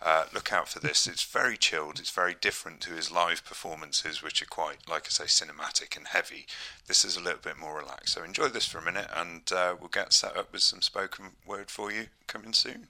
uh, 0.00 0.24
look 0.32 0.52
out 0.52 0.68
for 0.68 0.78
this. 0.78 1.06
It's 1.06 1.24
very 1.24 1.56
chilled. 1.56 1.98
It's 1.98 2.10
very 2.10 2.36
different 2.40 2.80
to 2.82 2.90
his 2.90 3.10
live 3.10 3.44
performances, 3.44 4.22
which 4.22 4.40
are 4.40 4.46
quite, 4.46 4.88
like 4.88 5.06
I 5.06 5.10
say, 5.10 5.24
cinematic 5.24 5.96
and 5.96 6.08
heavy. 6.08 6.46
This 6.86 7.04
is 7.04 7.16
a 7.16 7.20
little 7.20 7.40
bit 7.42 7.58
more 7.58 7.78
relaxed. 7.78 8.14
So 8.14 8.22
enjoy 8.22 8.48
this 8.48 8.66
for 8.66 8.78
a 8.78 8.84
minute, 8.84 9.08
and 9.14 9.42
uh, 9.52 9.74
we'll 9.78 9.88
get 9.88 10.12
set 10.12 10.36
up 10.36 10.52
with 10.52 10.62
some 10.62 10.82
spoken 10.82 11.32
word 11.44 11.70
for 11.70 11.90
you 11.90 12.06
coming 12.26 12.52
soon. 12.52 12.88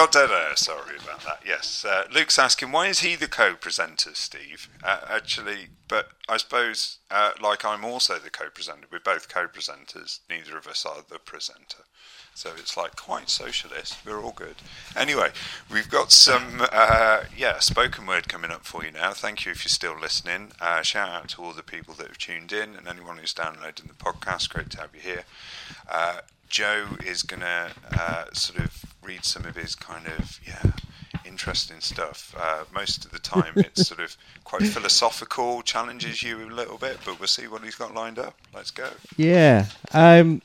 Got 0.00 0.12
dead 0.12 0.30
air. 0.30 0.56
Sorry 0.56 0.96
about 0.96 1.20
that. 1.24 1.42
Yes, 1.44 1.84
uh, 1.84 2.04
Luke's 2.10 2.38
asking 2.38 2.72
why 2.72 2.86
is 2.86 3.00
he 3.00 3.16
the 3.16 3.28
co-presenter, 3.28 4.14
Steve? 4.14 4.70
Uh, 4.82 5.00
actually, 5.06 5.68
but 5.88 6.12
I 6.26 6.38
suppose 6.38 7.00
uh, 7.10 7.32
like 7.38 7.66
I'm 7.66 7.84
also 7.84 8.18
the 8.18 8.30
co-presenter. 8.30 8.86
We're 8.90 9.00
both 9.00 9.28
co-presenters. 9.28 10.20
Neither 10.30 10.56
of 10.56 10.66
us 10.66 10.86
are 10.86 11.04
the 11.06 11.18
presenter. 11.18 11.84
So 12.34 12.52
it's 12.56 12.78
like 12.78 12.96
quite 12.96 13.28
socialist. 13.28 13.98
We're 14.06 14.22
all 14.22 14.32
good. 14.32 14.54
Anyway, 14.96 15.32
we've 15.70 15.90
got 15.90 16.12
some 16.12 16.66
uh, 16.72 17.24
yeah 17.36 17.58
spoken 17.58 18.06
word 18.06 18.26
coming 18.26 18.50
up 18.50 18.64
for 18.64 18.82
you 18.82 18.92
now. 18.92 19.12
Thank 19.12 19.44
you 19.44 19.52
if 19.52 19.66
you're 19.66 19.68
still 19.68 20.00
listening. 20.00 20.52
Uh, 20.62 20.80
shout 20.80 21.10
out 21.10 21.28
to 21.30 21.42
all 21.42 21.52
the 21.52 21.62
people 21.62 21.92
that 21.98 22.06
have 22.06 22.16
tuned 22.16 22.52
in 22.52 22.74
and 22.74 22.88
anyone 22.88 23.18
who's 23.18 23.34
downloading 23.34 23.84
the 23.86 23.92
podcast. 23.92 24.48
Great 24.48 24.70
to 24.70 24.80
have 24.80 24.94
you 24.94 25.02
here. 25.02 25.24
Uh, 25.86 26.20
Joe 26.48 26.96
is 27.04 27.22
uh, 27.30 28.24
sort 28.32 28.60
of 28.60 28.89
read 29.10 29.24
some 29.24 29.44
of 29.44 29.56
his 29.56 29.74
kind 29.74 30.06
of 30.06 30.40
yeah 30.46 30.70
interesting 31.24 31.80
stuff. 31.80 32.32
Uh, 32.38 32.62
most 32.72 33.04
of 33.04 33.10
the 33.10 33.18
time, 33.18 33.52
it's 33.56 33.88
sort 33.92 34.00
of 34.00 34.16
quite 34.44 34.62
philosophical, 34.62 35.62
challenges 35.62 36.22
you 36.22 36.36
a 36.44 36.46
little 36.46 36.78
bit, 36.78 36.96
but 37.04 37.18
we'll 37.18 37.26
see 37.26 37.48
what 37.48 37.64
he's 37.64 37.74
got 37.74 37.92
lined 37.92 38.20
up. 38.20 38.36
Let's 38.54 38.70
go. 38.70 38.88
Yeah. 39.16 39.66
Um, 39.92 40.42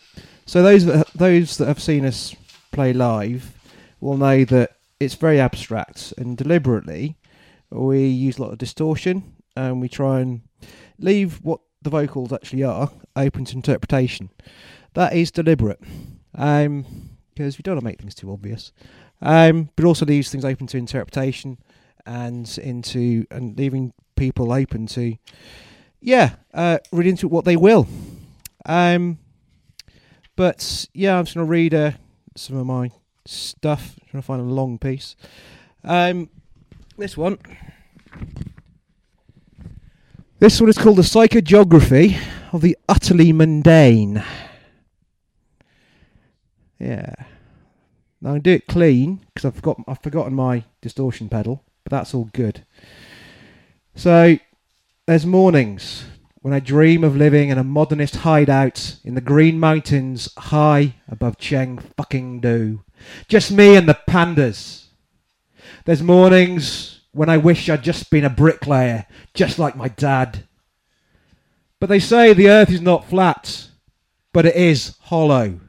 so 0.47 0.63
those 0.63 0.85
that, 0.85 1.07
those 1.13 1.57
that 1.57 1.67
have 1.67 1.81
seen 1.81 2.05
us 2.05 2.35
play 2.71 2.91
live 2.91 3.53
will 3.99 4.17
know 4.17 4.43
that 4.45 4.77
it's 4.99 5.15
very 5.15 5.39
abstract 5.39 6.13
and 6.17 6.37
deliberately 6.37 7.17
we 7.69 8.07
use 8.07 8.37
a 8.37 8.41
lot 8.41 8.51
of 8.51 8.57
distortion 8.57 9.33
and 9.55 9.81
we 9.81 9.89
try 9.89 10.21
and 10.21 10.41
leave 10.97 11.39
what 11.43 11.59
the 11.81 11.89
vocals 11.89 12.31
actually 12.33 12.63
are 12.63 12.89
open 13.15 13.45
to 13.45 13.55
interpretation. 13.55 14.29
That 14.93 15.13
is 15.13 15.29
deliberate. 15.31 15.79
Um, 16.33 17.14
because 17.35 17.57
we 17.57 17.61
don't 17.61 17.75
want 17.75 17.81
to 17.81 17.85
make 17.85 17.99
things 17.99 18.15
too 18.15 18.31
obvious. 18.31 18.71
Um, 19.21 19.69
but 19.75 19.85
also 19.85 20.05
leaves 20.05 20.29
things 20.29 20.45
open 20.45 20.67
to 20.67 20.77
interpretation 20.77 21.57
and 22.05 22.57
into 22.57 23.25
and 23.29 23.57
leaving 23.57 23.93
people 24.15 24.51
open 24.51 24.87
to, 24.87 25.17
yeah, 25.99 26.35
uh, 26.53 26.79
read 26.91 27.07
into 27.07 27.27
what 27.27 27.45
they 27.45 27.55
will. 27.55 27.87
Um, 28.65 29.19
but 30.35 30.87
yeah, 30.93 31.17
I'm 31.17 31.25
just 31.25 31.35
going 31.35 31.45
to 31.45 31.51
read 31.51 31.73
uh, 31.73 31.91
some 32.35 32.57
of 32.57 32.65
my 32.65 32.91
stuff. 33.25 33.95
I'm 34.01 34.07
trying 34.09 34.21
to 34.21 34.25
find 34.25 34.41
a 34.41 34.45
long 34.45 34.77
piece. 34.77 35.15
Um, 35.83 36.29
this 36.97 37.17
one. 37.17 37.37
This 40.39 40.59
one 40.59 40.69
is 40.69 40.77
called 40.77 40.97
the 40.97 41.01
psychogeography 41.01 42.19
of 42.51 42.61
the 42.61 42.77
utterly 42.89 43.31
mundane. 43.31 44.23
Yeah. 46.85 47.15
Now 48.21 48.29
I'm 48.29 48.33
gonna 48.33 48.39
do 48.41 48.51
it 48.53 48.67
clean 48.67 49.25
because 49.33 49.45
I've 49.45 49.61
got 49.63 49.81
I've 49.87 50.03
forgotten 50.03 50.35
my 50.35 50.65
distortion 50.81 51.29
pedal, 51.29 51.63
but 51.83 51.89
that's 51.89 52.13
all 52.13 52.29
good. 52.31 52.63
So 53.95 54.37
there's 55.07 55.25
mornings 55.25 56.05
when 56.43 56.53
I 56.53 56.59
dream 56.59 57.03
of 57.03 57.15
living 57.15 57.49
in 57.49 57.57
a 57.57 57.63
modernist 57.63 58.17
hideout 58.17 58.97
in 59.03 59.15
the 59.15 59.21
Green 59.21 59.59
Mountains, 59.59 60.29
high 60.37 60.93
above 61.07 61.39
Cheng 61.39 61.79
fucking 61.79 62.41
Do. 62.41 62.83
Just 63.27 63.51
me 63.51 63.75
and 63.75 63.89
the 63.89 63.97
pandas. 64.07 64.85
There's 65.85 66.03
mornings 66.03 67.01
when 67.13 67.29
I 67.29 67.37
wish 67.37 67.67
I'd 67.67 67.83
just 67.83 68.11
been 68.11 68.25
a 68.25 68.29
bricklayer, 68.29 69.07
just 69.33 69.57
like 69.57 69.75
my 69.75 69.87
dad. 69.87 70.43
But 71.79 71.89
they 71.89 71.99
say 71.99 72.31
the 72.33 72.49
earth 72.49 72.69
is 72.69 72.81
not 72.81 73.09
flat, 73.09 73.69
but 74.33 74.45
it 74.45 74.55
is 74.55 74.97
hollow 75.01 75.61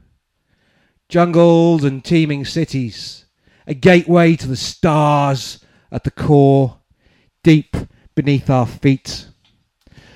jungles 1.09 1.83
and 1.83 2.03
teeming 2.03 2.45
cities, 2.45 3.25
a 3.65 3.73
gateway 3.73 4.35
to 4.35 4.47
the 4.47 4.55
stars 4.55 5.63
at 5.91 6.03
the 6.03 6.11
core, 6.11 6.79
deep 7.43 7.75
beneath 8.15 8.49
our 8.49 8.67
feet. 8.67 9.27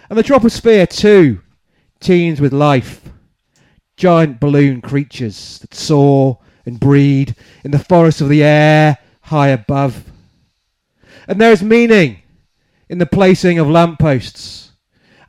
And 0.09 0.17
the 0.17 0.23
troposphere, 0.23 0.89
too, 0.89 1.41
teems 1.99 2.41
with 2.41 2.53
life. 2.53 3.09
Giant 3.95 4.39
balloon 4.39 4.81
creatures 4.81 5.59
that 5.59 5.73
soar 5.73 6.39
and 6.65 6.79
breed 6.79 7.35
in 7.63 7.71
the 7.71 7.79
forests 7.79 8.21
of 8.21 8.29
the 8.29 8.43
air 8.43 8.97
high 9.21 9.49
above. 9.49 10.03
And 11.27 11.39
there 11.39 11.51
is 11.51 11.63
meaning 11.63 12.23
in 12.89 12.97
the 12.97 13.05
placing 13.05 13.59
of 13.59 13.69
lampposts 13.69 14.71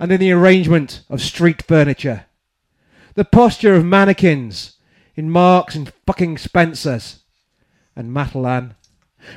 and 0.00 0.10
in 0.10 0.18
the 0.18 0.32
arrangement 0.32 1.04
of 1.08 1.20
street 1.20 1.62
furniture. 1.62 2.26
The 3.14 3.24
posture 3.24 3.74
of 3.74 3.84
mannequins 3.84 4.78
in 5.16 5.30
Marks 5.30 5.74
and 5.74 5.92
fucking 6.06 6.38
Spencer's. 6.38 7.20
and 7.94 8.14
Matalan. 8.14 8.74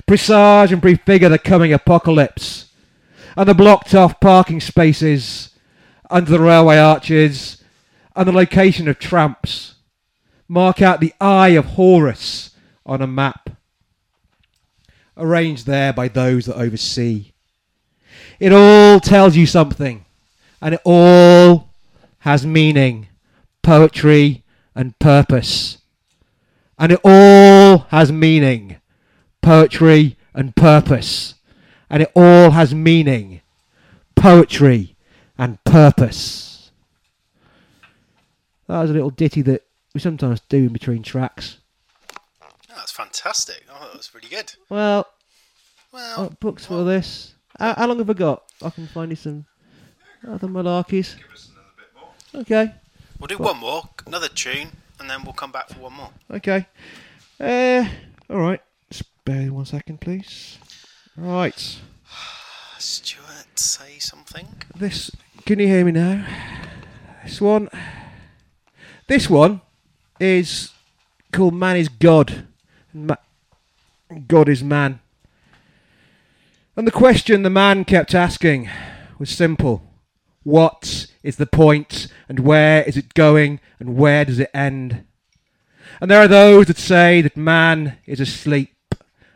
Presage 0.07 0.71
and 0.71 0.81
prefigure 0.81 1.29
the 1.29 1.37
coming 1.37 1.73
apocalypse. 1.73 2.71
And 3.35 3.49
the 3.49 3.53
blocked 3.53 3.93
off 3.93 4.19
parking 4.19 4.61
spaces. 4.61 5.49
Under 6.09 6.31
the 6.31 6.39
railway 6.39 6.77
arches. 6.77 7.63
And 8.15 8.27
the 8.27 8.31
location 8.31 8.87
of 8.87 8.99
tramps. 8.99 9.75
Mark 10.47 10.81
out 10.81 10.99
the 10.99 11.13
eye 11.19 11.49
of 11.49 11.65
Horus 11.65 12.51
on 12.85 13.01
a 13.01 13.07
map, 13.07 13.49
arranged 15.17 15.65
there 15.65 15.91
by 15.91 16.07
those 16.07 16.45
that 16.45 16.55
oversee. 16.55 17.31
It 18.39 18.53
all 18.53 18.99
tells 18.99 19.35
you 19.35 19.47
something, 19.47 20.05
and 20.61 20.75
it 20.75 20.81
all 20.83 21.69
has 22.19 22.45
meaning, 22.45 23.07
poetry, 23.63 24.43
and 24.75 24.97
purpose. 24.99 25.79
And 26.77 26.91
it 26.91 26.99
all 27.03 27.79
has 27.89 28.11
meaning, 28.11 28.77
poetry, 29.41 30.17
and 30.33 30.55
purpose. 30.55 31.35
And 31.89 32.03
it 32.03 32.11
all 32.15 32.51
has 32.51 32.75
meaning, 32.75 33.41
poetry, 34.15 34.95
and 35.37 35.63
purpose. 35.63 36.71
That 38.67 38.81
was 38.81 38.89
a 38.89 38.93
little 38.93 39.11
ditty 39.11 39.41
that 39.43 39.63
we 39.93 39.99
sometimes 40.01 40.41
do 40.49 40.57
in 40.57 40.73
between 40.73 41.03
tracks. 41.03 41.59
Oh, 42.41 42.47
that's 42.75 42.91
fantastic. 42.91 43.63
Oh, 43.71 43.87
that 43.87 43.95
was 43.97 44.13
really 44.13 44.27
good. 44.29 44.53
Well, 44.69 45.07
Well, 45.93 46.35
books 46.41 46.65
for 46.65 46.83
this. 46.83 47.35
How, 47.57 47.73
how 47.75 47.87
long 47.87 47.99
have 47.99 48.09
I 48.09 48.13
got? 48.13 48.43
I 48.61 48.69
can 48.71 48.87
find 48.87 49.11
you 49.11 49.15
some 49.15 49.45
other 50.27 50.47
malarkeys. 50.47 51.15
Give 51.17 51.31
us 51.31 51.49
another 51.53 51.69
bit 51.77 51.87
more. 51.95 52.41
Okay, 52.41 52.73
we'll 53.19 53.27
do 53.27 53.37
one 53.37 53.57
more, 53.57 53.83
another 54.05 54.27
tune, 54.27 54.69
and 54.99 55.09
then 55.09 55.23
we'll 55.23 55.33
come 55.33 55.51
back 55.51 55.69
for 55.69 55.79
one 55.79 55.93
more. 55.93 56.09
okay. 56.31 56.65
Uh, 57.39 57.85
all 58.29 58.37
right. 58.37 58.61
Bear 59.25 59.51
one 59.51 59.65
second, 59.65 59.99
please. 60.01 60.59
Right. 61.17 61.79
Stuart, 62.77 63.57
say 63.57 63.97
something. 63.97 64.47
This. 64.75 65.09
Can 65.45 65.59
you 65.59 65.67
hear 65.67 65.83
me 65.83 65.91
now? 65.91 66.25
This 67.23 67.41
one. 67.41 67.69
This 69.07 69.29
one 69.29 69.61
is 70.19 70.71
called 71.31 71.55
"Man 71.55 71.77
is 71.77 71.89
God." 71.89 72.45
Ma- 72.93 73.15
God 74.27 74.47
is 74.47 74.63
man. 74.63 74.99
And 76.77 76.85
the 76.85 76.91
question 76.91 77.41
the 77.43 77.49
man 77.49 77.83
kept 77.85 78.13
asking 78.13 78.69
was 79.17 79.29
simple 79.29 79.81
What 80.43 81.07
is 81.25 81.37
the 81.37 81.47
point, 81.47 82.07
and 82.29 82.39
where 82.39 82.83
is 82.83 82.95
it 82.95 83.15
going, 83.15 83.59
and 83.79 83.97
where 83.97 84.23
does 84.23 84.37
it 84.37 84.51
end? 84.53 85.03
And 85.99 86.11
there 86.11 86.21
are 86.21 86.27
those 86.27 86.67
that 86.67 86.77
say 86.77 87.21
that 87.21 87.35
man 87.35 87.97
is 88.05 88.19
asleep, 88.19 88.75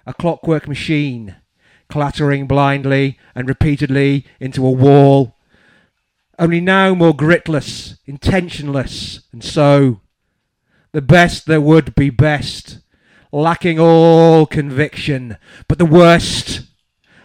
a 0.05 0.13
clockwork 0.13 0.67
machine, 0.67 1.35
clattering 1.89 2.45
blindly 2.45 3.17
and 3.33 3.49
repeatedly 3.49 4.27
into 4.39 4.65
a 4.65 4.71
wall, 4.71 5.35
only 6.37 6.61
now 6.61 6.93
more 6.93 7.13
gritless, 7.13 7.97
intentionless, 8.05 9.21
and 9.33 9.43
so 9.43 9.99
the 10.91 11.01
best 11.01 11.47
there 11.47 11.59
would 11.59 11.95
be 11.95 12.11
best, 12.11 12.81
lacking 13.31 13.79
all 13.79 14.45
conviction, 14.45 15.37
but 15.67 15.79
the 15.79 15.85
worst 15.85 16.61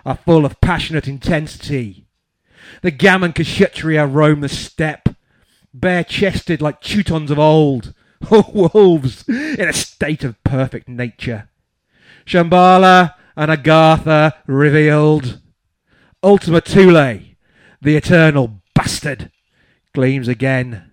are 0.06 0.16
full 0.16 0.46
of 0.46 0.60
passionate 0.62 1.06
intensity. 1.06 2.03
The 2.82 2.90
gammon 2.90 3.32
Kshatriya 3.32 4.06
roam 4.06 4.40
the 4.40 4.48
steppe, 4.48 5.08
bare 5.72 6.04
chested 6.04 6.62
like 6.62 6.80
Teutons 6.80 7.30
of 7.30 7.38
old, 7.38 7.94
or 8.30 8.44
oh, 8.54 8.70
wolves 8.72 9.28
in 9.28 9.68
a 9.68 9.72
state 9.72 10.24
of 10.24 10.42
perfect 10.44 10.88
nature. 10.88 11.48
Shambhala 12.26 13.14
and 13.36 13.50
Agartha 13.50 14.34
revealed. 14.46 15.40
Ultima 16.22 16.60
Thule, 16.62 17.20
the 17.82 17.96
eternal 17.96 18.62
bastard, 18.74 19.30
gleams 19.92 20.28
again. 20.28 20.90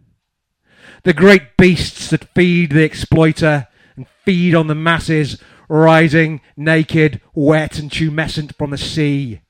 The 1.04 1.14
great 1.14 1.58
beasts 1.58 2.10
that 2.10 2.34
feed 2.36 2.72
the 2.72 2.84
exploiter 2.84 3.68
and 3.96 4.08
feed 4.26 4.54
on 4.54 4.68
the 4.68 4.76
masses, 4.76 5.42
rising 5.70 6.42
naked, 6.58 7.22
wet, 7.34 7.80
and 7.80 7.90
tumescent 7.90 8.56
from 8.58 8.72
the 8.72 8.78
sea. 8.78 9.42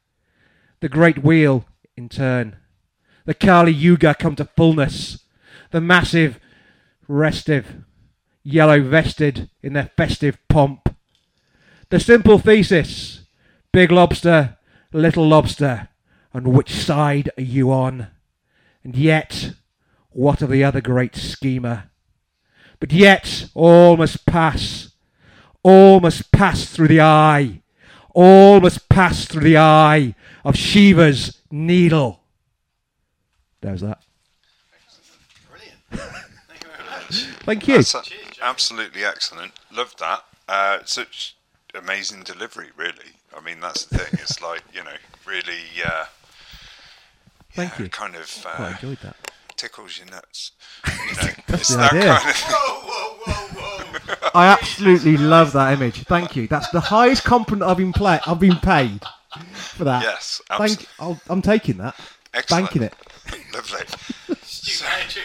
The 0.81 0.89
great 0.89 1.23
wheel, 1.23 1.65
in 1.95 2.09
turn. 2.09 2.57
The 3.25 3.33
Kali 3.33 3.71
Yuga 3.71 4.15
come 4.15 4.35
to 4.35 4.45
fullness. 4.45 5.23
The 5.71 5.81
massive, 5.81 6.39
restive, 7.07 7.83
yellow 8.43 8.81
vested 8.81 9.49
in 9.61 9.73
their 9.73 9.91
festive 9.97 10.37
pomp. 10.49 10.95
The 11.89 11.99
simple 11.99 12.39
thesis 12.39 13.21
big 13.73 13.91
lobster, 13.91 14.57
little 14.91 15.27
lobster, 15.27 15.89
and 16.33 16.47
which 16.47 16.73
side 16.73 17.29
are 17.37 17.43
you 17.43 17.71
on? 17.71 18.07
And 18.83 18.95
yet, 18.95 19.53
what 20.09 20.41
of 20.41 20.49
the 20.49 20.63
other 20.63 20.81
great 20.81 21.15
schemer? 21.15 21.89
But 22.79 22.91
yet, 22.91 23.47
all 23.53 23.95
must 23.97 24.25
pass. 24.25 24.91
All 25.63 25.99
must 25.99 26.31
pass 26.31 26.65
through 26.65 26.89
the 26.89 27.01
eye. 27.01 27.60
All 28.13 28.59
must 28.59 28.89
pass 28.89 29.25
through 29.25 29.43
the 29.43 29.57
eye 29.57 30.15
of 30.43 30.55
Shiva's 30.55 31.41
needle. 31.49 32.21
There's 33.61 33.81
that. 33.81 34.03
Brilliant. 35.49 35.79
Thank 36.47 36.63
you 36.63 36.69
very 36.69 36.89
much. 36.89 37.25
Thank 37.43 37.67
you. 37.67 37.75
That's 37.75 38.39
absolutely 38.41 39.03
excellent. 39.03 39.53
Loved 39.71 39.99
that. 39.99 40.25
Uh, 40.47 40.79
such 40.85 41.35
amazing 41.73 42.23
delivery, 42.23 42.69
really. 42.75 43.15
I 43.35 43.41
mean, 43.41 43.59
that's 43.59 43.85
the 43.85 43.99
thing. 43.99 44.19
It's 44.21 44.41
like 44.41 44.63
you 44.73 44.83
know, 44.83 44.97
really. 45.25 45.63
Uh, 45.85 46.05
Thank 47.53 47.77
yeah, 47.77 47.83
you. 47.83 47.89
Kind 47.89 48.15
of 48.15 48.45
uh, 48.47 48.73
enjoyed 48.73 48.99
that. 49.03 49.30
Tickles 49.61 49.97
your 49.99 50.07
nuts. 50.07 50.51
You 50.87 51.15
know, 51.17 51.33
it's 51.49 51.67
the 51.69 51.77
that 51.77 51.91
idea. 51.93 52.13
kind 52.15 52.29
of. 52.29 52.35
Whoa, 52.37 53.13
whoa, 53.25 53.61
whoa, 53.61 54.15
whoa. 54.23 54.29
I 54.33 54.47
absolutely 54.47 55.17
love 55.17 55.51
that 55.53 55.73
image. 55.73 56.03
Thank 56.05 56.35
you. 56.35 56.47
That's 56.47 56.69
the 56.69 56.79
highest 56.79 57.23
compliment 57.25 57.69
I've 57.69 57.77
been 57.77 57.91
play- 57.93 58.19
I've 58.25 58.39
been 58.39 58.55
paid 58.57 59.01
for 59.53 59.83
that. 59.83 60.03
Yes, 60.03 60.41
Thank. 60.47 60.61
absolutely. 60.61 60.87
I'll, 60.99 61.21
I'm 61.29 61.41
taking 61.41 61.77
that. 61.77 61.95
Excellent. 62.33 62.65
Banking 62.65 62.83
it. 62.83 62.93
Lovely. 63.53 63.81
Stu, 64.41 64.85
hey, 64.85 65.03
tune. 65.09 65.23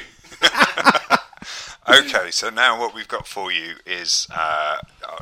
Okay, 1.89 2.31
so 2.33 2.51
now 2.51 2.79
what 2.81 2.95
we've 2.95 3.07
got 3.07 3.29
for 3.29 3.53
you 3.53 3.75
is 3.87 4.27
uh, 4.35 4.79
uh, 5.09 5.19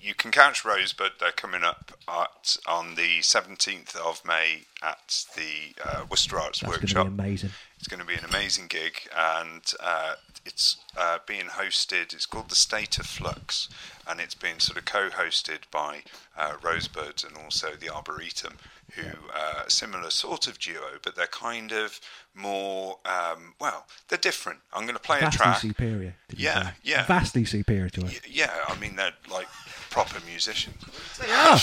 you 0.00 0.14
can 0.14 0.30
catch 0.30 0.64
Rosebud. 0.64 1.12
They're 1.20 1.30
coming 1.32 1.62
up 1.62 1.92
at 2.08 2.56
on 2.66 2.94
the 2.94 3.18
17th 3.20 3.94
of 3.96 4.22
May 4.24 4.62
at 4.82 5.26
the 5.36 5.74
uh, 5.86 6.06
Worcester 6.10 6.38
Arts 6.38 6.60
That's 6.60 6.70
going 6.74 6.86
to 6.88 6.94
Workshop. 6.96 7.06
be 7.16 7.22
amazing. 7.22 7.50
It's 7.80 7.88
going 7.88 8.00
to 8.00 8.06
be 8.06 8.14
an 8.14 8.26
amazing 8.28 8.66
gig, 8.66 9.08
and 9.16 9.62
uh, 9.80 10.12
it's 10.44 10.76
uh, 10.98 11.16
being 11.26 11.46
hosted. 11.46 12.12
It's 12.12 12.26
called 12.26 12.50
the 12.50 12.54
State 12.54 12.98
of 12.98 13.06
Flux, 13.06 13.70
and 14.06 14.20
it's 14.20 14.34
being 14.34 14.58
sort 14.58 14.76
of 14.78 14.84
co-hosted 14.84 15.60
by 15.70 16.02
uh, 16.36 16.56
Rosebud 16.62 17.24
and 17.26 17.38
also 17.42 17.70
the 17.80 17.88
Arboretum, 17.88 18.58
who 18.96 19.06
uh, 19.34 19.62
a 19.66 19.70
similar 19.70 20.10
sort 20.10 20.46
of 20.46 20.58
duo, 20.58 20.98
but 21.02 21.16
they're 21.16 21.26
kind 21.26 21.72
of 21.72 22.00
more 22.34 22.98
um, 23.06 23.54
well. 23.58 23.86
They're 24.08 24.18
different. 24.18 24.58
I'm 24.74 24.82
going 24.82 24.94
to 24.94 25.00
play 25.00 25.18
a 25.18 25.22
Vastly 25.22 25.38
track. 25.38 25.58
superior. 25.60 26.14
Yeah, 26.36 26.62
say? 26.62 26.70
yeah. 26.82 27.06
Vastly 27.06 27.46
superior 27.46 27.88
to 27.88 28.04
us. 28.04 28.20
Yeah, 28.28 28.52
I 28.68 28.78
mean 28.78 28.96
they're 28.96 29.14
like 29.30 29.48
proper 29.90 30.20
musicians. 30.26 30.76
They 31.18 31.32
are. 31.32 31.58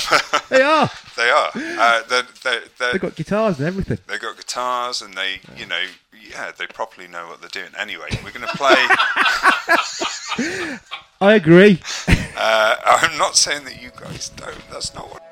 they 0.50 0.62
are. 0.64 0.90
They 1.18 1.32
are. 1.32 1.50
Uh, 1.56 2.04
they're, 2.08 2.22
they're, 2.44 2.62
they're, 2.78 2.92
They've 2.92 3.02
got 3.02 3.16
guitars 3.16 3.58
and 3.58 3.68
everything. 3.68 3.98
They've 4.06 4.22
got 4.22 4.38
guitars 4.38 5.02
and 5.02 5.16
they, 5.16 5.42
you 5.58 5.66
know, 5.66 5.82
yeah, 6.30 6.52
they 6.58 6.68
properly 6.68 7.08
know 7.08 7.28
what 7.28 7.42
they're 7.42 7.50
doing. 7.50 7.70
Anyway, 7.78 8.08
we're 8.24 8.32
going 8.32 8.48
to 8.48 8.58
play. 8.58 8.76
I 11.22 11.34
agree. 11.36 11.80
uh, 12.38 12.76
I'm 12.86 13.18
not 13.18 13.36
saying 13.36 13.66
that 13.66 13.82
you 13.82 13.92
guys 14.00 14.30
don't. 14.30 14.56
That's 14.72 14.94
not 14.94 15.10
what. 15.12 15.24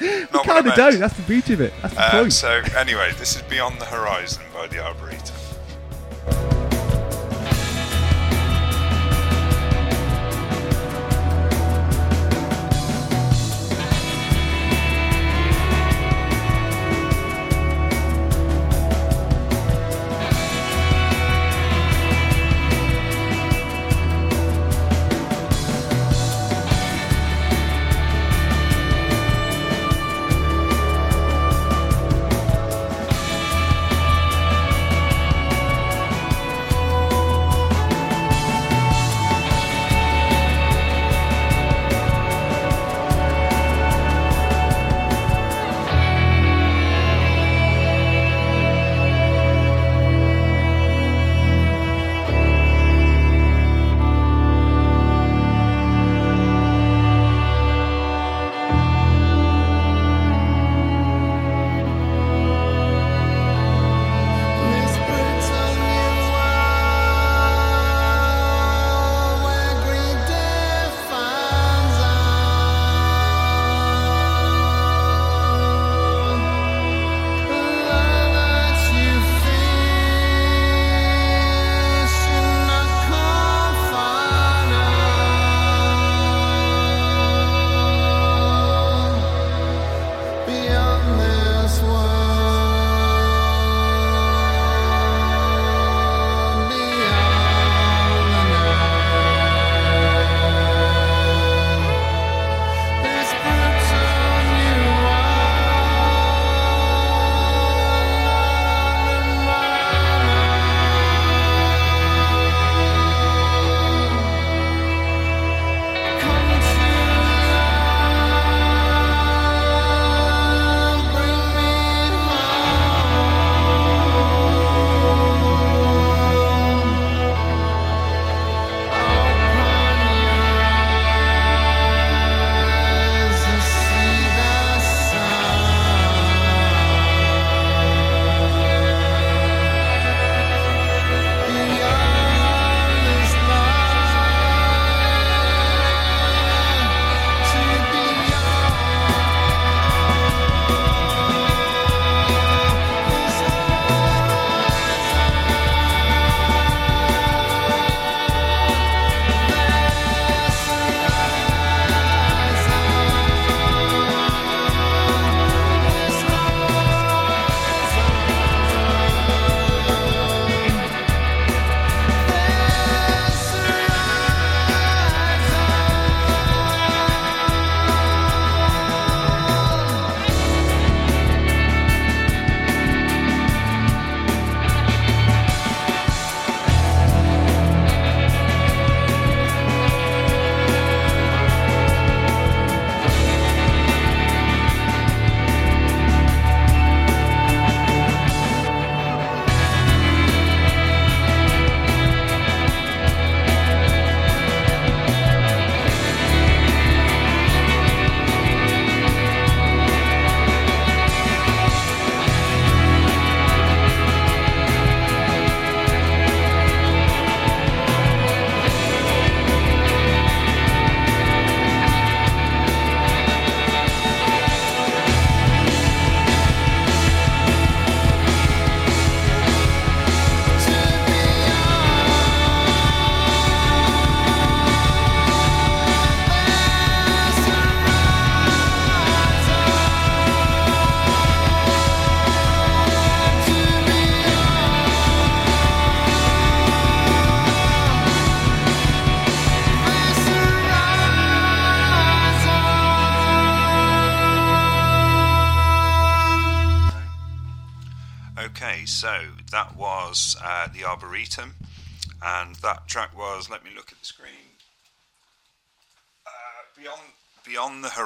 We 0.00 0.26
Not 0.32 0.44
kind 0.46 0.66
of 0.66 0.74
don't. 0.74 0.98
That's 1.00 1.16
the 1.16 1.22
beauty 1.22 1.54
of 1.54 1.60
it. 1.60 1.72
That's 1.82 1.94
the 1.94 2.00
Uh, 2.02 2.10
point. 2.22 2.32
so 2.32 2.62
anyway, 2.76 3.12
this 3.18 3.36
is 3.36 3.42
Beyond 3.42 3.80
the 3.80 3.84
Horizon 3.86 4.42
by 4.54 4.66
the 4.68 4.78
Arboretum. 4.78 5.36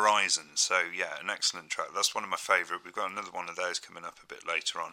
Horizon. 0.06 0.44
So 0.54 0.82
yeah, 0.96 1.14
an 1.22 1.30
excellent 1.30 1.70
track. 1.70 1.88
That's 1.94 2.14
one 2.14 2.24
of 2.24 2.30
my 2.30 2.36
favourite. 2.36 2.84
We've 2.84 2.94
got 2.94 3.10
another 3.10 3.30
one 3.32 3.48
of 3.48 3.56
those 3.56 3.78
coming 3.78 4.04
up 4.04 4.18
a 4.22 4.26
bit 4.26 4.46
later 4.46 4.80
on, 4.80 4.92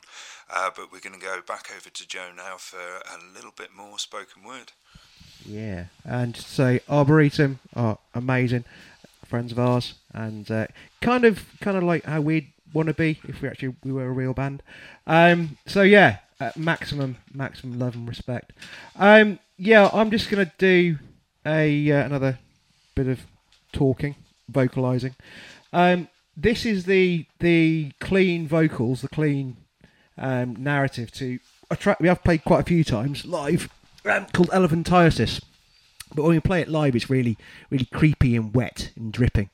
uh, 0.49 0.71
but 0.75 0.91
we're 0.91 0.99
going 0.99 1.19
to 1.19 1.23
go 1.23 1.39
back 1.45 1.69
over 1.75 1.89
to 1.89 2.07
Joe 2.07 2.29
now 2.35 2.57
for 2.57 2.77
a 2.77 3.35
little 3.35 3.53
bit 3.55 3.69
more 3.75 3.99
spoken 3.99 4.43
word. 4.43 4.71
Yeah, 5.45 5.85
and 6.03 6.35
so 6.35 6.79
Arboretum 6.89 7.59
are 7.75 7.97
amazing 8.13 8.65
friends 9.27 9.51
of 9.51 9.59
ours, 9.59 9.95
and 10.13 10.49
uh, 10.49 10.67
kind 11.01 11.25
of 11.25 11.45
kind 11.59 11.77
of 11.77 11.83
like 11.83 12.05
how 12.05 12.21
we'd 12.21 12.51
want 12.73 12.87
to 12.87 12.93
be 12.93 13.19
if 13.27 13.41
we 13.41 13.47
actually 13.47 13.75
we 13.83 13.91
were 13.91 14.05
a 14.05 14.11
real 14.11 14.33
band. 14.33 14.63
Um, 15.05 15.57
so 15.67 15.81
yeah, 15.83 16.19
uh, 16.39 16.51
maximum 16.55 17.17
maximum 17.33 17.77
love 17.77 17.95
and 17.95 18.07
respect. 18.07 18.53
Um, 18.95 19.39
yeah, 19.57 19.89
I'm 19.93 20.09
just 20.11 20.29
gonna 20.29 20.51
do 20.57 20.97
a 21.45 21.91
uh, 21.91 22.05
another 22.05 22.39
bit 22.95 23.07
of 23.07 23.21
talking, 23.73 24.15
vocalizing. 24.49 25.15
Um, 25.71 26.07
this 26.35 26.65
is 26.65 26.85
the 26.85 27.25
the 27.39 27.91
clean 27.99 28.47
vocals, 28.47 29.01
the 29.01 29.07
clean 29.07 29.57
um, 30.17 30.55
narrative 30.61 31.11
to 31.13 31.39
a 31.69 31.75
track 31.75 31.99
we 31.99 32.07
have 32.07 32.23
played 32.23 32.43
quite 32.43 32.61
a 32.61 32.63
few 32.63 32.83
times 32.83 33.25
live, 33.25 33.69
um, 34.05 34.27
called 34.33 34.49
Elephantiasis. 34.49 35.41
But 36.15 36.23
when 36.23 36.35
we 36.35 36.39
play 36.39 36.61
it 36.61 36.69
live, 36.69 36.95
it's 36.95 37.09
really, 37.09 37.37
really 37.71 37.85
creepy 37.85 38.35
and 38.35 38.53
wet 38.53 38.91
and 38.95 39.11
dripping, 39.11 39.49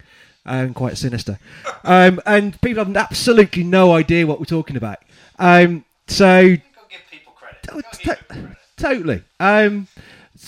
and 0.45 0.75
quite 0.75 0.97
sinister. 0.97 1.39
Um, 1.83 2.19
and 2.25 2.59
people 2.61 2.83
have 2.83 2.95
absolutely 2.95 3.63
no 3.63 3.93
idea 3.93 4.27
what 4.27 4.39
we're 4.39 4.45
talking 4.45 4.75
about. 4.75 4.99
Um, 5.37 5.85
so 6.07 6.39
You've 6.39 6.59
to 6.59 6.79
give 6.89 7.01
people 7.09 7.33
credit. 7.33 7.69
Oh, 7.71 7.81
to 7.81 7.97
credit. 8.03 8.57
totally. 8.75 9.23
Um, 9.39 9.87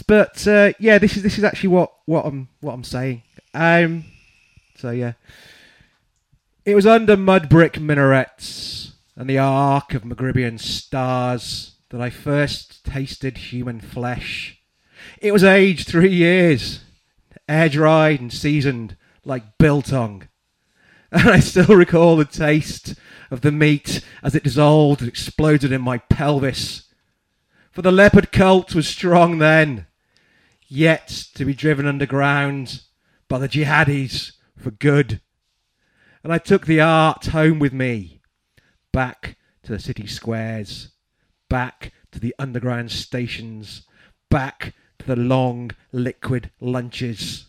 but 0.08 0.46
uh, 0.48 0.74
yeah, 0.80 0.98
this 0.98 1.16
is 1.16 1.24
this 1.24 1.38
is 1.38 1.44
actually 1.44 1.70
what, 1.70 1.94
what 2.06 2.26
I'm 2.26 2.50
what 2.60 2.74
I'm 2.74 2.84
saying. 2.84 3.24
Um, 3.54 4.06
so 4.82 4.89
yeah, 4.89 5.13
it 6.65 6.73
was 6.73 6.88
under 6.88 7.15
mud 7.15 7.49
brick 7.49 7.79
minarets 7.79 8.93
and 9.15 9.29
the 9.29 9.38
arc 9.38 9.93
of 9.93 10.01
Maghribian 10.01 10.59
stars 10.59 11.75
that 11.89 12.01
I 12.01 12.09
first 12.09 12.84
tasted 12.84 13.38
human 13.38 13.79
flesh. 13.79 14.59
It 15.21 15.34
was 15.34 15.43
aged 15.43 15.88
three 15.88 16.11
years, 16.11 16.82
air 17.47 17.69
dried 17.69 18.21
and 18.21 18.34
seasoned 18.34 18.97
like 19.23 19.59
biltong. 19.59 20.27
And 21.13 21.29
I 21.29 21.41
still 21.41 21.75
recall 21.75 22.15
the 22.15 22.23
taste 22.23 22.95
of 23.29 23.41
the 23.41 23.51
meat 23.51 24.01
as 24.23 24.34
it 24.34 24.45
dissolved 24.45 25.01
and 25.01 25.09
exploded 25.09 25.73
in 25.73 25.82
my 25.82 25.97
pelvis. 25.97 26.88
For 27.69 27.82
the 27.82 27.91
leopard 27.91 28.32
cult 28.32 28.73
was 28.73 28.88
strong 28.88 29.38
then, 29.38 29.88
yet 30.69 31.09
to 31.36 31.43
be 31.43 31.53
driven 31.53 31.86
underground 31.86 32.84
by 33.27 33.39
the 33.39 33.49
jihadis 33.49 34.32
for 34.62 34.72
good. 34.72 35.22
And 36.24 36.32
I 36.32 36.38
took 36.38 36.66
the 36.66 36.82
art 36.82 37.28
home 37.28 37.59
with 37.59 37.74
me, 37.74 38.22
back 38.93 39.38
to 39.64 39.72
the 39.72 39.80
city 39.80 40.07
squares, 40.07 40.89
back 41.49 41.91
to 42.12 42.20
the 42.20 42.36
underground 42.38 42.91
stations, 42.91 43.84
back 44.30 44.74
to 44.99 45.07
the 45.07 45.16
long 45.16 45.72
liquid 45.91 46.51
lunches. 46.59 47.45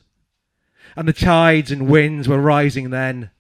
And 0.96 1.06
the 1.06 1.12
tides 1.12 1.70
and 1.70 1.88
winds 1.88 2.28
were 2.28 2.40
rising 2.40 2.90
then, 2.90 3.30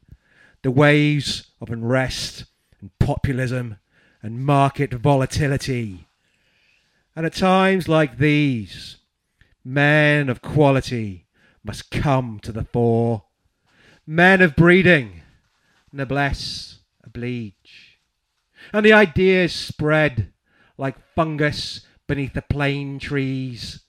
the 0.62 0.70
waves 0.70 1.50
of 1.60 1.70
unrest 1.70 2.44
and 2.80 2.90
populism 2.98 3.78
and 4.22 4.44
market 4.44 4.92
volatility. 4.92 6.06
And 7.16 7.26
at 7.26 7.34
times 7.34 7.88
like 7.88 8.18
these, 8.18 8.96
men 9.64 10.28
of 10.28 10.42
quality 10.42 11.26
must 11.64 11.90
come 11.90 12.40
to 12.42 12.52
the 12.52 12.64
fore. 12.64 13.24
Men 14.06 14.42
of 14.42 14.56
breeding, 14.56 15.22
noblesse 15.92 16.80
oblige. 17.04 18.00
And 18.72 18.84
the 18.84 18.92
ideas 18.92 19.54
spread 19.54 20.32
like 20.76 20.96
fungus 21.14 21.86
beneath 22.08 22.32
the 22.32 22.42
plane 22.42 22.98
trees, 22.98 23.80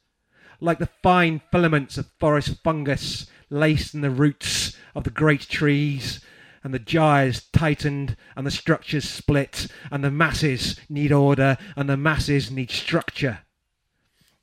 like 0.60 0.78
the 0.78 0.90
fine 1.02 1.42
filaments 1.52 1.98
of 1.98 2.12
forest 2.20 2.62
fungus 2.64 3.26
laced 3.50 3.96
in 3.96 4.02
the 4.02 4.12
roots 4.12 4.78
of 4.94 5.04
the 5.04 5.10
great 5.10 5.42
trees, 5.50 6.20
and 6.64 6.76
the 6.76 6.80
gyres 6.80 7.46
tightened, 7.52 8.16
and 8.36 8.46
the 8.46 8.52
structures 8.52 9.10
split, 9.10 9.68
and 9.92 10.04
the 10.04 10.12
masses 10.12 10.80
need 10.90 11.12
order, 11.12 11.58
and 11.76 11.90
the 11.90 11.98
masses 11.98 12.52
need 12.52 12.70
structure. 12.70 13.40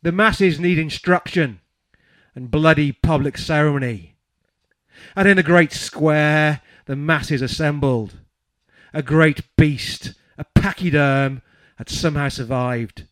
The 0.02 0.12
masses 0.12 0.58
need 0.58 0.78
instruction 0.78 1.60
and 2.34 2.50
bloody 2.50 2.90
public 2.90 3.38
ceremony. 3.38 4.09
And 5.16 5.28
in 5.28 5.36
the 5.36 5.42
great 5.42 5.72
square, 5.72 6.60
the 6.86 6.96
masses 6.96 7.42
assembled. 7.42 8.18
A 8.92 9.02
great 9.02 9.42
beast, 9.56 10.14
a 10.38 10.44
pachyderm, 10.44 11.42
had 11.76 11.88
somehow 11.88 12.28
survived. 12.28 13.06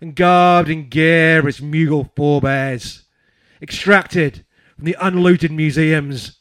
And 0.00 0.14
garbed 0.14 0.70
in 0.70 0.88
gear 0.88 1.46
its 1.48 1.60
mughal 1.60 2.10
forebears, 2.14 3.04
extracted 3.60 4.44
from 4.76 4.84
the 4.84 4.96
unlooted 5.00 5.50
museums, 5.50 6.38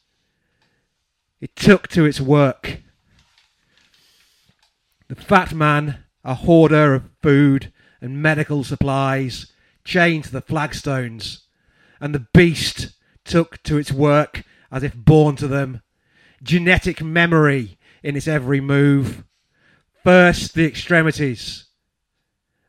it 1.39 1.55
took 1.55 1.87
to 1.89 2.05
its 2.05 2.19
work. 2.19 2.81
The 5.07 5.15
fat 5.15 5.53
man, 5.53 6.03
a 6.23 6.35
hoarder 6.35 6.95
of 6.95 7.09
food 7.21 7.71
and 8.01 8.21
medical 8.21 8.63
supplies, 8.63 9.51
chained 9.83 10.25
to 10.25 10.31
the 10.31 10.41
flagstones, 10.41 11.47
and 11.99 12.13
the 12.13 12.27
beast 12.33 12.96
took 13.27 13.61
to 13.63 13.77
its 13.77 13.91
work 13.91 14.43
as 14.71 14.83
if 14.83 14.95
born 14.95 15.35
to 15.37 15.47
them, 15.47 15.81
genetic 16.41 17.01
memory 17.01 17.77
in 18.03 18.15
its 18.15 18.27
every 18.27 18.61
move. 18.61 19.23
First 20.03 20.53
the 20.53 20.65
extremities, 20.65 21.65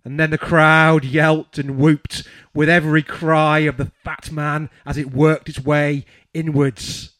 and 0.04 0.18
then 0.18 0.30
the 0.30 0.38
crowd 0.38 1.04
yelped 1.04 1.58
and 1.58 1.78
whooped 1.78 2.24
with 2.54 2.68
every 2.68 3.02
cry 3.02 3.60
of 3.60 3.76
the 3.76 3.92
fat 4.02 4.30
man 4.32 4.70
as 4.84 4.96
it 4.96 5.12
worked 5.12 5.48
its 5.48 5.60
way 5.60 6.04
inwards 6.34 7.12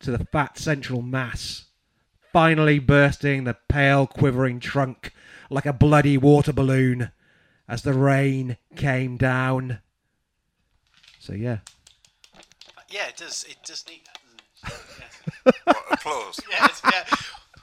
to 0.00 0.10
the 0.10 0.24
fat 0.26 0.58
central 0.58 1.00
mass, 1.00 1.66
finally 2.32 2.78
bursting 2.78 3.44
the 3.44 3.56
pale 3.68 4.06
quivering 4.06 4.60
trunk 4.60 5.12
like 5.50 5.66
a 5.66 5.72
bloody 5.72 6.18
water 6.18 6.52
balloon 6.52 7.10
as 7.68 7.82
the 7.82 7.94
rain 7.94 8.56
came 8.76 9.16
down. 9.16 9.80
So 11.18 11.32
yeah. 11.34 11.58
Yeah, 12.88 13.08
it 13.08 13.16
does. 13.16 13.44
It 13.48 13.56
does 13.64 13.84
need 13.88 14.02
that. 14.06 14.18
doesn't 14.70 14.80
it? 14.80 15.04
Yeah. 15.46 15.52
What, 15.64 15.84
applause. 15.92 16.40
yeah, 16.50 16.66
it's, 16.66 16.80
yeah. 16.84 17.04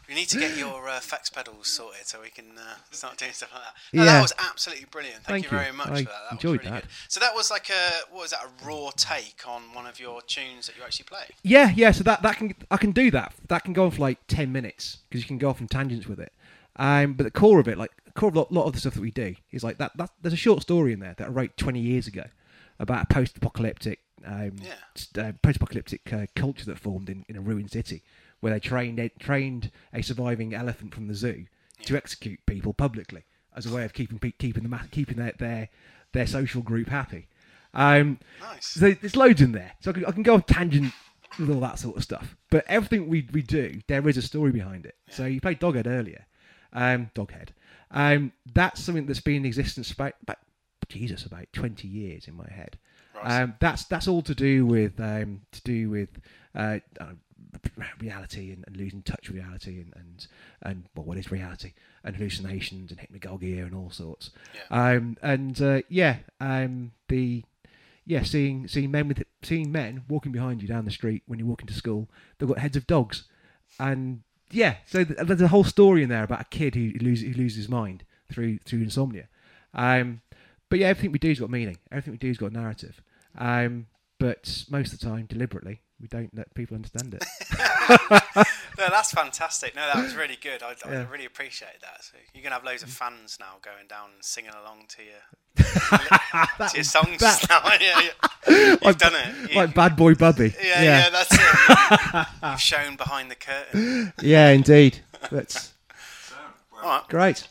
We 0.08 0.14
need 0.14 0.28
to 0.30 0.40
get 0.40 0.56
your 0.56 0.88
uh, 0.88 1.00
fax 1.00 1.30
pedals 1.32 1.68
sorted 1.68 2.06
so 2.06 2.22
we 2.22 2.30
can 2.30 2.46
uh, 2.58 2.76
start 2.92 3.18
doing 3.18 3.32
stuff 3.32 3.52
like 3.54 3.64
that. 3.64 3.74
No, 3.92 4.04
Yeah. 4.04 4.14
That 4.14 4.22
was 4.22 4.34
absolutely 4.38 4.86
brilliant. 4.92 5.24
Thank, 5.24 5.28
Thank 5.28 5.52
you 5.52 5.58
you. 5.58 5.64
very 5.64 5.76
much 5.76 5.88
I 5.90 6.04
for 6.04 6.10
that. 6.10 6.22
that 6.30 6.32
enjoyed 6.34 6.52
was 6.52 6.60
really 6.60 6.72
that. 6.72 6.82
Good. 6.84 6.92
So 7.08 7.20
that 7.22 7.34
was 7.36 7.50
like 7.50 7.70
a 7.70 8.12
what 8.12 8.22
was 8.22 8.32
that? 8.32 8.42
A 8.46 8.66
raw 8.66 8.92
take 8.96 9.42
on 9.48 9.62
one 9.74 9.88
of 9.88 10.00
your 10.00 10.22
tunes 10.22 10.68
that 10.68 10.78
you 10.78 10.84
actually 10.84 11.06
play. 11.06 11.26
Yeah, 11.44 11.72
yeah. 11.76 11.90
So 11.92 12.04
that 12.04 12.22
that 12.22 12.38
can 12.38 12.54
I 12.70 12.78
can 12.78 12.92
do 12.92 13.10
that. 13.12 13.34
That 13.48 13.64
can 13.64 13.74
go 13.74 13.86
on 13.86 13.92
for 13.92 14.02
like 14.02 14.20
ten 14.28 14.52
minutes 14.52 15.00
because 15.10 15.22
you 15.22 15.28
can 15.28 15.40
go 15.40 15.50
off 15.50 15.60
on 15.60 15.68
tangents 15.68 16.06
with 16.08 16.20
it. 16.20 16.32
Um, 16.76 17.14
but 17.14 17.24
the 17.24 17.32
core 17.32 17.60
of 17.60 17.68
it, 17.68 17.78
like 17.78 17.92
the 18.06 18.12
core 18.12 18.30
of 18.30 18.36
a 18.36 18.40
lot, 18.40 18.52
lot 18.52 18.66
of 18.66 18.74
the 18.74 18.80
stuff 18.80 18.94
that 18.94 19.02
we 19.02 19.12
do, 19.12 19.36
is 19.52 19.64
like 19.64 19.80
that, 19.80 19.94
that. 19.98 20.12
There's 20.22 20.34
a 20.34 20.38
short 20.38 20.62
story 20.62 20.94
in 20.94 21.00
there 21.00 21.16
that 21.18 21.28
I 21.28 21.30
wrote 21.32 21.58
twenty 21.58 21.80
years 21.80 22.06
ago 22.06 22.26
about 22.80 23.04
a 23.10 23.14
post-apocalyptic, 23.14 24.00
um, 24.26 24.54
Yeah. 24.62 25.28
uh, 25.28 25.32
post-apocalyptic 25.42 26.12
uh, 26.14 26.26
culture 26.36 26.66
that 26.66 26.80
formed 26.80 27.10
in, 27.10 27.26
in 27.28 27.36
a 27.36 27.42
ruined 27.42 27.72
city, 27.72 28.04
where 28.40 28.54
they 28.54 28.60
trained 28.60 28.98
they 28.98 29.10
trained 29.10 29.72
a 29.94 30.02
surviving 30.02 30.54
elephant 30.54 30.94
from 30.94 31.08
the 31.08 31.14
zoo 31.16 31.46
to 31.84 31.96
execute 31.96 32.40
people 32.46 32.74
publicly 32.74 33.24
as 33.56 33.66
a 33.66 33.74
way 33.74 33.86
of 33.86 33.94
keeping 33.94 34.20
keeping 34.40 34.64
the 34.64 34.80
keeping 34.92 35.18
their, 35.18 35.34
their 35.38 35.70
their 36.14 36.28
social 36.28 36.62
group 36.62 36.90
happy. 36.90 37.28
Um, 37.74 38.20
Nice. 38.42 38.68
so 38.68 38.92
there's 38.92 39.16
loads 39.18 39.42
in 39.42 39.52
there, 39.52 39.74
so 39.82 39.92
I 39.92 39.94
can, 39.94 40.06
I 40.06 40.12
can 40.12 40.24
go 40.24 40.36
on 40.36 40.44
tangent 40.44 40.94
with 41.38 41.50
all 41.50 41.60
that 41.60 41.78
sort 41.80 41.98
of 41.98 42.04
stuff. 42.04 42.38
But 42.50 42.64
everything 42.68 43.10
we, 43.10 43.28
we 43.34 43.42
do, 43.42 43.82
there 43.88 44.08
is 44.08 44.16
a 44.16 44.22
story 44.22 44.52
behind 44.52 44.86
it. 44.86 44.96
So 45.10 45.26
you 45.26 45.42
played 45.42 45.60
Doghead 45.60 45.86
earlier, 45.86 46.26
um, 46.72 47.12
Doghead. 47.14 47.50
Um, 47.92 48.32
that's 48.54 48.82
something 48.82 49.06
that's 49.06 49.20
been 49.20 49.38
in 49.38 49.46
existence 49.46 49.92
about, 49.92 50.14
about 50.22 50.38
Jesus 50.88 51.26
about 51.26 51.48
twenty 51.52 51.88
years 51.88 52.28
in 52.28 52.36
my 52.36 52.50
head. 52.50 52.78
Right. 53.16 53.42
Um, 53.42 53.56
that's 53.60 53.86
that's 53.86 54.08
all 54.08 54.22
to 54.24 54.36
do 54.36 54.66
with 54.66 55.00
um, 55.00 55.42
to 55.52 55.62
do 55.62 55.90
with 55.90 56.10
uh, 56.54 56.80
reality 58.00 58.52
and, 58.52 58.64
and 58.68 58.78
losing 58.78 59.02
touch 59.02 59.30
with 59.30 59.38
reality 59.38 59.82
and, 59.82 59.94
and 59.96 60.28
and 60.62 60.84
well, 60.96 61.06
what 61.06 61.18
is 61.18 61.32
reality 61.32 61.74
and 62.04 62.16
hallucinations 62.16 62.92
and 62.92 63.00
hypnagogia 63.00 63.64
and 63.64 63.74
all 63.74 63.90
sorts. 63.90 64.32
Yeah. 64.54 64.92
Um, 64.92 65.18
and 65.22 65.62
uh, 65.62 65.82
yeah, 65.90 66.18
um, 66.40 66.92
the 67.08 67.44
yeah, 68.06 68.24
seeing 68.24 68.68
seeing 68.68 68.92
men 68.92 69.08
with 69.08 69.24
seeing 69.42 69.72
men 69.72 70.04
walking 70.08 70.32
behind 70.32 70.62
you 70.62 70.68
down 70.68 70.86
the 70.86 70.92
street 70.92 71.24
when 71.26 71.40
you're 71.40 71.48
walking 71.48 71.68
to 71.68 71.74
school, 71.74 72.08
they've 72.38 72.50
got 72.50 72.60
heads 72.60 72.78
of 72.78 72.88
dogs, 72.88 73.24
and 73.80 74.22
yeah, 74.52 74.76
so 74.86 75.04
th- 75.04 75.20
there's 75.26 75.42
a 75.42 75.48
whole 75.48 75.64
story 75.64 76.04
in 76.04 76.10
there 76.10 76.24
about 76.24 76.42
a 76.42 76.46
kid 76.46 76.76
who 76.76 76.92
loses 77.02 77.36
who 77.36 77.42
loses 77.42 77.58
his 77.58 77.70
mind 77.70 78.04
through 78.32 78.60
through 78.60 78.82
insomnia. 78.82 79.28
Um, 79.74 80.22
but 80.70 80.80
yeah, 80.80 80.88
everything 80.88 81.12
we 81.12 81.20
do 81.20 81.30
has 81.30 81.40
got 81.40 81.50
meaning. 81.50 81.78
Everything 81.92 82.14
we 82.14 82.18
do 82.18 82.28
has 82.28 82.38
got 82.38 82.52
narrative. 82.52 83.02
Um, 83.38 83.88
but 84.20 84.64
most 84.70 84.94
of 84.94 85.00
the 85.00 85.06
time, 85.08 85.26
deliberately, 85.28 85.82
we 86.00 86.08
don't 86.08 86.30
let 86.36 86.54
people 86.56 86.76
understand 86.76 87.14
it. 87.16 87.24
No, 88.78 88.90
that's 88.90 89.12
fantastic. 89.14 89.74
No, 89.74 89.88
that 89.88 90.04
was 90.04 90.16
really 90.16 90.36
good. 90.42 90.62
I, 90.62 90.72
I 90.86 90.92
Yeah. 90.92 91.10
really 91.10 91.24
appreciate 91.24 91.80
that. 91.80 92.04
So 92.04 92.18
you're 92.34 92.44
gonna 92.44 92.56
have 92.56 92.66
loads 92.66 92.84
of 92.84 92.90
fans 92.90 93.38
now 93.40 93.54
going 93.62 93.88
down 93.88 94.10
and 94.14 94.22
singing 94.22 94.52
along 94.52 94.88
to 94.90 95.02
your 95.02 95.22
to 96.70 96.76
your 96.76 96.84
songs 96.84 97.20
that- 97.22 97.46
now. 97.50 97.62
yeah, 97.80 98.02
yeah. 98.50 98.76
You've 98.84 98.98
done 98.98 99.14
it. 99.16 99.50
You- 99.52 99.56
like 99.56 99.74
Bad 99.74 99.96
Boy 99.96 100.14
Bubby. 100.16 100.54
yeah, 100.62 100.82
yeah, 100.84 101.10
that's 101.10 101.30
it. 101.32 102.28
You've 102.44 102.60
shown 102.60 102.98
behind 102.98 103.32
the 103.32 103.36
curtain. 103.36 104.12
yeah, 104.22 104.50
indeed. 104.50 105.00
That's 105.32 105.72
All 106.84 106.90
right. 107.00 107.08
great. 107.08 107.48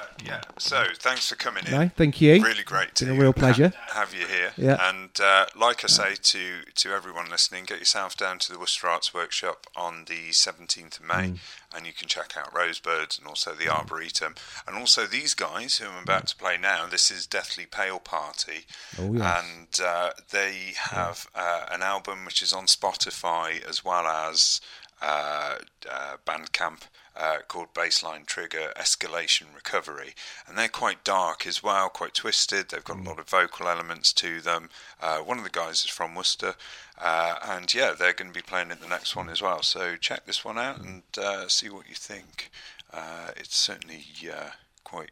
Uh, 0.00 0.06
yeah. 0.24 0.40
So 0.58 0.84
thanks 0.98 1.28
for 1.28 1.34
coming 1.36 1.64
in. 1.66 1.72
No, 1.72 1.88
thank 1.96 2.20
you. 2.20 2.42
Really 2.42 2.62
great 2.62 2.94
to 2.96 3.06
Been 3.06 3.16
a 3.16 3.20
real 3.20 3.32
pleasure. 3.32 3.72
ha- 3.76 4.00
have 4.00 4.14
you 4.14 4.26
here. 4.26 4.52
Yeah. 4.56 4.88
And 4.88 5.10
uh, 5.20 5.46
like 5.56 5.82
I 5.84 5.88
say 5.88 6.14
to 6.20 6.62
to 6.74 6.92
everyone 6.92 7.30
listening, 7.30 7.64
get 7.64 7.78
yourself 7.78 8.16
down 8.16 8.38
to 8.40 8.52
the 8.52 8.58
Worcester 8.58 8.88
Arts 8.88 9.12
Workshop 9.14 9.66
on 9.76 10.04
the 10.06 10.30
17th 10.30 11.00
of 11.00 11.06
May, 11.06 11.14
Mm. 11.28 11.38
and 11.74 11.86
you 11.86 11.92
can 11.92 12.08
check 12.08 12.36
out 12.36 12.52
Rosebirds 12.54 13.18
and 13.18 13.26
also 13.26 13.54
the 13.54 13.68
Arboretum, 13.68 14.34
and 14.66 14.76
also 14.76 15.06
these 15.06 15.34
guys 15.34 15.78
who 15.78 15.88
I'm 15.88 16.02
about 16.02 16.26
to 16.28 16.36
play 16.36 16.56
now. 16.56 16.86
This 16.86 17.10
is 17.10 17.26
Deathly 17.26 17.66
Pale 17.66 18.00
Party, 18.00 18.66
Oh, 18.98 19.12
yes. 19.14 19.42
and 19.44 19.80
uh, 19.84 20.10
they 20.30 20.74
have 20.76 21.26
uh, 21.34 21.66
an 21.70 21.82
album 21.82 22.24
which 22.24 22.42
is 22.42 22.52
on 22.52 22.66
Spotify 22.66 23.62
as 23.68 23.84
well 23.84 24.06
as 24.06 24.60
uh, 25.02 25.56
uh, 25.90 26.16
Bandcamp 26.26 26.82
uh, 27.18 27.38
called 27.48 27.74
Baseline 27.74 28.24
Trigger 28.26 28.72
Escalation 28.76 29.46
Recovery, 29.54 30.14
and 30.46 30.56
they're 30.56 30.68
quite 30.68 31.02
dark 31.04 31.46
as 31.46 31.62
well, 31.62 31.88
quite 31.88 32.14
twisted. 32.14 32.68
They've 32.68 32.84
got 32.84 32.98
a 33.00 33.02
lot 33.02 33.18
of 33.18 33.28
vocal 33.28 33.66
elements 33.68 34.12
to 34.14 34.40
them. 34.40 34.70
Uh, 35.02 35.18
one 35.18 35.36
of 35.38 35.44
the 35.44 35.50
guys 35.50 35.84
is 35.84 35.90
from 35.90 36.14
Worcester, 36.14 36.54
uh, 37.00 37.36
and 37.44 37.72
yeah, 37.74 37.92
they're 37.98 38.12
going 38.12 38.30
to 38.30 38.34
be 38.38 38.42
playing 38.42 38.70
at 38.70 38.80
the 38.80 38.88
next 38.88 39.16
one 39.16 39.28
as 39.28 39.42
well. 39.42 39.62
So 39.62 39.96
check 39.96 40.26
this 40.26 40.44
one 40.44 40.58
out 40.58 40.80
and 40.80 41.02
uh, 41.20 41.48
see 41.48 41.68
what 41.68 41.88
you 41.88 41.94
think. 41.94 42.50
Uh, 42.92 43.30
it's 43.36 43.56
certainly 43.56 44.04
uh, 44.32 44.50
quite 44.84 45.10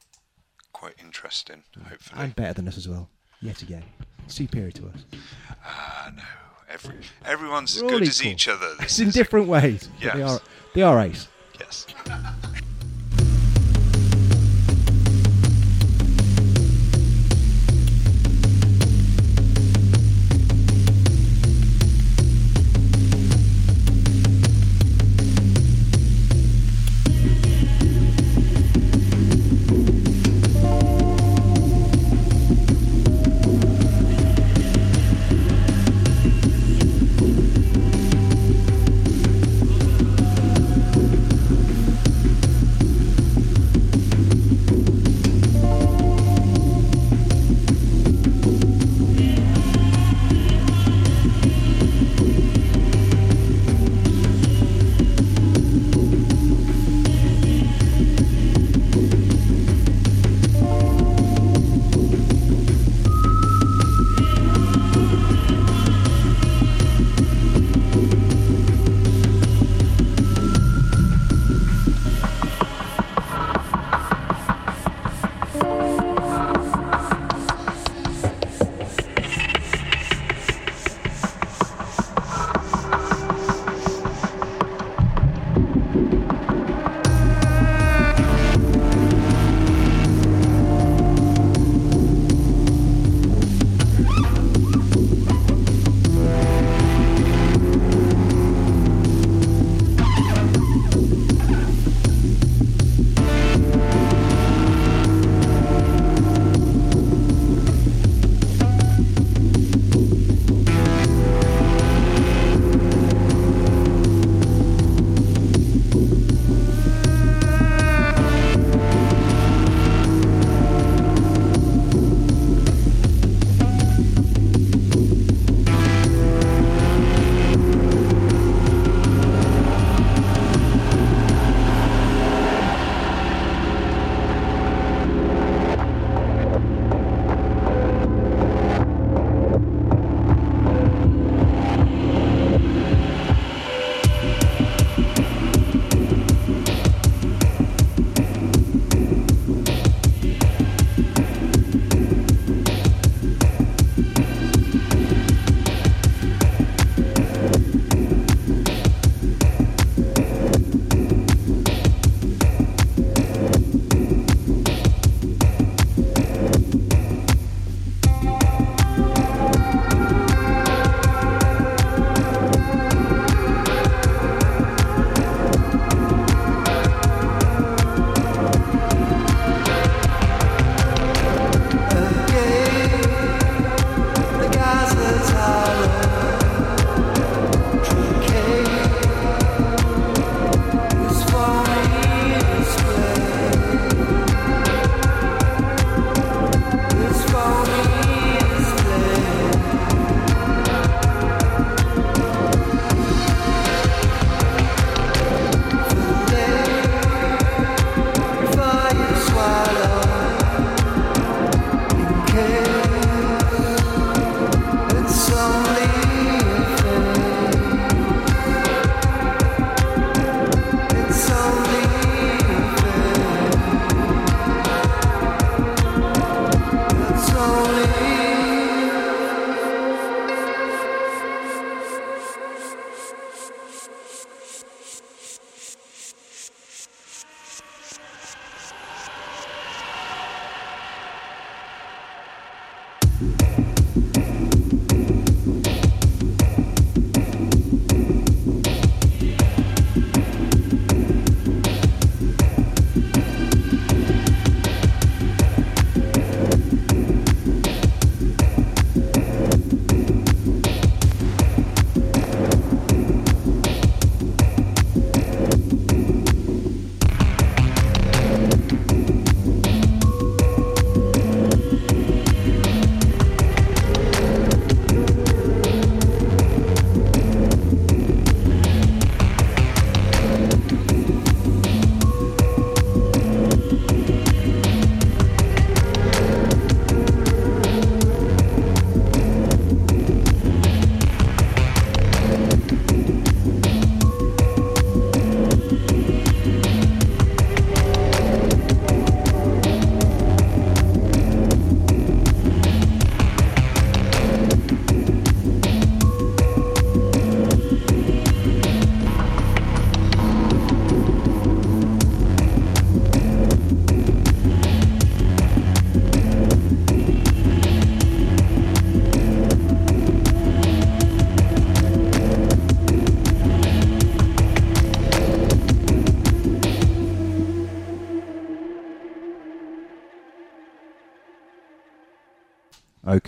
quite 0.72 0.94
interesting. 1.02 1.62
Hopefully, 1.88 2.22
And 2.22 2.36
better 2.36 2.52
than 2.54 2.68
us 2.68 2.76
as 2.76 2.86
well. 2.88 3.08
Yet 3.40 3.62
again. 3.62 3.84
Superior 4.28 4.70
to 4.72 4.88
us. 4.88 5.04
Ah, 5.64 6.10
no. 6.16 6.22
Every, 6.68 6.96
everyone's 7.24 7.76
as 7.76 7.82
We're 7.82 7.90
good 7.90 8.02
as 8.02 8.20
equal. 8.20 8.32
each 8.32 8.48
other. 8.48 8.74
This 8.80 8.84
It's 8.86 8.98
in 8.98 9.10
different 9.10 9.46
ways. 9.48 9.88
but 10.02 10.12
They 10.14 10.18
Yes. 10.20 10.30
are 10.30 10.40
they 10.74 10.82
are 10.82 11.00
ace. 11.00 11.28
Yes. 11.58 11.86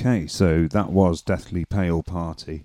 Okay, 0.08 0.26
so 0.26 0.66
that 0.68 0.90
was 0.90 1.20
Deathly 1.20 1.66
Pale 1.66 2.02
Party. 2.04 2.64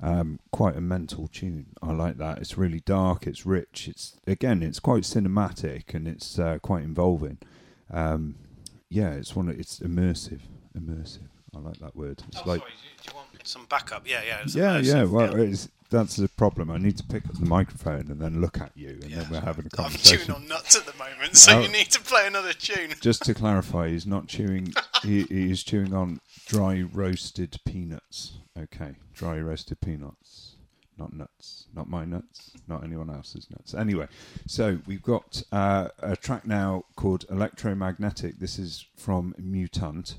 Um, 0.00 0.38
quite 0.52 0.74
a 0.76 0.80
mental 0.80 1.28
tune. 1.28 1.66
I 1.82 1.92
like 1.92 2.16
that. 2.18 2.38
It's 2.38 2.56
really 2.56 2.80
dark. 2.80 3.26
It's 3.26 3.44
rich. 3.44 3.88
It's 3.88 4.16
again, 4.26 4.62
it's 4.62 4.80
quite 4.80 5.02
cinematic 5.02 5.92
and 5.92 6.08
it's 6.08 6.38
uh, 6.38 6.58
quite 6.62 6.84
involving. 6.84 7.38
Um, 7.92 8.36
yeah, 8.88 9.10
it's 9.10 9.36
one. 9.36 9.48
Of, 9.50 9.58
it's 9.60 9.80
immersive. 9.80 10.40
Immersive. 10.78 11.28
I 11.54 11.58
like 11.58 11.78
that 11.78 11.94
word. 11.94 12.22
It's 12.28 12.38
Oh, 12.44 12.48
like 12.48 12.60
sorry, 12.60 12.72
do 13.02 13.10
you 13.10 13.16
want 13.16 13.28
some 13.46 13.66
backup? 13.68 14.08
Yeah, 14.08 14.22
yeah. 14.26 14.38
it's 14.42 14.54
yeah, 14.54 14.78
yeah. 14.78 15.04
Well, 15.04 15.34
It's, 15.36 15.68
that's 15.90 16.16
the 16.16 16.28
problem. 16.28 16.70
I 16.70 16.78
need 16.78 16.96
to 16.98 17.04
pick 17.04 17.26
up 17.26 17.34
the 17.38 17.46
microphone 17.46 18.10
and 18.10 18.20
then 18.20 18.40
look 18.40 18.60
at 18.60 18.70
you, 18.76 18.90
and 19.02 19.10
Yeah. 19.10 19.20
then 19.20 19.30
we're 19.30 19.40
having 19.40 19.66
a 19.66 19.68
I'm 19.78 19.84
conversation. 19.84 20.26
chewing 20.26 20.42
on 20.42 20.48
nuts 20.48 20.76
at 20.76 20.86
the 20.86 20.92
moment, 20.96 21.36
so 21.36 21.56
Oh. 21.56 21.60
you 21.60 21.68
need 21.68 21.90
to 21.90 22.00
play 22.00 22.26
another 22.26 22.52
tune. 22.52 22.94
Just 23.00 23.24
to 23.24 23.34
clarify, 23.34 23.88
he's 23.88 24.06
not 24.06 24.26
chewing. 24.28 24.72
he, 25.02 25.22
he 25.24 25.50
is 25.50 25.62
chewing 25.64 25.92
on 25.94 26.20
dry 26.48 26.80
roasted 26.80 27.58
peanuts. 27.66 28.38
Okay, 28.58 28.94
dry 29.14 29.38
roasted 29.38 29.80
peanuts, 29.80 30.56
not 30.98 31.12
nuts. 31.12 31.66
Not 31.74 31.88
my 31.88 32.04
nuts. 32.04 32.52
Not 32.66 32.82
anyone 32.82 33.10
else's 33.10 33.46
nuts. 33.50 33.74
Anyway, 33.74 34.08
so 34.46 34.78
we've 34.86 35.02
got 35.02 35.42
uh, 35.52 35.88
a 36.00 36.16
track 36.16 36.46
now 36.46 36.84
called 36.96 37.26
Electromagnetic. 37.30 38.38
This 38.38 38.58
is 38.58 38.86
from 38.96 39.34
Mutant, 39.38 40.18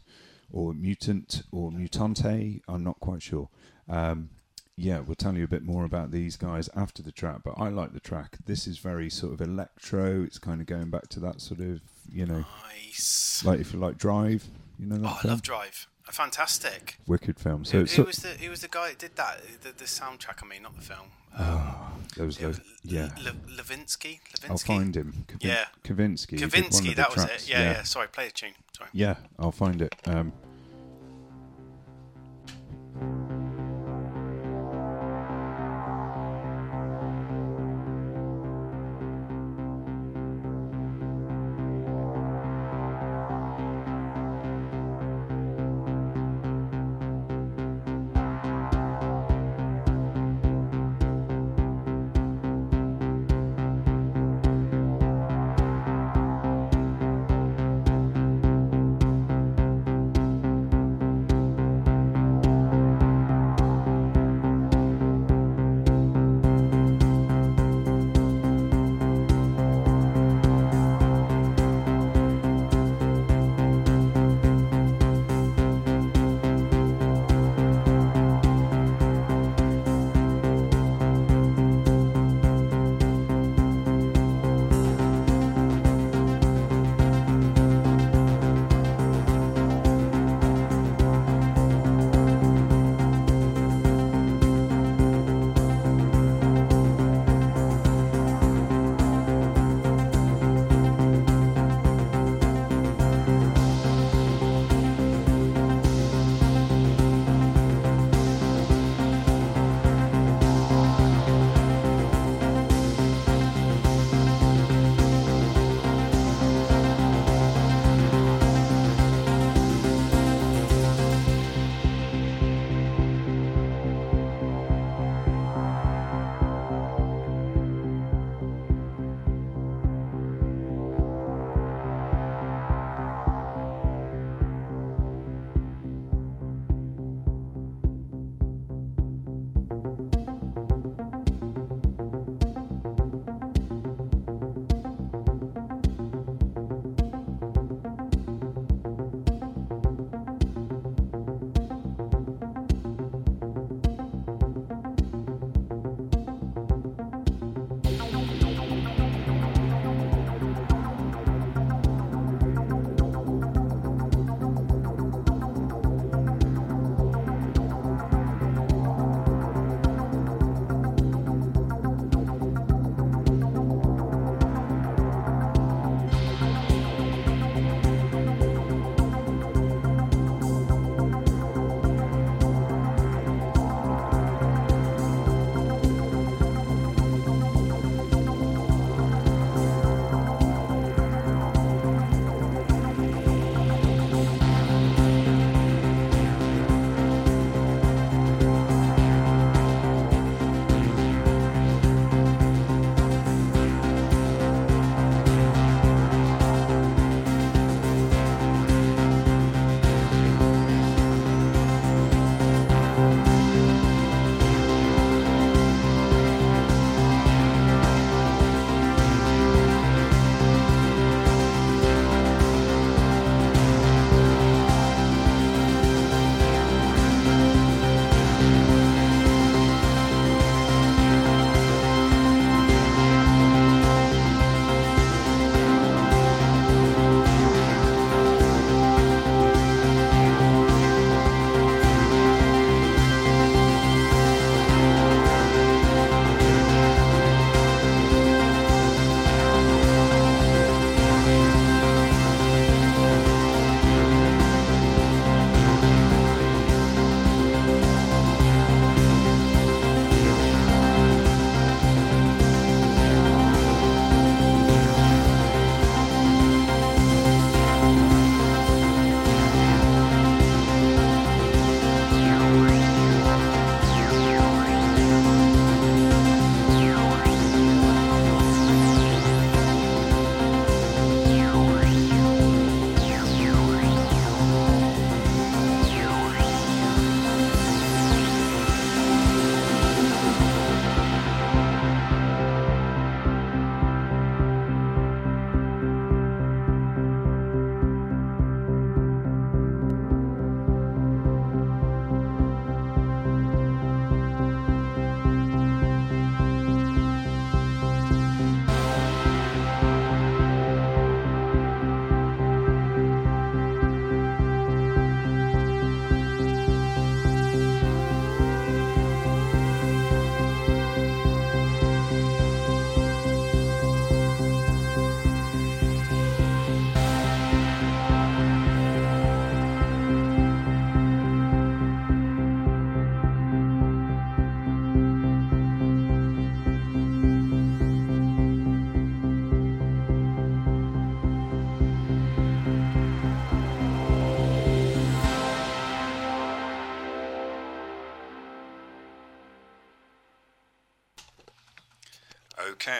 or 0.51 0.73
Mutant, 0.73 1.41
or 1.51 1.71
Mutante. 1.71 2.61
I'm 2.67 2.83
not 2.83 2.99
quite 2.99 3.23
sure. 3.23 3.49
Um, 3.89 4.29
yeah, 4.77 4.99
we'll 4.99 5.15
tell 5.15 5.35
you 5.35 5.43
a 5.43 5.47
bit 5.47 5.63
more 5.63 5.83
about 5.83 6.11
these 6.11 6.37
guys 6.37 6.69
after 6.75 7.01
the 7.03 7.11
track, 7.11 7.41
but 7.43 7.55
I 7.57 7.67
like 7.67 7.91
the 7.91 7.99
track. 7.99 8.37
This 8.45 8.65
is 8.65 8.77
very 8.77 9.09
sort 9.09 9.33
of 9.33 9.41
electro. 9.41 10.23
It's 10.23 10.37
kind 10.37 10.61
of 10.61 10.67
going 10.67 10.89
back 10.89 11.09
to 11.09 11.19
that 11.21 11.41
sort 11.41 11.59
of, 11.59 11.81
you 12.09 12.25
know, 12.25 12.45
Nice. 12.63 13.43
like 13.43 13.59
if 13.59 13.73
you 13.73 13.79
like 13.79 13.97
Drive, 13.97 14.45
you 14.77 14.85
know 14.85 15.01
Oh, 15.03 15.19
I 15.21 15.27
love 15.27 15.41
Drive. 15.41 15.87
Fantastic. 16.11 16.97
Wicked 17.07 17.39
film. 17.39 17.63
So 17.65 17.71
who, 17.71 17.79
who 17.81 17.87
so, 17.87 18.03
was 18.03 18.17
the 18.17 18.29
who 18.29 18.49
was 18.49 18.61
the 18.61 18.67
guy 18.67 18.89
that 18.89 18.99
did 18.99 19.15
that? 19.15 19.41
The, 19.61 19.71
the 19.71 19.85
soundtrack, 19.85 20.43
I 20.43 20.47
mean, 20.47 20.63
not 20.63 20.75
the 20.75 20.81
film. 20.81 21.07
oh, 21.37 21.91
there 22.17 22.25
was 22.25 22.39
yeah. 22.83 23.09
Le, 23.23 23.31
Levinsky. 23.31 24.19
Levinsky. 24.33 24.49
I'll 24.49 24.57
find 24.57 24.95
him. 24.95 25.25
Kavin- 25.27 25.37
Yeah. 25.41 25.65
Kavinsky. 25.83 26.39
Kavinsky. 26.39 26.95
That 26.95 27.15
was 27.15 27.25
tracks. 27.25 27.43
it. 27.43 27.49
Yeah, 27.49 27.61
yeah, 27.61 27.83
Sorry, 27.83 28.07
play 28.07 28.25
the 28.25 28.31
tune. 28.31 28.53
Sorry. 28.75 28.89
Yeah, 28.93 29.15
I'll 29.37 29.51
find 29.51 29.81
it. 29.81 29.95
Um, 30.05 30.33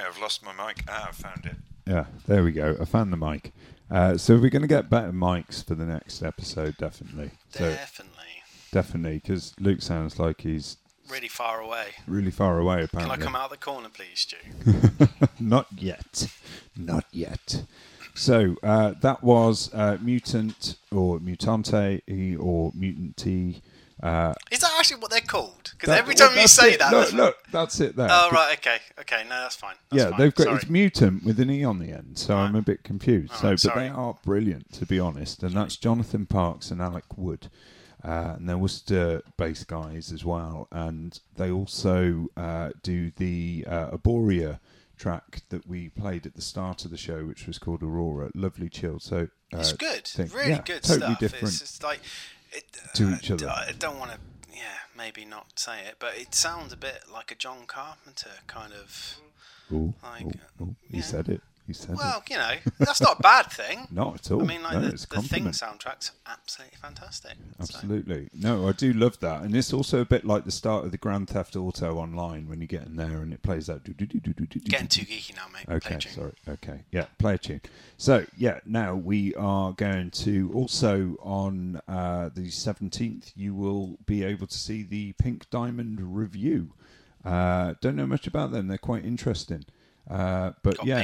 I've 0.10 0.20
lost 0.22 0.44
my 0.44 0.52
mic. 0.54 0.84
Ah, 0.88 1.10
I 1.10 1.12
found 1.12 1.46
it. 1.46 1.56
Yeah, 1.86 2.06
there 2.28 2.44
we 2.44 2.52
go. 2.52 2.76
I 2.82 2.86
found 2.86 3.14
the 3.14 3.18
mic. 3.18 3.52
Uh, 3.92 4.18
so 4.18 4.36
we're 4.38 4.50
going 4.50 4.62
to 4.62 4.68
get 4.68 4.90
better 4.90 5.12
mics 5.12 5.64
for 5.66 5.76
the 5.76 5.86
next 5.86 6.22
episode, 6.24 6.78
definitely. 6.78 7.32
So 7.52 7.70
Definitely. 7.72 8.24
definitely, 8.72 9.18
because 9.20 9.54
Luke 9.60 9.82
sounds 9.82 10.20
like 10.20 10.42
he's 10.42 10.78
Really 11.10 11.28
far 11.28 11.60
away. 11.60 11.88
really 12.06 12.30
far 12.30 12.60
away. 12.60 12.84
Apparently. 12.84 13.16
Can 13.16 13.22
I 13.24 13.26
come 13.26 13.36
out 13.36 13.46
of 13.46 13.50
the 13.52 13.58
corner, 13.58 13.90
please, 13.90 14.20
Stu? 14.20 14.38
not 15.40 15.66
yet, 15.76 16.28
not 16.78 17.06
yet. 17.12 17.64
So 18.14 18.58
uh, 18.62 18.94
that 19.02 19.24
was 19.24 19.74
uh, 19.74 19.98
mutant 20.02 20.76
or 20.92 21.20
mutante 21.20 22.02
or 22.40 22.72
mutant 22.76 23.18
T. 23.18 23.62
Uh, 24.04 24.34
Is 24.52 24.60
that 24.60 24.72
actually 24.78 25.00
what 25.02 25.10
they're 25.10 25.22
called? 25.22 25.69
Because 25.80 25.96
every 25.98 26.14
time 26.16 26.30
well, 26.34 26.42
you 26.42 26.48
say 26.48 26.74
it. 26.74 26.80
that, 26.80 26.92
look, 26.92 27.02
that's 27.06 27.14
look, 27.14 27.38
that's 27.52 27.80
it 27.80 27.96
there. 27.96 28.10
Oh 28.12 28.30
right, 28.32 28.58
okay, 28.58 28.78
okay. 29.00 29.24
No, 29.24 29.42
that's 29.42 29.56
fine. 29.56 29.76
That's 29.90 30.04
yeah, 30.04 30.10
fine. 30.10 30.20
they've 30.20 30.36
got 30.36 30.44
Sorry. 30.44 30.56
it's 30.58 30.70
mutant 30.70 31.24
with 31.24 31.40
an 31.40 31.50
e 31.50 31.64
on 31.64 31.80
the 31.80 31.92
end, 31.92 32.18
so 32.18 32.36
I'm 32.36 32.56
a 32.56 32.62
bit 32.62 32.84
confused. 32.84 33.34
so, 33.34 33.52
but 33.52 33.60
sorry. 33.60 33.82
they 33.84 33.90
are 33.90 34.18
brilliant 34.24 34.72
to 34.74 34.86
be 34.86 35.00
honest, 35.00 35.42
and 35.44 35.56
that's 35.56 35.78
Jonathan 35.78 36.26
Parks 36.26 36.70
and 36.72 36.82
Alec 36.82 37.18
Wood, 37.18 37.50
uh, 38.04 38.34
and 38.38 38.50
they're 38.50 38.58
Worcester 38.58 39.22
based 39.38 39.68
guys 39.68 40.12
as 40.12 40.26
well, 40.26 40.68
and 40.72 41.20
they 41.38 41.50
also 41.50 42.28
uh, 42.36 42.72
do 42.84 43.12
the 43.16 43.66
uh, 43.68 43.92
Arborea 43.92 44.60
track 44.98 45.44
that 45.48 45.66
we 45.66 45.88
played 45.88 46.26
at 46.26 46.36
the 46.36 46.42
start 46.42 46.84
of 46.84 46.92
the 46.92 46.98
show, 46.98 47.24
which 47.24 47.48
was 47.48 47.58
called 47.58 47.82
Aurora. 47.82 48.32
Lovely 48.36 48.68
chill. 48.68 49.00
So 49.00 49.30
uh, 49.54 49.60
It's 49.60 49.72
good, 49.72 50.06
thing. 50.06 50.28
really 50.34 50.50
Yeah, 50.50 50.62
good 50.66 50.84
totally 50.84 51.06
stuff. 51.06 51.20
different. 51.20 51.48
It's 51.48 51.60
just 51.60 51.84
like 51.84 52.02
it, 52.52 52.66
to 52.96 53.08
uh, 53.08 53.16
each 53.16 53.32
other. 53.32 53.48
I 53.48 53.72
don't 53.80 53.98
want 53.98 54.12
to, 54.12 54.18
maybe 55.00 55.26
not 55.26 55.58
say 55.58 55.86
it, 55.88 55.96
but 55.98 56.18
it 56.18 56.36
sounds 56.36 56.74
a 56.74 56.78
bit 56.78 57.06
like 57.12 57.32
a 57.32 57.36
John 57.36 57.66
Carpenter 57.66 58.44
kind 58.48 58.74
of. 58.74 59.18
Ooh, 59.72 59.94
like, 60.04 60.26
ooh, 60.26 60.64
ooh, 60.64 60.76
he 60.90 60.98
yeah. 60.98 61.04
said 61.04 61.30
it. 61.30 61.42
He 61.70 61.74
said 61.76 61.98
Well, 61.98 62.24
it. 62.26 62.32
you 62.32 62.38
know, 62.38 62.56
that's 62.80 63.00
not 63.00 63.20
a 63.20 63.22
bad 63.22 63.52
thing. 63.52 63.88
Not 63.92 64.16
at 64.16 64.32
all. 64.32 64.42
I 64.42 64.46
mean, 64.46 64.64
like 64.64 64.74
no, 64.74 64.82
the, 64.90 64.90
the 64.90 65.22
Thing 65.22 65.46
soundtrack's 65.46 66.14
absolutely 66.26 66.78
fantastic. 66.78 67.34
So- 67.60 67.76
Absolutely. 67.76 68.28
No, 68.34 68.68
I 68.68 68.72
do 68.72 68.92
love 68.92 69.20
that. 69.20 69.44
And 69.44 69.56
it's 69.56 69.72
also 69.72 70.02
a 70.02 70.06
bit 70.06 70.26
like 70.26 70.46
the 70.46 70.52
start 70.52 70.84
of 70.86 70.92
the 70.92 70.98
Grand 70.98 71.30
Theft 71.30 71.56
Auto 71.56 71.98
online 71.98 72.50
when 72.50 72.60
you 72.60 72.66
get 72.66 72.88
in 72.88 72.96
there 72.96 73.22
and 73.22 73.32
it 73.32 73.44
plays 73.44 73.68
that. 73.68 73.84
Getting 73.84 74.88
too 74.88 75.06
geeky 75.06 75.36
now, 75.36 75.46
mate. 75.54 75.66
Okay, 75.70 76.00
sorry. 76.00 76.32
Okay, 76.48 76.86
yeah, 76.92 77.06
play 77.20 77.36
a 77.36 77.38
tune. 77.38 77.62
So, 77.98 78.26
yeah, 78.36 78.62
now 78.66 78.96
we 78.96 79.36
are 79.36 79.74
going 79.74 80.10
to 80.10 80.52
also 80.56 81.18
on 81.22 81.80
uh, 81.88 82.30
the 82.34 82.48
17th, 82.48 83.34
you 83.36 83.54
will 83.54 84.00
be 84.08 84.24
able 84.24 84.48
to 84.48 84.58
see 84.58 84.82
the 84.82 85.14
Pink 85.20 85.48
Diamond 85.52 86.00
Revue. 86.02 86.70
Uh, 87.24 87.76
don't 87.80 87.96
know 87.96 88.08
much 88.08 88.26
about 88.26 88.52
them, 88.52 88.70
they're 88.70 88.80
quite 88.80 89.06
interesting. 89.06 89.66
Uh, 90.10 90.54
but 90.64 90.78
Got 90.78 90.88
yeah, 90.88 90.98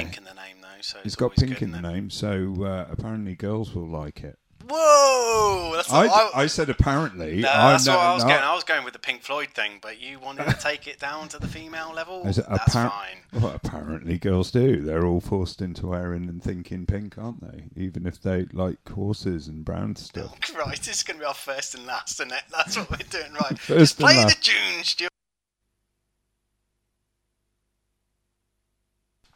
pink 0.94 1.02
in 1.02 1.02
the 1.02 1.02
name 1.02 1.02
though, 1.02 1.02
so 1.02 1.04
it's 1.04 1.16
got 1.16 1.36
pink 1.36 1.62
in 1.62 1.70
the 1.72 1.80
name, 1.82 2.10
so 2.10 2.64
uh, 2.64 2.86
apparently 2.90 3.34
girls 3.34 3.74
will 3.74 3.88
like 3.88 4.22
it. 4.22 4.38
Whoa! 4.68 5.72
That's 5.76 5.92
I, 5.92 6.06
what 6.06 6.36
I 6.36 6.46
said 6.46 6.68
apparently. 6.70 7.40
No, 7.40 7.48
I 7.50 7.72
that's 7.72 7.86
what 7.86 7.98
I 7.98 8.14
was 8.14 8.24
going. 8.24 8.42
I 8.42 8.54
was 8.54 8.64
going 8.64 8.84
with 8.84 8.94
the 8.94 8.98
Pink 8.98 9.22
Floyd 9.22 9.50
thing, 9.54 9.78
but 9.80 10.00
you 10.00 10.18
wanted 10.18 10.46
to 10.46 10.54
take 10.54 10.88
it 10.88 10.98
down 10.98 11.28
to 11.28 11.38
the 11.38 11.46
female 11.46 11.92
level. 11.94 12.24
That's 12.24 12.38
appar- 12.38 12.90
fine. 12.90 13.18
Well, 13.32 13.52
apparently 13.54 14.18
girls 14.18 14.50
do. 14.50 14.80
They're 14.80 15.06
all 15.06 15.20
forced 15.20 15.62
into 15.62 15.86
wearing 15.86 16.28
and 16.28 16.42
thinking 16.42 16.84
pink, 16.86 17.16
aren't 17.16 17.42
they? 17.42 17.68
Even 17.80 18.06
if 18.06 18.20
they 18.20 18.46
like 18.52 18.88
horses 18.88 19.46
and 19.46 19.64
brown 19.64 19.94
stuff. 19.94 20.36
Oh, 20.54 20.58
right, 20.58 20.76
this 20.76 20.96
is 20.96 21.02
going 21.04 21.18
to 21.18 21.20
be 21.20 21.26
our 21.26 21.34
first 21.34 21.76
and 21.76 21.86
last, 21.86 22.18
isn't 22.20 22.32
it? 22.32 22.42
That's 22.50 22.76
what 22.76 22.90
we're 22.90 22.96
doing, 23.08 23.34
right? 23.34 23.58
First 23.58 23.78
Just 23.78 23.98
play 23.98 24.14
the 24.14 24.22
last. 24.22 24.42
tune, 24.42 24.82
Stuart. 24.84 25.10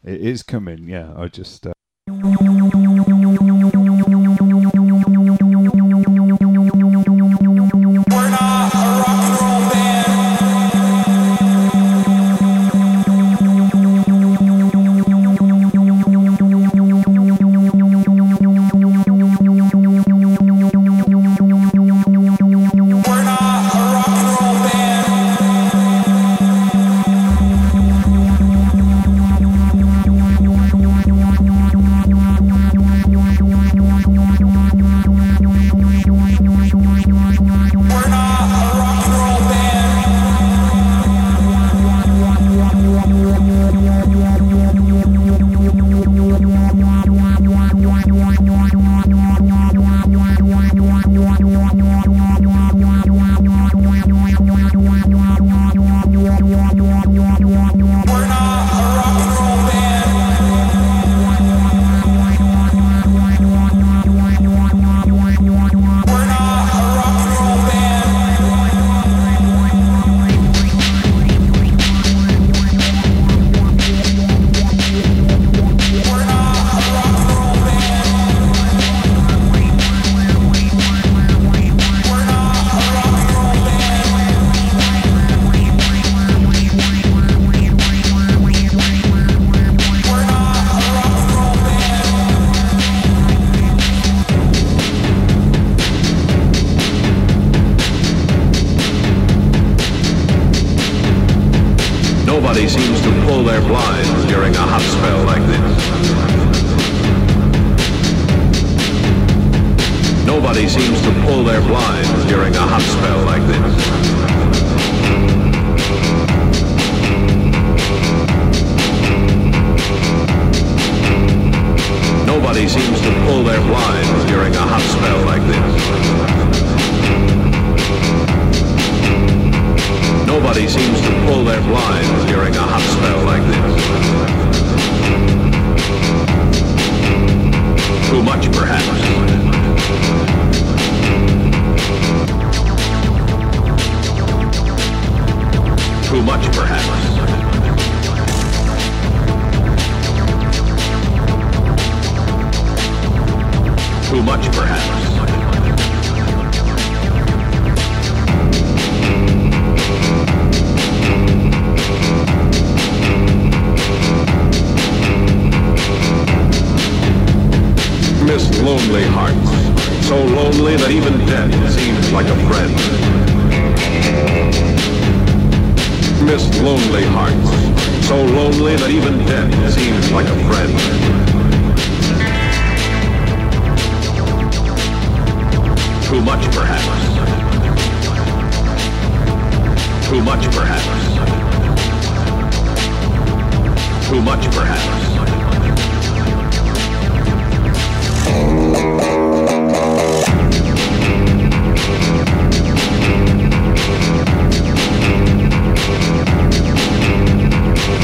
It 0.03 0.21
is 0.21 0.43
coming, 0.43 0.89
yeah. 0.89 1.13
I 1.15 1.27
just. 1.27 1.67
Uh, 1.67 1.73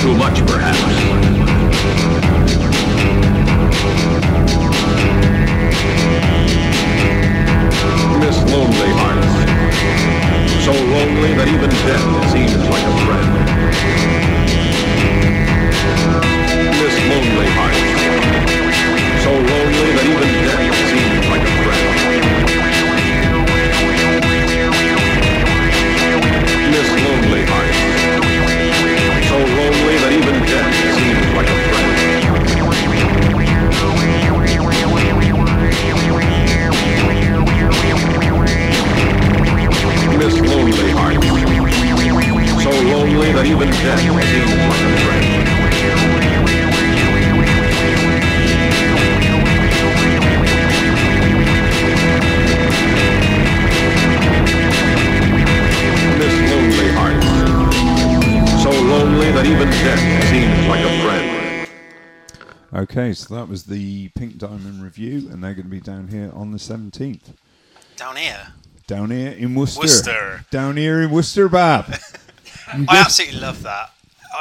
Too 0.08 0.16
much, 0.16 0.40
perhaps. 0.48 0.97
That 63.48 63.52
was 63.52 63.64
the 63.64 64.10
Pink 64.10 64.38
Diamond 64.40 64.84
Revue, 64.84 65.30
and 65.32 65.41
they're 65.41 65.53
going 65.53 65.64
to 65.68 65.72
be 65.72 65.80
down 65.80 66.10
here 66.10 66.30
on 66.34 66.52
the 66.52 66.57
17th. 66.57 67.34
Down 67.95 68.18
here. 68.18 68.48
Down 68.88 69.10
here 69.10 69.32
in 69.32 69.56
Worcester. 69.56 69.80
Worcester. 69.84 70.45
Down 70.52 70.76
here 70.76 71.02
in 71.02 71.11
Worcester, 71.11 71.48
Bab. 71.48 71.86
I 72.68 72.98
absolutely 72.98 73.40
love 73.40 73.64
that. 73.64 73.91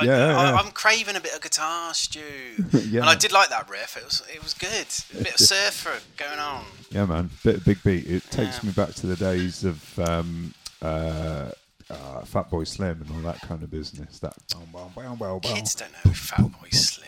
I, 0.00 0.04
Yeah, 0.06 0.12
I, 0.36 0.50
yeah. 0.50 0.54
I'm 0.56 0.72
craving 0.72 1.14
a 1.14 1.20
bit 1.20 1.36
of 1.36 1.40
guitar 1.40 1.94
stew, 1.94 2.20
Yeah. 2.72 3.02
and 3.02 3.08
I 3.08 3.14
did 3.14 3.30
like 3.30 3.48
that 3.50 3.70
riff. 3.70 3.96
It 3.96 4.04
was 4.04 4.22
it 4.34 4.42
was 4.42 4.54
good. 4.54 4.88
A 5.20 5.22
bit 5.22 5.34
of 5.34 5.38
surfer 5.46 6.00
going 6.16 6.40
on. 6.40 6.64
Yeah, 6.90 7.04
man, 7.06 7.30
bit 7.44 7.58
of 7.58 7.64
big 7.64 7.80
beat. 7.84 8.08
It 8.10 8.24
takes 8.32 8.60
Yeah. 8.60 8.70
me 8.70 8.72
back 8.72 8.92
to 8.94 9.06
the 9.06 9.14
days 9.14 9.62
of 9.62 9.98
um, 10.00 10.52
uh, 10.82 11.50
uh, 11.88 12.22
Fatboy 12.22 12.66
Slim 12.66 13.02
and 13.06 13.10
all 13.24 13.32
that 13.32 13.40
kind 13.42 13.62
of 13.62 13.70
business. 13.70 14.18
That 14.18 14.34
bow, 14.52 14.62
bow, 14.72 14.90
bow, 14.96 15.14
bow, 15.14 15.38
bow. 15.38 15.54
Kids 15.54 15.76
don't 15.76 15.92
know 15.92 16.10
Fatboy 16.10 16.74
Slim. 16.74 17.06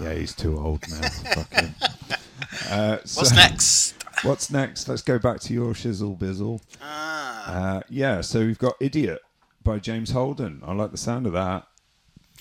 Yeah, 0.00 0.14
he's 0.14 0.34
too 0.34 0.58
old 0.58 0.82
now. 0.88 1.08
Fuck 1.34 1.52
him. 1.52 1.74
Uh, 2.70 2.98
What's 3.14 3.34
next? 3.34 3.94
What's 4.22 4.50
next? 4.50 4.88
Let's 4.88 5.02
go 5.02 5.18
back 5.18 5.40
to 5.40 5.52
your 5.54 5.72
shizzle 5.74 6.18
bizzle. 6.18 6.60
Ah, 6.82 7.76
Uh, 7.78 7.82
yeah, 7.88 8.20
so 8.20 8.40
we've 8.40 8.58
got 8.58 8.74
Idiot 8.80 9.20
by 9.62 9.78
James 9.78 10.10
Holden. 10.10 10.62
I 10.66 10.72
like 10.72 10.90
the 10.90 10.96
sound 10.98 11.26
of 11.26 11.32
that. 11.34 11.66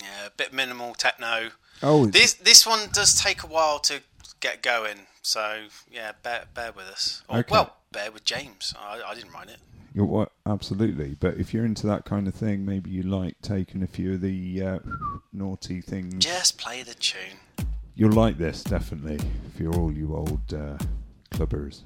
yeah, 0.01 0.25
a 0.27 0.29
bit 0.31 0.53
minimal 0.53 0.93
techno. 0.95 1.49
Oh, 1.83 2.07
This 2.07 2.33
this 2.33 2.65
one 2.65 2.89
does 2.91 3.13
take 3.19 3.43
a 3.43 3.47
while 3.47 3.79
to 3.79 4.01
get 4.39 4.61
going, 4.63 5.01
so 5.21 5.65
yeah, 5.91 6.13
bear, 6.23 6.45
bear 6.53 6.71
with 6.71 6.85
us. 6.87 7.21
Or, 7.29 7.39
Okay. 7.39 7.49
Well, 7.51 7.75
bear 7.91 8.11
with 8.11 8.23
James. 8.25 8.73
I, 8.79 9.01
I 9.05 9.13
didn't 9.13 9.31
write 9.31 9.49
it. 9.49 9.57
You're 9.97 10.05
what? 10.05 10.31
Absolutely. 10.45 11.15
But 11.19 11.37
if 11.37 11.55
you're 11.55 11.65
into 11.65 11.87
that 11.87 12.05
kind 12.05 12.27
of 12.27 12.35
thing, 12.35 12.63
maybe 12.63 12.91
you 12.91 13.01
like 13.01 13.41
taking 13.41 13.81
a 13.81 13.87
few 13.87 14.13
of 14.13 14.21
the 14.21 14.61
uh, 14.61 14.79
naughty 15.33 15.81
things. 15.81 16.23
Just 16.23 16.59
play 16.59 16.83
the 16.83 16.93
tune. 16.93 17.39
You'll 17.95 18.11
like 18.11 18.37
this, 18.37 18.63
definitely, 18.63 19.17
if 19.47 19.59
you're 19.59 19.73
all 19.73 19.91
you 19.91 20.15
old 20.15 20.53
uh, 20.53 20.77
clubbers. 21.31 21.81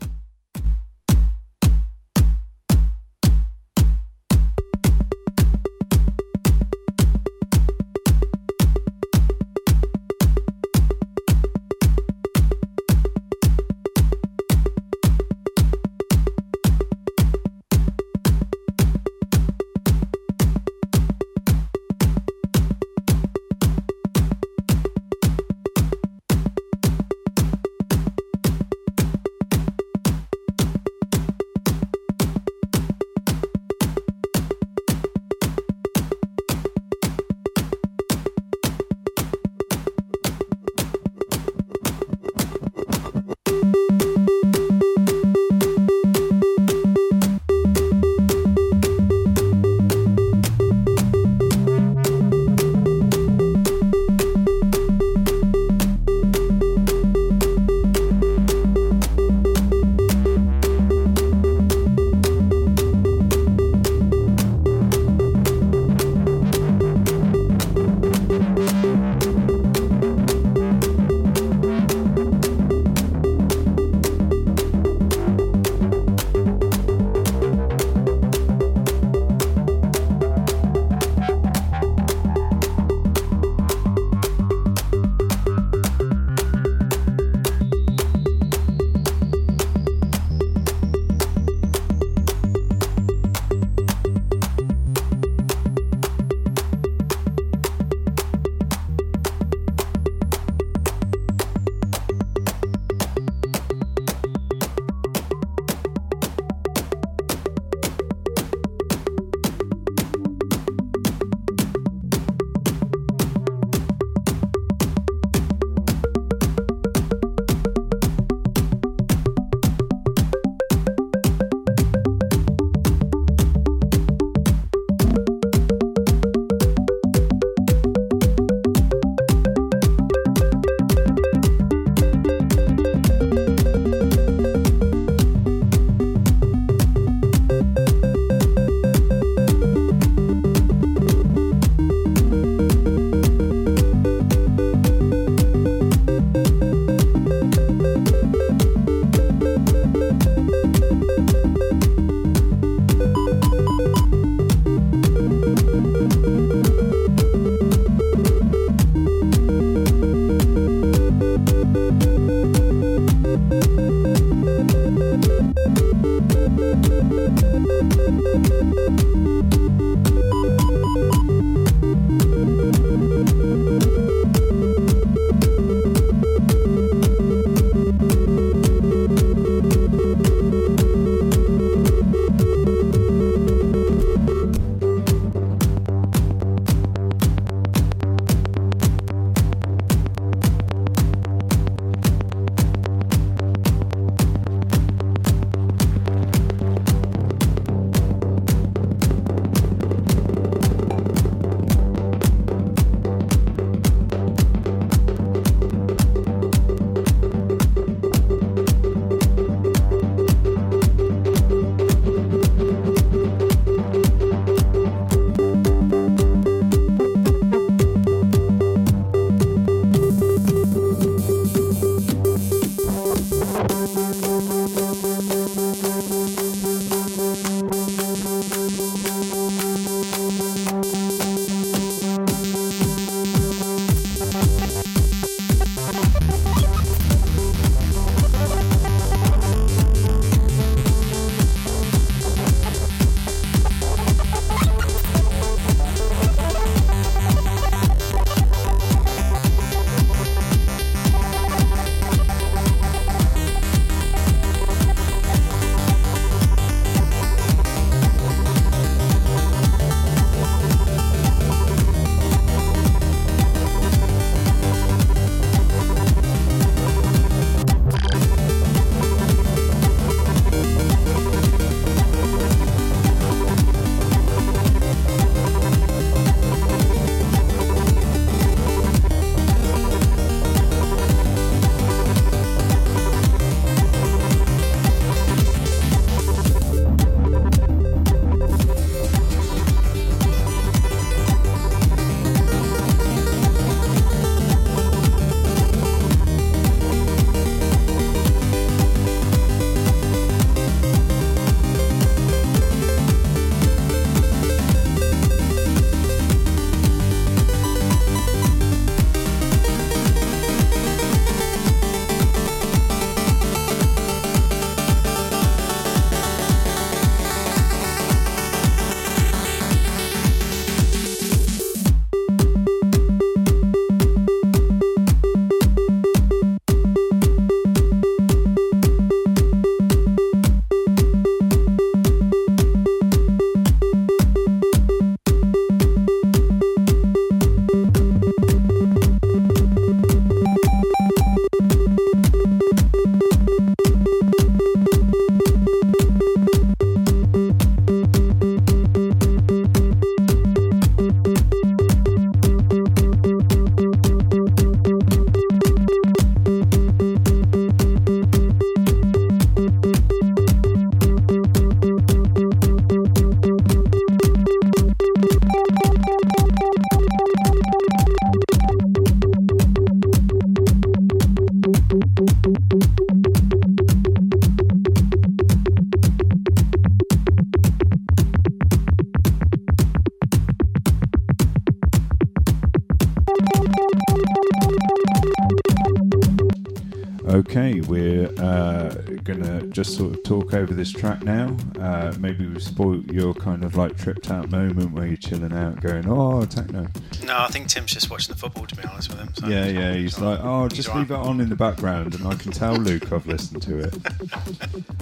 Just 389.84 389.98
sort 389.98 390.14
of 390.14 390.24
talk 390.24 390.54
over 390.54 390.76
this 390.76 390.92
track 390.92 391.24
now. 391.24 391.56
Uh, 391.80 392.14
maybe 392.20 392.46
we've 392.46 392.62
spoiled 392.62 393.12
your 393.12 393.34
kind 393.34 393.64
of 393.64 393.76
like 393.76 393.98
tripped 393.98 394.30
out 394.30 394.52
moment 394.52 394.92
where 394.92 395.08
you're 395.08 395.18
chilling 395.18 395.52
out, 395.54 395.82
going, 395.82 396.08
"Oh, 396.08 396.46
techno." 396.46 396.88
No, 397.26 397.40
I 397.40 397.48
think 397.48 397.68
Tim's 397.68 397.92
just 397.92 398.12
watching 398.12 398.32
the 398.34 398.40
football. 398.40 398.68
To 398.68 398.76
be 398.76 398.84
honest 398.84 399.10
with 399.10 399.18
him. 399.20 399.34
So 399.34 399.48
Yeah, 399.48 399.66
yeah. 399.66 399.94
He's 399.96 400.20
like, 400.20 400.40
"Oh, 400.44 400.68
just 400.68 400.94
leave 400.94 401.10
it 401.10 401.16
on 401.16 401.42
in 401.42 401.50
the 401.50 401.56
background," 401.56 402.14
and 402.14 402.28
I 402.28 402.36
can 402.36 402.52
tell 402.52 402.76
Luke 402.76 403.12
I've 403.12 403.26
listened 403.26 403.64
to 403.64 403.80
it. 403.80 403.96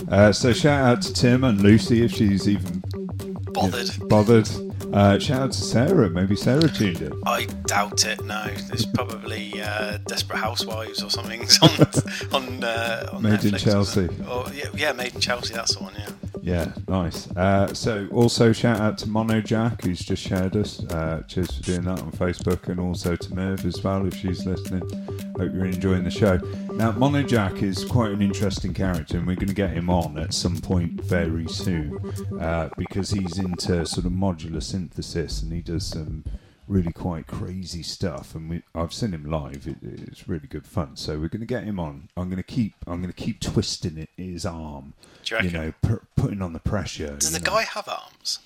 Uh, 0.10 0.32
so 0.32 0.54
shout 0.54 0.86
out 0.86 1.02
to 1.04 1.14
Tim 1.14 1.44
and 1.44 1.62
Lucy 1.62 2.04
if 2.04 2.14
she's 2.14 2.48
even 2.48 2.82
bothered. 3.52 3.92
bothered. 4.08 4.50
Uh, 4.94 5.20
shout 5.20 5.42
out 5.42 5.52
to 5.52 5.58
Sarah. 5.62 6.10
Maybe 6.10 6.36
Sarah 6.36 6.68
tuned 6.68 7.02
in. 7.02 7.14
I 7.26 7.46
doubt 7.66 8.06
it. 8.06 8.24
No, 8.24 8.46
there's 8.68 8.86
probably 8.86 9.62
uh, 9.62 9.98
Desperate 10.08 10.38
Housewives 10.40 11.04
or 11.04 11.10
something 11.10 11.42
on 11.62 11.70
on, 12.34 12.64
uh, 12.64 13.10
on 13.14 13.22
Made 13.24 13.44
in 13.46 13.52
Netflix 13.52 13.56
or 13.56 13.60
Chelsea. 13.60 14.10
Or, 14.30 14.46
yeah, 14.54 14.66
yeah, 14.76 14.92
Made 14.94 15.16
in 15.16 15.22
Chelsea. 15.22 15.54
That's 15.54 15.76
the 15.76 15.84
one. 15.84 15.94
Yeah. 15.98 16.10
Yeah, 16.42 16.72
nice. 16.88 17.30
Uh, 17.36 17.74
so 17.74 18.08
also 18.12 18.54
shout 18.54 18.80
out 18.80 18.98
to 19.00 19.10
Mono 19.10 19.42
Jack 19.42 19.84
who's 19.84 20.00
just 20.00 20.24
shared 20.24 20.56
us. 20.56 20.84
Uh, 20.86 21.22
cheers 21.28 21.56
for 21.56 21.64
doing 21.64 21.82
that 21.84 22.02
on 22.02 22.12
Facebook, 22.12 22.68
and 22.70 22.80
also 22.80 23.16
to 23.16 23.36
Merv 23.36 23.66
as 23.66 23.84
well 23.84 24.06
if 24.08 24.16
she's 24.16 24.46
listening. 24.46 24.82
Hope 25.40 25.54
you're 25.54 25.64
enjoying 25.68 26.04
the 26.04 26.12
show. 26.12 26.36
Now, 26.74 26.92
Mono 26.92 27.24
Jack 27.24 27.64
is 27.64 27.86
quite 27.86 28.12
an 28.12 28.22
interesting 28.22 28.74
character, 28.74 29.18
and 29.18 29.26
we're 29.26 29.38
going 29.38 29.48
to 29.48 29.54
get 29.54 29.70
him 29.70 29.90
on 29.90 30.20
at 30.20 30.34
some 30.34 30.58
point 30.58 31.02
very 31.02 31.48
soon 31.48 31.98
uh, 32.42 32.68
because 32.78 33.12
he's 33.12 33.38
into 33.38 33.86
sort 33.86 34.06
of 34.06 34.12
modular 34.12 34.62
synthesis 34.62 35.42
and 35.42 35.54
he 35.54 35.62
does 35.62 35.86
some 35.86 36.26
really 36.68 36.92
quite 36.92 37.26
crazy 37.26 37.84
stuff. 37.84 38.36
And 38.36 38.50
we, 38.50 38.64
I've 38.76 38.92
seen 38.92 39.14
him 39.14 39.32
live; 39.32 39.66
it, 39.66 39.78
it's 39.82 40.28
really 40.28 40.48
good 40.48 40.66
fun. 40.66 40.98
So 40.98 41.14
we're 41.14 41.30
going 41.30 41.40
to 41.40 41.46
get 41.46 41.64
him 41.64 41.80
on. 41.80 42.10
I'm 42.18 42.28
going 42.28 42.36
to 42.36 42.44
keep 42.44 42.74
I'm 42.86 43.02
going 43.02 43.14
to 43.14 43.24
keep 43.24 43.40
twisting 43.40 43.98
it, 43.98 44.10
his 44.18 44.46
arm. 44.46 44.94
Do 45.24 45.38
you 45.42 45.52
know, 45.52 45.72
pu- 45.82 46.02
putting 46.18 46.42
on 46.42 46.52
the 46.52 46.60
pressure. 46.60 47.16
Does 47.16 47.32
the 47.32 47.40
know. 47.40 47.46
guy 47.46 47.62
have 47.64 47.88
arms? 47.88 48.40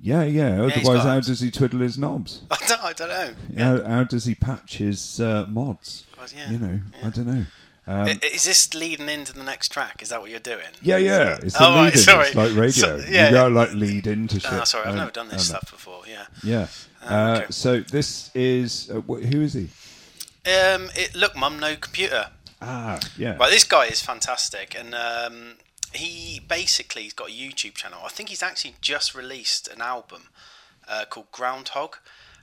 Yeah, 0.00 0.24
yeah. 0.24 0.68
he's 0.68 0.76
Otherwise, 0.86 1.04
how 1.04 1.20
does 1.20 1.40
he 1.40 1.50
twiddle 1.50 1.80
his 1.80 1.96
knobs? 1.98 2.42
I 2.50 2.56
don't. 2.68 2.84
I 2.84 2.92
don't 2.92 3.08
know. 3.08 3.34
How, 3.58 3.82
how 3.84 4.04
does 4.04 4.24
he 4.24 4.34
patch 4.34 4.78
his 4.78 5.20
uh, 5.20 5.46
mods? 5.48 6.04
Well, 6.18 6.26
yeah, 6.36 6.50
You 6.50 6.58
know, 6.58 6.80
I 7.02 7.10
don't 7.10 7.26
know. 7.26 7.44
Um, 7.88 8.08
Is 8.32 8.42
this 8.44 8.74
leading 8.74 9.08
into 9.08 9.32
the 9.32 9.44
next 9.44 9.68
track? 9.68 10.02
Is 10.02 10.08
that 10.08 10.20
what 10.20 10.28
you're 10.30 10.40
doing? 10.40 10.66
yeah, 10.82 10.96
yeah. 10.96 11.38
It's 11.40 11.56
the 11.56 11.64
Oh, 11.68 11.74
right, 11.76 11.94
sorry. 11.94 12.26
It's 12.26 12.34
like 12.36 12.48
radio. 12.56 12.70
So- 12.70 13.04
yeah. 13.08 13.26
You 13.26 13.32
gotta 13.34 13.54
like 13.54 13.72
lead 13.74 14.08
into 14.08 14.40
shit. 14.40 14.52
Oh, 14.52 14.64
sorry, 14.64 14.86
I've 14.86 14.90
Um, 14.90 14.96
never 14.98 15.10
done 15.12 15.28
this 15.28 15.50
um, 15.50 15.56
stuff 15.56 15.70
before. 15.70 16.02
Yeah. 16.08 16.26
Yeah. 16.42 16.66
Uh, 17.04 17.40
okay. 17.42 17.46
So 17.50 17.80
this 17.80 18.30
is 18.34 18.90
uh, 18.90 19.00
wh- 19.02 19.22
who 19.22 19.40
is 19.40 19.52
he? 19.52 19.68
Um, 20.50 20.90
it, 20.96 21.14
look, 21.14 21.36
Mum, 21.36 21.60
no 21.60 21.76
computer. 21.76 22.30
Ah, 22.60 22.98
yeah. 23.16 23.36
Right, 23.36 23.50
this 23.50 23.64
guy 23.64 23.86
is 23.86 24.00
fantastic, 24.02 24.74
and 24.76 24.92
um, 24.94 25.54
he 25.92 26.40
basically 26.40 27.02
he's 27.02 27.12
got 27.12 27.28
a 27.28 27.32
YouTube 27.32 27.74
channel. 27.74 28.00
I 28.04 28.08
think 28.08 28.28
he's 28.28 28.42
actually 28.42 28.74
just 28.80 29.14
released 29.14 29.68
an 29.68 29.80
album 29.80 30.28
uh, 30.88 31.04
called 31.08 31.30
Groundhog, 31.32 31.96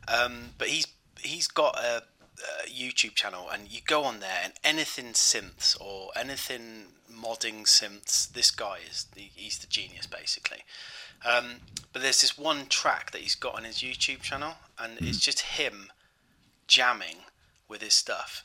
um, 0.07 0.51
but 0.57 0.67
he's 0.69 0.87
he's 1.19 1.47
got 1.47 1.77
a, 1.77 2.03
a 2.65 2.69
YouTube 2.69 3.15
channel, 3.15 3.49
and 3.51 3.71
you 3.71 3.81
go 3.85 4.03
on 4.03 4.19
there, 4.19 4.39
and 4.43 4.53
anything 4.63 5.13
synths 5.13 5.79
or 5.79 6.11
anything 6.15 6.87
modding 7.13 7.63
synths, 7.63 8.31
this 8.31 8.51
guy 8.51 8.79
is 8.89 9.05
the, 9.15 9.21
he's 9.21 9.59
the 9.59 9.67
genius 9.67 10.05
basically. 10.05 10.63
Um, 11.25 11.55
but 11.93 12.01
there's 12.01 12.21
this 12.21 12.37
one 12.37 12.65
track 12.67 13.11
that 13.11 13.21
he's 13.21 13.35
got 13.35 13.55
on 13.55 13.63
his 13.63 13.77
YouTube 13.77 14.21
channel, 14.21 14.55
and 14.77 14.97
it's 14.99 15.19
just 15.19 15.41
him 15.41 15.91
jamming 16.67 17.17
with 17.69 17.81
his 17.81 17.93
stuff. 17.93 18.43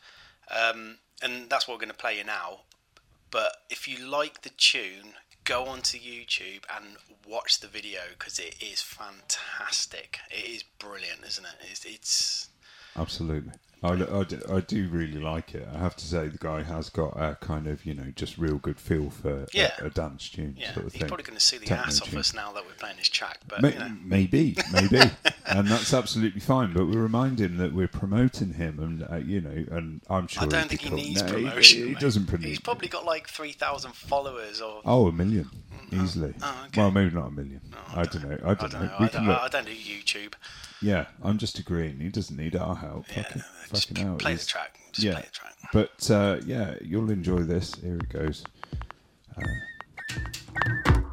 Um, 0.48 0.98
and 1.20 1.50
that's 1.50 1.66
what 1.66 1.74
we're 1.74 1.80
going 1.80 1.90
to 1.90 1.94
play 1.94 2.18
you 2.18 2.24
now. 2.24 2.60
But 3.30 3.52
if 3.70 3.86
you 3.86 4.06
like 4.06 4.42
the 4.42 4.50
tune, 4.50 5.14
go 5.44 5.66
onto 5.66 5.98
YouTube 5.98 6.62
and 6.74 6.96
watch 7.26 7.60
the 7.60 7.68
video 7.68 8.00
because 8.18 8.38
it 8.38 8.62
is 8.62 8.80
fantastic. 8.82 10.18
It 10.30 10.48
is 10.48 10.64
brilliant, 10.78 11.24
isn't 11.26 11.44
it? 11.44 11.70
It's, 11.70 11.84
it's 11.84 12.48
Absolutely. 12.96 13.52
I, 13.82 13.90
I, 13.92 14.24
do, 14.24 14.40
I 14.52 14.60
do 14.60 14.88
really 14.88 15.20
like 15.20 15.54
it. 15.54 15.68
I 15.72 15.78
have 15.78 15.94
to 15.96 16.04
say, 16.04 16.26
the 16.28 16.38
guy 16.38 16.62
has 16.64 16.90
got 16.90 17.10
a 17.16 17.36
kind 17.40 17.68
of, 17.68 17.86
you 17.86 17.94
know, 17.94 18.12
just 18.16 18.36
real 18.36 18.56
good 18.56 18.78
feel 18.80 19.10
for 19.10 19.46
Yeah. 19.52 19.72
a, 19.80 19.86
a 19.86 19.90
dance 19.90 20.28
tune 20.28 20.56
yeah. 20.58 20.72
sort 20.74 20.86
of 20.86 20.92
He's 20.92 21.00
thing. 21.00 21.08
probably 21.08 21.22
going 21.24 21.38
to 21.38 21.44
see 21.44 21.58
the 21.58 21.66
Techno 21.66 21.84
ass 21.86 22.02
off 22.02 22.10
tune. 22.10 22.18
us 22.18 22.34
now 22.34 22.50
that 22.52 22.66
we're 22.66 22.72
playing 22.72 22.96
his 22.96 23.08
track. 23.08 23.38
But 23.46 23.62
May- 23.62 23.74
you 23.74 23.78
know, 23.78 23.96
Maybe, 24.02 24.56
maybe, 24.72 24.98
and 25.46 25.68
that's 25.68 25.94
absolutely 25.94 26.40
fine. 26.40 26.72
But 26.72 26.86
we 26.86 26.96
remind 26.96 27.40
him 27.40 27.56
that 27.58 27.72
we're 27.72 27.86
promoting 27.86 28.54
him, 28.54 28.80
and 28.80 29.06
uh, 29.08 29.16
you 29.24 29.40
know, 29.40 29.64
and 29.76 30.00
I'm 30.10 30.26
sure 30.26 30.42
I 30.42 30.46
don't 30.46 30.68
think 30.68 30.80
he 30.80 30.90
needs 30.90 31.22
No, 31.22 31.32
promotion. 31.32 31.82
He, 31.82 31.88
he 31.90 31.94
doesn't 31.94 32.26
promote. 32.26 32.46
He's 32.48 32.58
probably 32.60 32.88
got 32.88 33.04
like 33.04 33.28
three 33.28 33.52
thousand 33.52 33.94
followers 33.94 34.60
or. 34.60 34.80
Oh, 34.84 35.06
a 35.06 35.12
million, 35.12 35.48
easily. 35.92 36.34
oh, 36.42 36.64
okay. 36.66 36.80
Well, 36.80 36.90
maybe 36.90 37.14
not 37.14 37.28
a 37.28 37.30
million. 37.30 37.60
I 37.94 38.02
don't 38.04 38.28
know. 38.28 38.38
I 38.44 38.54
don't, 38.54 38.72
know. 38.72 38.90
We 38.98 39.06
I 39.06 39.08
don't. 39.08 39.28
I 39.28 39.48
don't 39.48 39.66
do 39.66 39.72
YouTube. 39.72 40.32
Yeah, 40.80 41.06
I'm 41.22 41.38
just 41.38 41.58
agreeing. 41.58 41.98
He 41.98 42.08
doesn't 42.08 42.36
need 42.36 42.54
our 42.56 42.76
help. 42.76 43.06
Yeah, 43.08 43.22
Fucking, 43.22 43.42
just 43.72 43.88
fucking 43.88 44.18
play 44.18 44.34
the 44.34 44.44
track. 44.44 44.78
Just 44.92 45.04
yeah, 45.04 45.14
play 45.14 45.22
the 45.22 45.30
track. 45.30 45.54
but 45.72 46.10
uh, 46.10 46.40
yeah, 46.46 46.74
you'll 46.80 47.10
enjoy 47.10 47.40
this. 47.40 47.74
Here 47.76 47.96
it 47.96 48.08
goes. 48.08 48.44
Thank 49.34 51.04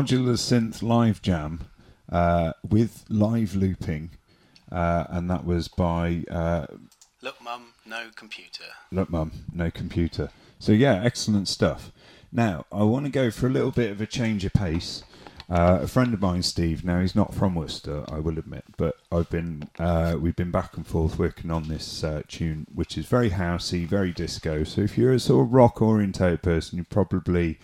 Modular 0.00 0.38
Synth 0.38 0.82
Live 0.82 1.20
Jam 1.20 1.60
uh, 2.10 2.54
with 2.66 3.04
live 3.10 3.54
looping, 3.54 4.12
uh, 4.72 5.04
and 5.10 5.28
that 5.28 5.44
was 5.44 5.68
by 5.68 6.24
uh, 6.30 6.66
Look, 7.20 7.42
Mum, 7.42 7.74
no 7.84 8.06
computer. 8.16 8.64
Look, 8.90 9.10
Mum, 9.10 9.30
no 9.52 9.70
computer. 9.70 10.30
So 10.58 10.72
yeah, 10.72 11.02
excellent 11.04 11.48
stuff. 11.48 11.92
Now 12.32 12.64
I 12.72 12.82
want 12.84 13.04
to 13.04 13.12
go 13.12 13.30
for 13.30 13.46
a 13.46 13.50
little 13.50 13.72
bit 13.72 13.90
of 13.90 14.00
a 14.00 14.06
change 14.06 14.42
of 14.46 14.54
pace. 14.54 15.04
Uh, 15.50 15.80
a 15.82 15.86
friend 15.86 16.14
of 16.14 16.22
mine, 16.22 16.44
Steve. 16.44 16.82
Now 16.82 17.02
he's 17.02 17.14
not 17.14 17.34
from 17.34 17.54
Worcester, 17.54 18.06
I 18.08 18.20
will 18.20 18.38
admit, 18.38 18.64
but 18.78 18.94
I've 19.12 19.28
been 19.28 19.68
uh, 19.78 20.16
we've 20.18 20.34
been 20.34 20.50
back 20.50 20.78
and 20.78 20.86
forth 20.86 21.18
working 21.18 21.50
on 21.50 21.68
this 21.68 22.02
uh, 22.02 22.22
tune, 22.26 22.66
which 22.74 22.96
is 22.96 23.04
very 23.04 23.28
housey, 23.28 23.86
very 23.86 24.12
disco. 24.12 24.64
So 24.64 24.80
if 24.80 24.96
you're 24.96 25.12
a 25.12 25.20
sort 25.20 25.46
of 25.46 25.52
rock 25.52 25.82
orientated 25.82 26.42
person, 26.42 26.78
you're 26.78 26.86
probably 26.88 27.58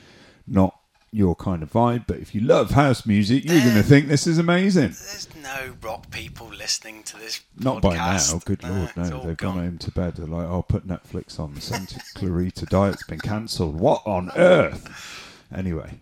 not 0.47 0.79
your 1.11 1.35
kind 1.35 1.63
of 1.63 1.73
vibe. 1.73 2.07
But 2.07 2.19
if 2.19 2.35
you 2.35 2.41
love 2.41 2.73
house 2.73 3.07
music, 3.07 3.45
you're 3.45 3.61
going 3.61 3.75
to 3.75 3.83
think 3.83 4.09
this 4.09 4.27
is 4.27 4.39
amazing. 4.39 4.91
There's 4.91 5.29
no 5.43 5.75
rock 5.83 6.11
people 6.11 6.49
listening 6.49 7.03
to 7.05 7.17
this. 7.19 7.41
Not 7.59 7.83
by 7.83 7.97
podcast. 7.97 8.33
now, 8.33 8.41
good 8.45 8.63
lord, 8.65 8.97
no. 8.97 9.27
They've 9.27 9.37
gone 9.37 9.55
gone. 9.55 9.65
home 9.65 9.79
to 9.79 9.91
bed. 9.91 10.17
They're 10.17 10.27
like, 10.27 10.47
I'll 10.47 10.63
put 10.63 10.87
Netflix 10.87 11.39
on. 11.41 11.55
The 11.55 11.61
Santa 11.61 12.01
Clarita 12.15 12.67
diet's 12.67 13.05
been 13.05 13.21
cancelled. 13.21 13.79
What 13.81 14.03
on 14.07 14.31
earth? 14.37 15.43
Anyway, 15.55 15.99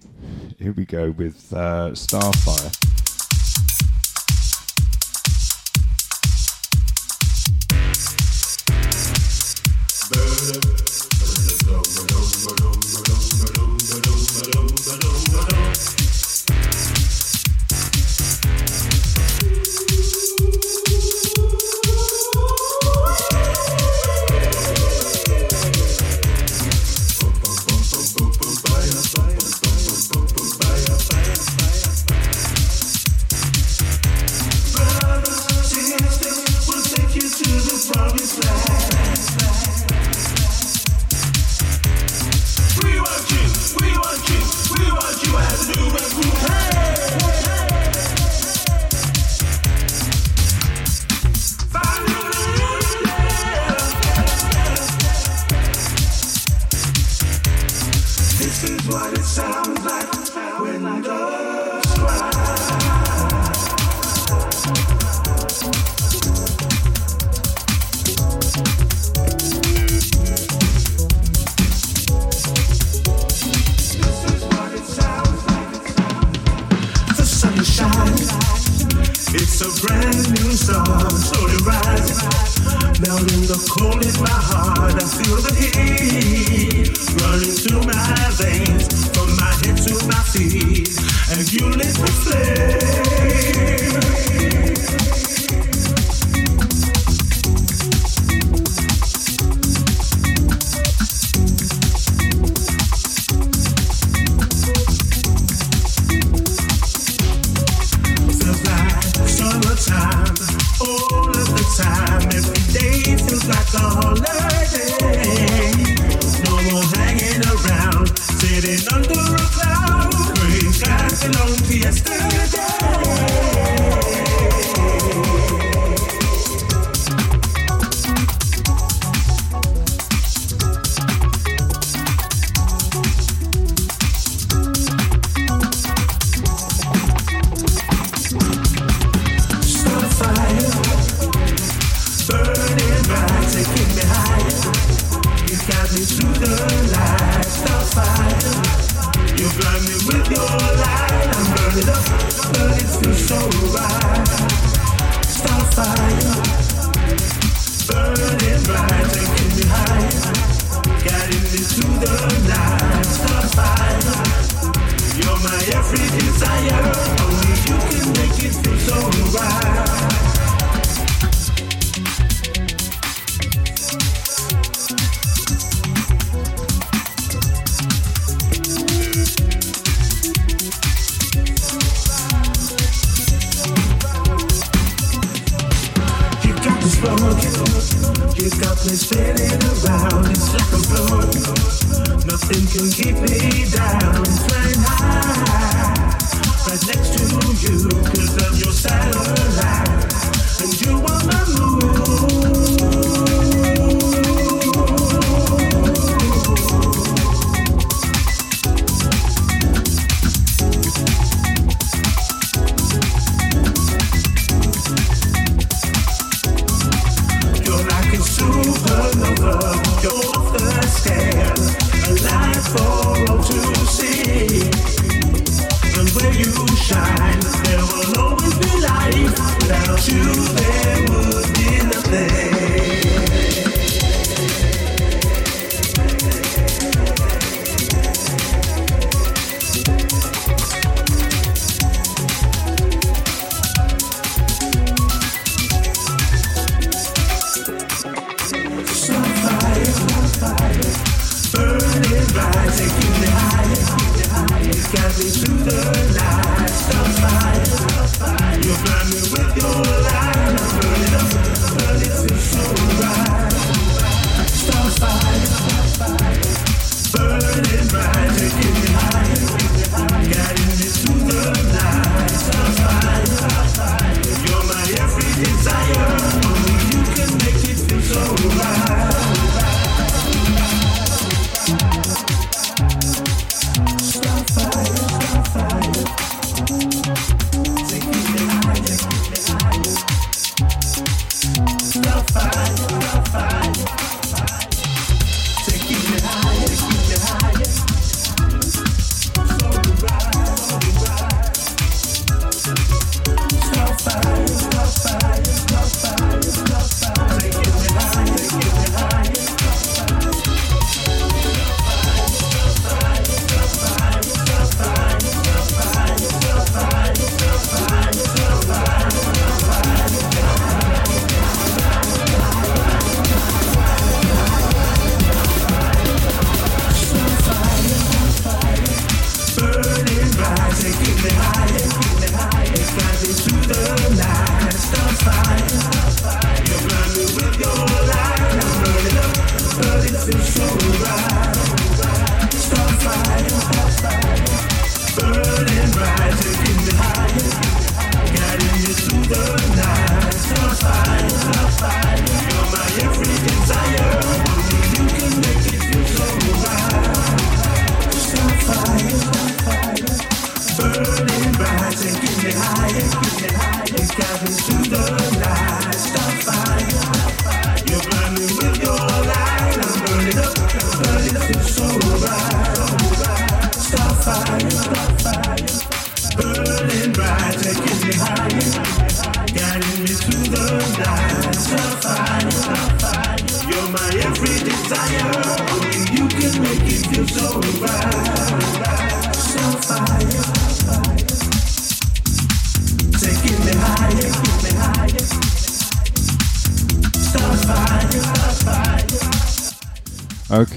here 0.59 0.73
we 0.73 0.87
go 0.87 1.11
with 1.11 1.53
uh, 1.53 1.91
Starfire. 1.91 2.81
the 10.11 10.74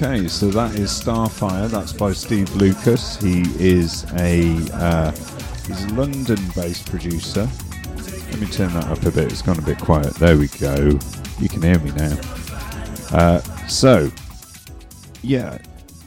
Okay, 0.00 0.28
so 0.28 0.46
that 0.50 0.76
is 0.76 0.90
Starfire. 0.90 1.68
That's 1.68 1.92
by 1.92 2.12
Steve 2.12 2.54
Lucas. 2.54 3.20
He 3.20 3.40
is 3.58 4.04
a 4.12 4.54
uh, 4.72 5.10
he's 5.66 5.84
a 5.86 5.94
London-based 5.94 6.88
producer. 6.88 7.48
Let 8.30 8.40
me 8.40 8.46
turn 8.46 8.72
that 8.74 8.84
up 8.84 9.02
a 9.02 9.10
bit. 9.10 9.32
It's 9.32 9.42
gone 9.42 9.58
a 9.58 9.62
bit 9.62 9.80
quiet. 9.80 10.14
There 10.14 10.38
we 10.38 10.46
go. 10.46 10.96
You 11.40 11.48
can 11.48 11.62
hear 11.62 11.80
me 11.80 11.90
now. 11.96 12.16
Uh, 13.10 13.40
so, 13.66 14.12
yeah, 15.22 15.58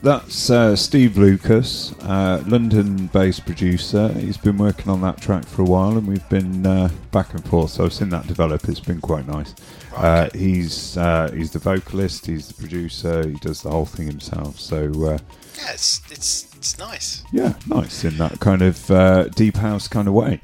that's 0.01 0.49
uh, 0.49 0.73
Steve 0.77 1.17
Lucas, 1.17 1.91
uh, 2.03 2.41
London-based 2.47 3.45
producer. 3.45 4.07
He's 4.13 4.37
been 4.37 4.57
working 4.57 4.89
on 4.89 5.01
that 5.01 5.19
track 5.19 5.45
for 5.45 5.63
a 5.63 5.65
while, 5.65 5.97
and 5.97 6.07
we've 6.07 6.29
been 6.29 6.65
uh, 6.65 6.89
back 7.11 7.33
and 7.33 7.43
forth. 7.43 7.71
So 7.71 7.83
I've 7.83 7.93
seen 7.93 8.07
that 8.11 8.25
develop. 8.25 8.69
It's 8.69 8.79
been 8.79 9.01
quite 9.01 9.27
nice. 9.27 9.53
Uh, 10.01 10.29
he's 10.33 10.97
uh, 10.97 11.31
he's 11.33 11.51
the 11.51 11.59
vocalist, 11.59 12.25
he's 12.25 12.47
the 12.47 12.53
producer, 12.55 13.27
he 13.27 13.35
does 13.35 13.61
the 13.61 13.69
whole 13.69 13.85
thing 13.85 14.07
himself. 14.07 14.59
So 14.59 14.85
uh, 15.05 15.17
Yeah, 15.57 15.71
it's 15.73 16.01
it's 16.11 16.47
it's 16.55 16.77
nice. 16.77 17.23
yeah, 17.31 17.53
nice 17.67 18.03
in 18.03 18.17
that 18.17 18.39
kind 18.39 18.61
of 18.61 18.89
uh, 18.91 19.25
deep 19.29 19.57
house 19.57 19.87
kind 19.87 20.07
of 20.07 20.13
way. 20.13 20.41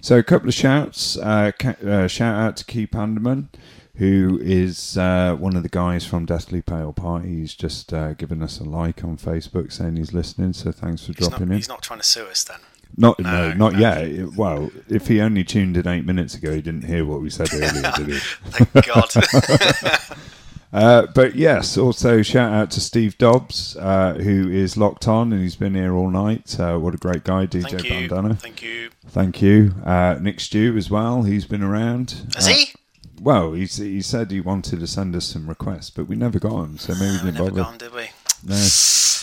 So 0.00 0.16
a 0.18 0.22
couple 0.22 0.48
of 0.48 0.54
shouts. 0.54 1.16
Uh, 1.18 1.52
ca- 1.58 1.76
uh, 1.86 2.06
shout 2.08 2.34
out 2.36 2.56
to 2.58 2.64
Keith 2.64 2.92
Anderman, 2.94 3.48
who 3.96 4.38
is 4.42 4.96
uh, 4.96 5.36
one 5.38 5.56
of 5.56 5.62
the 5.62 5.68
guys 5.68 6.06
from 6.06 6.24
Deathly 6.24 6.62
Pale 6.62 6.94
Party. 6.94 7.28
He's 7.40 7.54
just 7.54 7.92
uh, 7.92 8.14
given 8.14 8.42
us 8.42 8.58
a 8.60 8.64
like 8.64 9.04
on 9.04 9.16
Facebook 9.18 9.70
saying 9.72 9.96
he's 9.96 10.14
listening. 10.14 10.54
So 10.54 10.72
thanks 10.72 11.02
for 11.02 11.08
He's 11.12 11.28
dropping 11.28 11.48
not, 11.48 11.52
in. 11.52 11.58
he's 11.58 11.68
not 11.68 11.82
trying 11.82 12.00
to 12.00 12.06
sue 12.06 12.24
us 12.26 12.44
then. 12.44 12.60
Not 12.96 13.18
no, 13.18 13.48
No, 13.50 13.54
not 13.54 13.72
no. 13.74 13.78
yet. 13.78 14.34
Well, 14.36 14.70
if 14.88 15.08
he 15.08 15.20
only 15.20 15.44
tuned 15.44 15.76
in 15.76 15.86
eight 15.88 16.04
minutes 16.04 16.34
ago, 16.34 16.52
he 16.54 16.60
didn't 16.62 16.84
hear 16.84 17.04
what 17.04 17.20
we 17.22 17.30
said 17.30 17.48
earlier, 17.54 17.92
did 17.96 18.08
he? 18.08 18.18
Thank 18.44 18.86
God. 18.86 20.18
Uh, 20.72 21.04
but 21.16 21.34
yes, 21.34 21.76
also 21.76 22.22
shout 22.22 22.52
out 22.52 22.70
to 22.70 22.80
Steve 22.80 23.18
Dobbs, 23.18 23.76
uh, 23.76 24.14
who 24.14 24.48
is 24.48 24.76
locked 24.76 25.08
on 25.08 25.32
and 25.32 25.42
he's 25.42 25.56
been 25.56 25.74
here 25.74 25.92
all 25.96 26.10
night. 26.10 26.60
Uh, 26.60 26.78
what 26.78 26.94
a 26.94 26.96
great 26.96 27.24
guy, 27.24 27.44
DJ 27.44 27.70
Thank 27.70 27.82
you. 27.84 28.08
Bandana. 28.08 28.34
Thank 28.36 28.62
you. 28.62 28.90
Thank 29.08 29.42
you. 29.42 29.74
Uh, 29.84 30.18
Nick 30.20 30.38
Stew 30.38 30.76
as 30.76 30.88
well. 30.88 31.24
He's 31.24 31.44
been 31.44 31.64
around. 31.64 32.32
Has 32.36 32.46
Uh, 32.46 32.52
he? 32.52 32.68
Well, 33.20 33.52
he's, 33.54 33.78
he 33.78 34.00
said 34.00 34.30
he 34.30 34.40
wanted 34.40 34.78
to 34.78 34.86
send 34.86 35.16
us 35.16 35.24
some 35.26 35.48
requests, 35.48 35.90
but 35.90 36.04
we 36.06 36.14
never 36.14 36.38
got 36.38 36.52
them, 36.62 36.78
so 36.78 36.94
maybe 36.94 37.04
we 37.04 37.10
We 37.10 37.18
didn't 37.18 37.34
never 37.34 37.50
bother. 37.50 37.62
gone, 37.64 37.78
did 37.78 37.92
we? 37.92 38.10
No. 38.44 38.68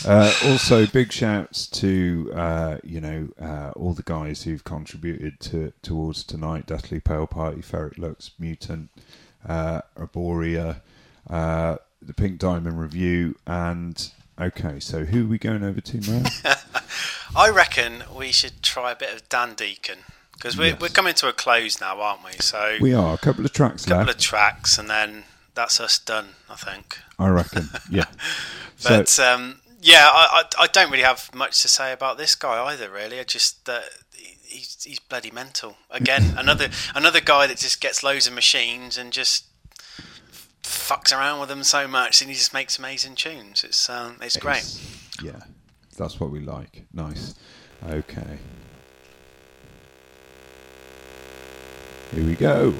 Uh, 0.06 0.32
also, 0.44 0.86
big 0.86 1.10
shouts 1.12 1.66
to 1.66 2.30
uh, 2.34 2.78
you 2.84 3.00
know 3.00 3.28
uh, 3.40 3.72
all 3.74 3.92
the 3.94 4.02
guys 4.04 4.44
who've 4.44 4.62
contributed 4.62 5.40
to 5.40 5.72
towards 5.82 6.22
tonight: 6.22 6.66
Deathly 6.66 7.00
Pale 7.00 7.26
Party, 7.28 7.60
Ferret 7.62 7.98
Lux, 7.98 8.30
Mutant, 8.38 8.90
uh, 9.48 9.80
Arborea, 9.96 10.82
uh, 11.28 11.76
the 12.00 12.14
Pink 12.14 12.38
Diamond 12.38 12.78
Revue, 12.80 13.34
and 13.46 14.10
okay. 14.40 14.78
So 14.78 15.04
who 15.04 15.24
are 15.24 15.28
we 15.28 15.38
going 15.38 15.64
over 15.64 15.80
to 15.80 16.00
now? 16.00 16.22
I 17.36 17.50
reckon 17.50 18.04
we 18.16 18.30
should 18.32 18.62
try 18.62 18.92
a 18.92 18.96
bit 18.96 19.12
of 19.12 19.28
Dan 19.28 19.54
Deacon 19.54 19.98
because 20.32 20.56
we're, 20.56 20.66
Yes. 20.68 20.80
we're 20.80 20.88
coming 20.88 21.14
to 21.14 21.28
a 21.28 21.32
close 21.32 21.80
now, 21.80 22.00
aren't 22.00 22.24
we? 22.24 22.32
So 22.40 22.76
we 22.80 22.94
are 22.94 23.14
a 23.14 23.18
couple 23.18 23.44
of 23.44 23.52
tracks 23.52 23.84
a 23.84 23.88
couple 23.88 24.06
left, 24.06 24.18
of 24.20 24.22
tracks 24.24 24.78
and 24.78 24.88
then 24.88 25.24
that's 25.58 25.80
us 25.80 25.98
done, 25.98 26.28
I 26.48 26.54
think. 26.54 27.00
I 27.18 27.28
reckon. 27.30 27.68
Yeah. 27.90 28.04
so 28.76 28.90
But 29.00 29.18
um, 29.18 29.60
yeah, 29.80 30.08
I, 30.08 30.44
I 30.56 30.62
I 30.62 30.66
don't 30.68 30.88
really 30.88 31.02
have 31.02 31.34
much 31.34 31.62
to 31.62 31.68
say 31.68 31.92
about 31.92 32.16
this 32.16 32.36
guy 32.36 32.62
either. 32.66 32.88
Really, 32.88 33.18
I 33.18 33.24
just 33.24 33.66
that 33.66 33.82
he 34.14 34.36
he's 34.44 34.84
he's 34.84 35.00
bloody 35.00 35.32
mental. 35.32 35.76
Again, 35.90 36.34
another 36.38 36.68
another 36.94 37.20
guy 37.20 37.48
that 37.48 37.58
just 37.58 37.80
gets 37.80 38.04
loads 38.04 38.28
of 38.28 38.34
machines 38.34 38.96
and 38.96 39.12
just 39.12 39.46
fucks 40.62 41.12
around 41.12 41.40
with 41.40 41.48
them 41.48 41.64
so 41.64 41.88
much, 41.88 42.22
and 42.22 42.30
he 42.30 42.36
just 42.36 42.54
makes 42.54 42.78
amazing 42.78 43.16
tunes. 43.16 43.64
It's 43.64 43.90
um, 43.90 44.18
it's 44.22 44.36
great. 44.36 44.64
yeah, 45.20 45.40
that's 45.96 46.20
what 46.20 46.30
we 46.30 46.38
like. 46.38 46.84
Nice. 46.92 47.34
Okay. 47.84 48.38
Here 52.12 52.24
we 52.24 52.36
go. 52.36 52.74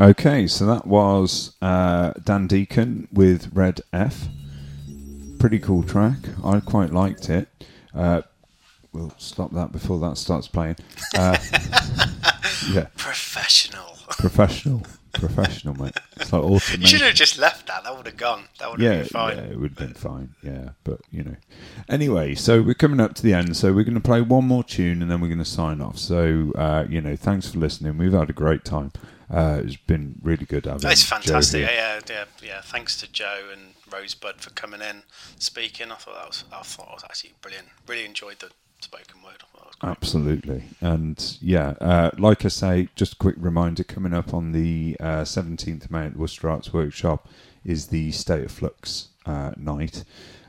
Okay, 0.00 0.46
so 0.46 0.64
that 0.64 0.86
was 0.86 1.56
uh, 1.60 2.12
Dan 2.24 2.46
Deacon 2.46 3.06
with 3.12 3.50
Red 3.52 3.82
F. 3.92 4.28
Pretty 5.38 5.58
cool 5.58 5.82
track. 5.82 6.16
I 6.42 6.60
quite 6.60 6.90
liked 6.90 7.28
it. 7.28 7.48
Uh, 7.94 8.22
we'll 8.94 9.12
stop 9.18 9.52
that 9.52 9.72
before 9.72 9.98
that 9.98 10.16
starts 10.16 10.48
playing. 10.48 10.76
Uh, 11.14 11.36
yeah, 12.72 12.86
Professional. 12.96 13.94
professional, 14.08 14.82
professional, 15.12 15.74
mate. 15.74 15.92
It's 16.16 16.32
like 16.32 16.44
You 16.78 16.86
should 16.86 17.02
have 17.02 17.14
just 17.14 17.38
left 17.38 17.66
that. 17.66 17.84
That 17.84 17.94
would 17.94 18.06
have 18.06 18.16
gone. 18.16 18.44
That 18.58 18.70
would 18.70 18.80
have 18.80 18.92
yeah, 18.92 18.98
been 19.00 19.08
fine. 19.08 19.36
yeah, 19.36 19.42
it 19.44 19.60
would 19.60 19.70
have 19.72 19.78
been 19.78 19.94
fine. 19.94 20.34
Yeah, 20.42 20.70
but 20.82 21.00
you 21.10 21.24
know. 21.24 21.36
Anyway, 21.90 22.34
so 22.36 22.62
we're 22.62 22.72
coming 22.72 23.00
up 23.00 23.14
to 23.16 23.22
the 23.22 23.34
end. 23.34 23.54
So 23.54 23.74
we're 23.74 23.84
going 23.84 23.94
to 23.94 24.00
play 24.00 24.22
one 24.22 24.46
more 24.46 24.64
tune 24.64 25.02
and 25.02 25.10
then 25.10 25.20
we're 25.20 25.28
going 25.28 25.38
to 25.38 25.44
sign 25.44 25.82
off. 25.82 25.98
So 25.98 26.52
uh, 26.54 26.86
you 26.88 27.02
know, 27.02 27.16
thanks 27.16 27.50
for 27.52 27.58
listening. 27.58 27.98
We've 27.98 28.12
had 28.14 28.30
a 28.30 28.34
great 28.34 28.64
time. 28.64 28.92
Uh, 29.30 29.62
it's 29.64 29.76
been 29.76 30.18
really 30.22 30.44
good 30.44 30.66
having. 30.66 30.90
It's 30.90 31.04
fantastic. 31.04 31.62
Yeah, 31.62 32.00
yeah, 32.08 32.24
yeah. 32.42 32.60
Thanks 32.62 33.00
to 33.00 33.10
Joe 33.10 33.48
and 33.52 33.74
Rosebud 33.92 34.40
for 34.40 34.50
coming 34.50 34.80
in, 34.80 35.04
speaking. 35.38 35.92
I 35.92 35.94
thought 35.94 36.14
that 36.16 36.26
was, 36.26 36.44
I 36.52 36.62
thought 36.62 36.88
it 36.88 36.94
was 36.94 37.04
actually 37.04 37.34
brilliant. 37.40 37.68
Really 37.86 38.04
enjoyed 38.04 38.40
the 38.40 38.50
spoken 38.80 39.22
word. 39.22 39.36
I 39.40 39.46
thought 39.46 39.60
that 39.60 39.66
was 39.66 39.76
great. 39.76 39.90
Absolutely, 39.90 40.62
and 40.80 41.38
yeah, 41.40 41.74
uh, 41.80 42.10
like 42.18 42.44
I 42.44 42.48
say, 42.48 42.88
just 42.96 43.12
a 43.12 43.16
quick 43.16 43.36
reminder: 43.38 43.84
coming 43.84 44.14
up 44.14 44.34
on 44.34 44.50
the 44.50 44.96
uh, 44.98 45.24
seventeenth 45.24 45.84
of 45.84 45.90
May 45.92 46.06
at 46.06 46.16
Worcester 46.16 46.50
Arts 46.50 46.72
Workshop 46.72 47.28
is 47.64 47.86
the 47.88 48.10
State 48.10 48.44
of 48.44 48.50
Flux 48.50 49.10
uh, 49.26 49.52
night. 49.56 50.02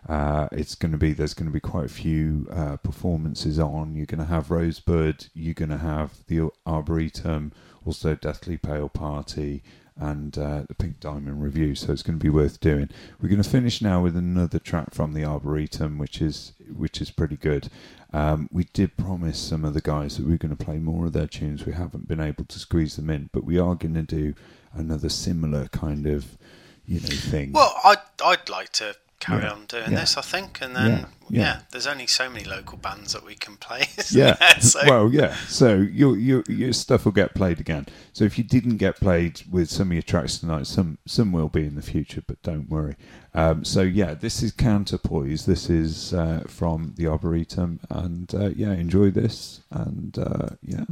Uh, 0.10 0.48
it's 0.52 0.74
going 0.74 0.92
to 0.92 0.98
be 0.98 1.14
there's 1.14 1.36
going 1.36 1.46
to 1.46 1.54
be 1.54 1.60
quite 1.60 1.86
a 1.86 1.90
few 1.90 2.48
uh, 2.52 2.78
performances 2.78 3.60
on. 3.60 3.96
You're 3.96 4.08
going 4.08 4.20
to 4.20 4.26
have 4.26 4.50
Rosebud. 4.50 5.28
You're 5.36 5.54
going 5.54 5.70
to 5.70 5.78
have 5.78 6.26
the 6.26 6.50
Arboretum, 6.66 7.52
also 7.86 8.16
Deathly 8.16 8.58
Pale 8.58 8.90
Party, 8.90 9.64
and 9.98 10.38
uh, 10.38 10.64
the 10.68 10.74
Pink 10.74 11.00
Diamond 11.00 11.44
Revue. 11.44 11.76
So 11.76 11.92
it's 11.94 12.04
going 12.04 12.18
to 12.18 12.24
be 12.24 12.30
worth 12.30 12.60
doing. 12.60 12.90
We're 13.22 13.30
going 13.30 13.42
to 13.42 13.50
finish 13.50 13.82
now 13.82 14.02
with 14.02 14.16
another 14.16 14.60
track 14.60 14.94
from 14.94 15.14
the 15.14 15.24
Arboretum, 15.24 15.98
which 15.98 16.22
is 16.22 16.54
which 16.76 17.02
is 17.02 17.12
pretty 17.12 17.38
good. 17.38 17.70
Um, 18.14 18.50
we 18.52 18.66
did 18.74 18.98
promise 18.98 19.40
some 19.40 19.64
of 19.64 19.74
the 19.74 19.82
guys 19.82 20.18
that 20.18 20.26
we 20.26 20.34
are 20.34 20.38
going 20.38 20.56
to 20.56 20.66
play 20.66 20.80
more 20.80 21.06
of 21.06 21.14
their 21.14 21.28
tunes. 21.28 21.66
We 21.66 21.74
haven't 21.74 22.08
been 22.08 22.20
able 22.20 22.46
to 22.46 22.60
squeeze 22.60 22.96
them 22.96 23.10
in, 23.10 23.30
but 23.32 23.46
we 23.46 23.58
are 23.58 23.76
going 23.76 23.94
to 23.94 24.04
do 24.04 24.34
another 24.74 25.10
similar 25.10 25.68
kind 25.68 26.08
of 26.08 26.38
you 26.86 27.00
know 27.00 27.08
thing. 27.08 27.54
Well, 27.54 27.74
I'd, 27.84 27.98
I'd 28.24 28.50
like 28.50 28.72
to 28.74 28.96
carry 29.22 29.44
Yeah, 29.44 29.52
on 29.52 29.66
doing 29.68 29.92
yeah. 29.92 30.00
this, 30.02 30.18
I 30.18 30.22
think. 30.22 30.60
And 30.62 30.76
then, 30.76 30.90
Yeah, 30.90 31.06
yeah, 31.30 31.60
there's 31.72 31.88
only 31.88 32.08
so 32.08 32.30
many 32.30 32.44
local 32.44 32.78
bands 32.78 33.14
that 33.14 33.26
we 33.26 33.36
can 33.36 33.56
play. 33.56 33.88
yeah. 34.12 34.36
so, 34.60 34.82
well, 34.86 35.14
yeah. 35.14 35.34
So 35.48 35.76
your 35.76 36.18
your 36.18 36.44
your 36.50 36.74
stuff 36.74 37.06
will 37.06 37.14
get 37.14 37.34
played 37.34 37.60
again. 37.62 37.86
So 38.12 38.26
if 38.26 38.38
you 38.38 38.44
didn't 38.44 38.78
get 38.78 38.98
played 38.98 39.42
with 39.50 39.70
some 39.70 39.90
of 39.90 39.94
your 39.94 40.02
tracks 40.02 40.40
tonight, 40.40 40.68
some 40.68 40.98
some 41.06 41.32
will 41.32 41.48
be 41.50 41.66
in 41.66 41.76
the 41.76 41.82
future, 41.82 42.22
but 42.26 42.42
don't 42.44 42.70
worry. 42.70 42.96
Um, 43.34 43.64
so 43.64 43.82
yeah, 43.82 44.14
this 44.14 44.44
is 44.44 44.52
Counterpoise. 44.52 45.46
This 45.46 45.70
is 45.70 46.14
uh, 46.14 46.44
from 46.48 46.96
the 46.98 47.08
Arboretum, 47.08 47.80
and 47.90 48.34
uh, 48.36 48.50
yeah, 48.50 48.74
enjoy 48.74 49.12
this, 49.12 49.62
and 49.72 50.18
uh, 50.20 50.50
yeah, 50.62 50.86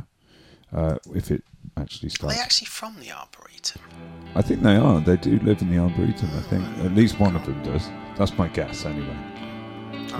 uh, 0.73 0.95
if 1.13 1.31
it 1.31 1.43
actually 1.75 2.07
are 2.07 2.11
starts. 2.11 2.35
they 2.35 2.41
actually 2.41 2.67
from 2.67 2.95
the 2.99 3.11
Arboretum? 3.11 3.81
I 4.35 4.41
think 4.41 4.61
they 4.61 4.75
are. 4.75 5.01
They 5.01 5.17
do 5.17 5.39
live 5.39 5.61
in 5.61 5.69
the 5.69 5.79
Arboretum. 5.79 6.29
I 6.37 6.41
think 6.41 6.63
at 6.85 6.93
least 6.95 7.19
one 7.19 7.35
of 7.35 7.45
them 7.45 7.61
does. 7.63 7.89
That's 8.19 8.37
my 8.37 8.49
guess, 8.49 8.85
anyway. 8.85 9.17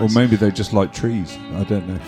Or 0.00 0.08
maybe 0.08 0.34
they 0.34 0.50
just 0.50 0.72
like 0.72 0.90
trees. 0.90 1.36
I 1.54 1.64
don't 1.64 1.86
know. 1.86 2.00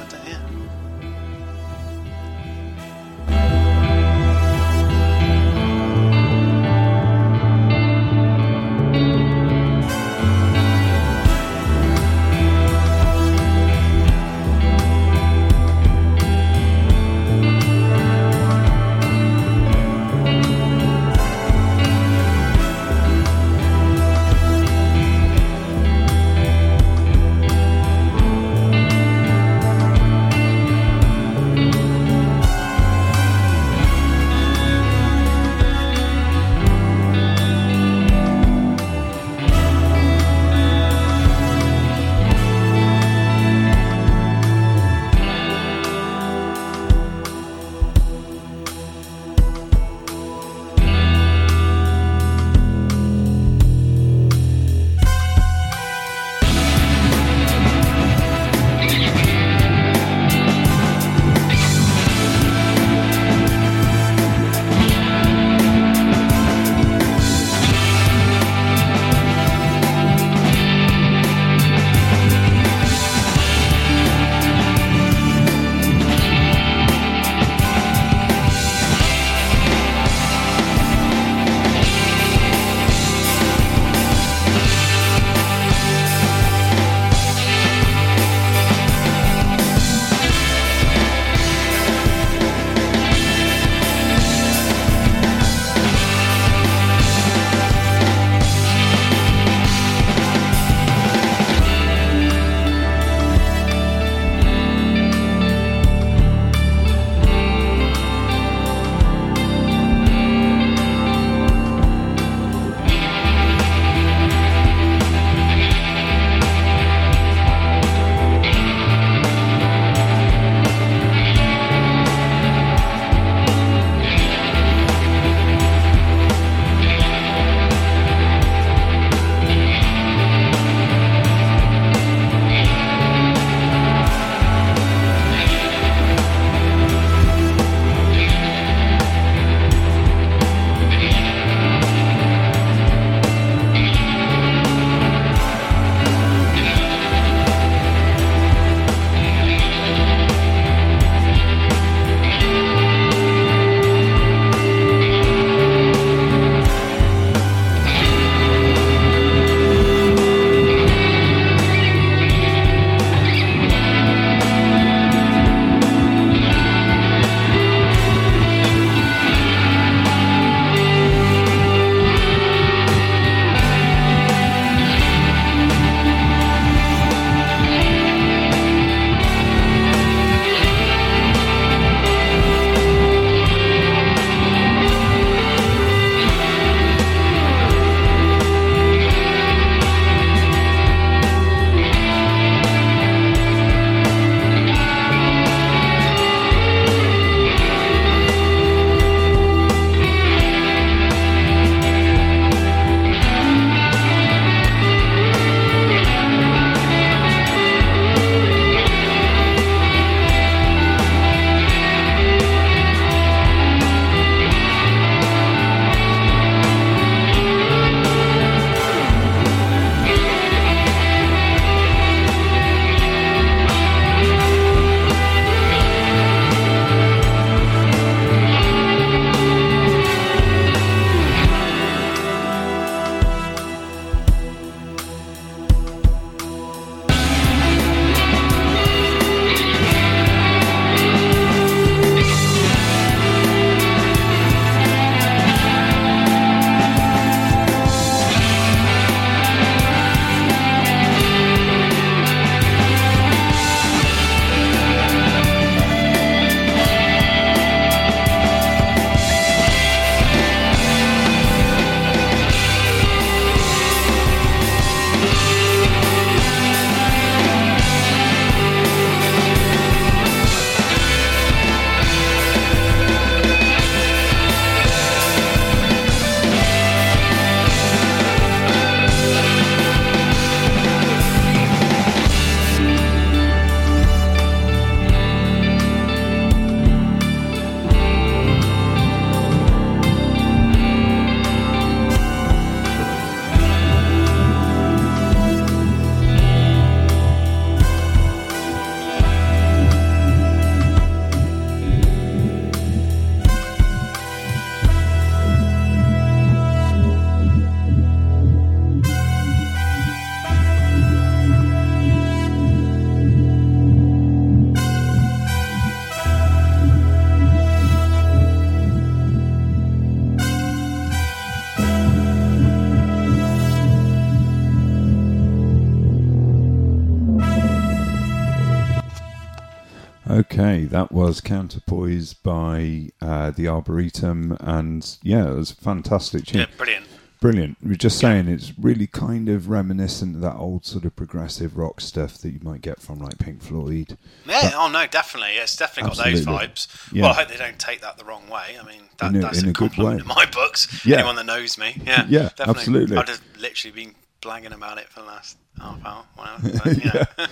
That 330.93 331.11
was 331.13 331.41
Counterpoise 331.41 332.35
by 332.35 333.11
uh, 333.21 333.51
the 333.51 333.67
Arboretum, 333.69 334.57
and 334.61 335.17
yeah, 335.23 335.51
it 335.51 335.55
was 335.55 335.71
a 335.73 335.77
fantastic 335.77 336.47
tune. 336.47 336.61
Yeah, 336.63 336.67
brilliant. 336.77 337.07
Brilliant. 337.41 337.77
We 337.83 337.91
are 337.95 337.97
just 337.97 338.21
saying 338.21 338.47
it's 338.47 338.73
really 338.79 339.09
kind 339.09 339.49
of 339.49 339.69
reminiscent 339.69 340.37
of 340.37 340.43
that 340.43 340.55
old 340.55 340.87
sort 340.87 341.05
of 341.05 341.17
progressive 341.17 341.77
rock 341.77 342.01
stuff 342.01 342.39
that 342.39 342.51
you 342.53 342.61
might 342.63 342.83
get 342.83 343.01
from 343.03 343.19
like 343.19 343.37
Pink 343.41 343.63
Floyd. 343.63 344.17
Yeah, 344.47 344.71
oh 344.77 344.89
no, 344.89 345.09
definitely. 345.09 345.55
It's 345.57 345.77
definitely 345.77 346.11
got 346.15 346.25
Absolutely. 346.25 346.45
those 346.45 346.69
vibes. 346.87 347.13
Yeah. 347.13 347.23
Well, 347.23 347.33
I 347.33 347.35
hope 347.35 347.49
they 347.49 347.57
don't 347.57 347.81
take 347.81 348.01
that 348.03 348.17
the 348.17 348.25
wrong 348.25 348.49
way. 348.49 348.77
I 348.81 348.87
mean, 348.87 349.01
that, 349.19 349.31
In 349.31 349.37
a- 349.39 349.41
that's 349.41 349.59
in 349.61 349.67
a, 349.67 349.71
a 349.71 349.73
good 349.73 349.91
compliment 349.91 350.17
way. 350.19 350.21
in 350.23 350.29
my 350.29 350.47
books. 350.53 351.05
Yeah. 351.05 351.17
Anyone 351.17 351.35
that 351.35 351.47
knows 351.47 351.77
me, 351.79 352.01
yeah, 352.07 352.27
Yeah, 352.29 352.43
definitely. 352.55 352.75
absolutely. 352.81 353.17
I'd 353.17 353.29
have 353.29 353.43
literally 353.59 353.93
been 354.05 354.15
blagging 354.43 354.75
about 354.75 354.99
it 354.99 355.09
for 355.09 355.21
the 355.21 355.27
last 355.27 355.57
half 355.79 356.05
hour, 356.05 356.25
whatever. 356.35 356.79
But, 356.85 357.05
you 357.05 357.11
know. 357.13 357.47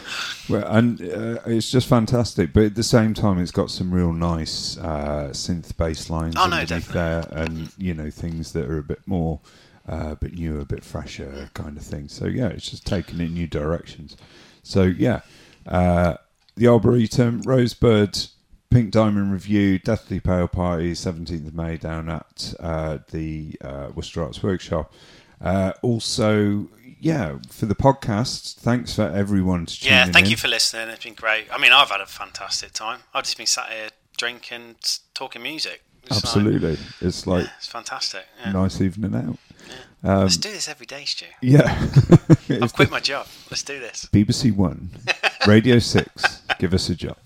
Well, 0.49 0.77
and 0.77 1.01
uh, 1.01 1.39
it's 1.47 1.71
just 1.71 1.87
fantastic, 1.89 2.53
but 2.53 2.65
at 2.65 2.75
the 2.75 2.83
same 2.83 3.15
time, 3.15 3.39
it's 3.39 3.53
got 3.53 3.71
some 3.71 3.93
real 3.93 4.13
nice 4.13 4.77
uh, 4.79 5.31
synth 5.33 5.77
bass 5.77 6.11
lines 6.11 6.35
Oh, 6.37 6.49
no, 6.49 6.57
underneath 6.59 6.89
there, 6.89 7.25
and 7.31 7.73
you 7.79 7.95
know 7.95 8.11
things 8.11 8.53
that 8.53 8.69
are 8.69 8.79
a 8.79 8.83
bit 8.83 9.01
more, 9.07 9.41
uh, 9.89 10.11
a 10.11 10.17
bit 10.17 10.35
newer, 10.35 10.61
a 10.61 10.65
bit 10.65 10.85
fresher, 10.85 11.49
kind 11.55 11.77
of 11.77 11.83
thing. 11.85 12.09
So 12.09 12.27
yeah, 12.27 12.49
it's 12.49 12.69
just 12.69 12.87
taken 12.87 13.21
in 13.21 13.35
new 13.35 13.47
directions. 13.47 14.17
So 14.63 14.83
yeah, 14.83 15.21
uh, 15.67 16.15
the 16.57 16.67
Arboretum, 16.67 17.43
Rosebud, 17.43 18.27
Pink 18.71 18.91
Diamond 18.91 19.33
Revue, 19.33 19.79
Deathly 19.79 20.21
Pale 20.21 20.49
Party, 20.49 20.95
seventeenth 20.97 21.47
of 21.47 21.55
May 21.55 21.77
down 21.77 22.09
at 22.09 22.55
uh, 22.59 22.99
the 23.13 23.57
uh, 23.63 23.91
Worcester 23.95 24.23
Arts 24.25 24.43
Workshop. 24.43 24.93
Uh, 25.41 25.73
also, 25.83 26.69
yeah, 27.01 27.39
for 27.49 27.67
the 27.67 27.75
podcast, 27.75 28.57
thanks 28.57 28.95
for 28.95 29.03
everyone 29.09 29.67
to 29.67 29.89
yeah, 29.89 30.05
thank 30.07 30.27
in. 30.27 30.31
you 30.33 30.37
for 30.37 30.49
listening. 30.49 30.89
It's 30.89 31.05
been 31.05 31.15
great. 31.15 31.47
I 31.53 31.59
mean, 31.59 31.73
I've 31.73 31.91
had 31.91 32.01
a 32.01 32.07
fantastic 32.07 32.73
time. 32.73 33.01
I've 33.15 33.25
just 33.25 33.37
been 33.37 33.47
sat 33.47 33.71
here 33.71 33.89
drinking, 34.17 34.77
talking 35.15 35.43
music. 35.43 35.83
It's 36.05 36.11
like- 36.13 36.25
Absolutely, 36.25 36.79
it's 37.01 37.27
like 37.27 37.47
it's 37.59 37.67
fantastic. 37.69 38.25
Yeah. 38.43 38.53
nice 38.53 38.81
evening 38.81 39.15
out. 39.15 39.39
Let's 40.03 40.39
do 40.39 40.51
this 40.51 40.67
every 40.67 40.87
day, 40.87 41.05
Stu. 41.05 41.27
Yeah, 41.43 41.79
I've 42.49 42.73
quit 42.73 42.91
my 42.91 43.01
job. 43.01 43.27
Let's 43.51 43.63
do 43.63 43.79
this. 43.79 44.09
BBC 44.11 44.55
One, 44.57 44.91
Radio 45.47 45.79
Six, 45.79 46.41
give 46.59 46.73
us 46.73 46.89
a 46.89 46.95
job. 46.95 47.19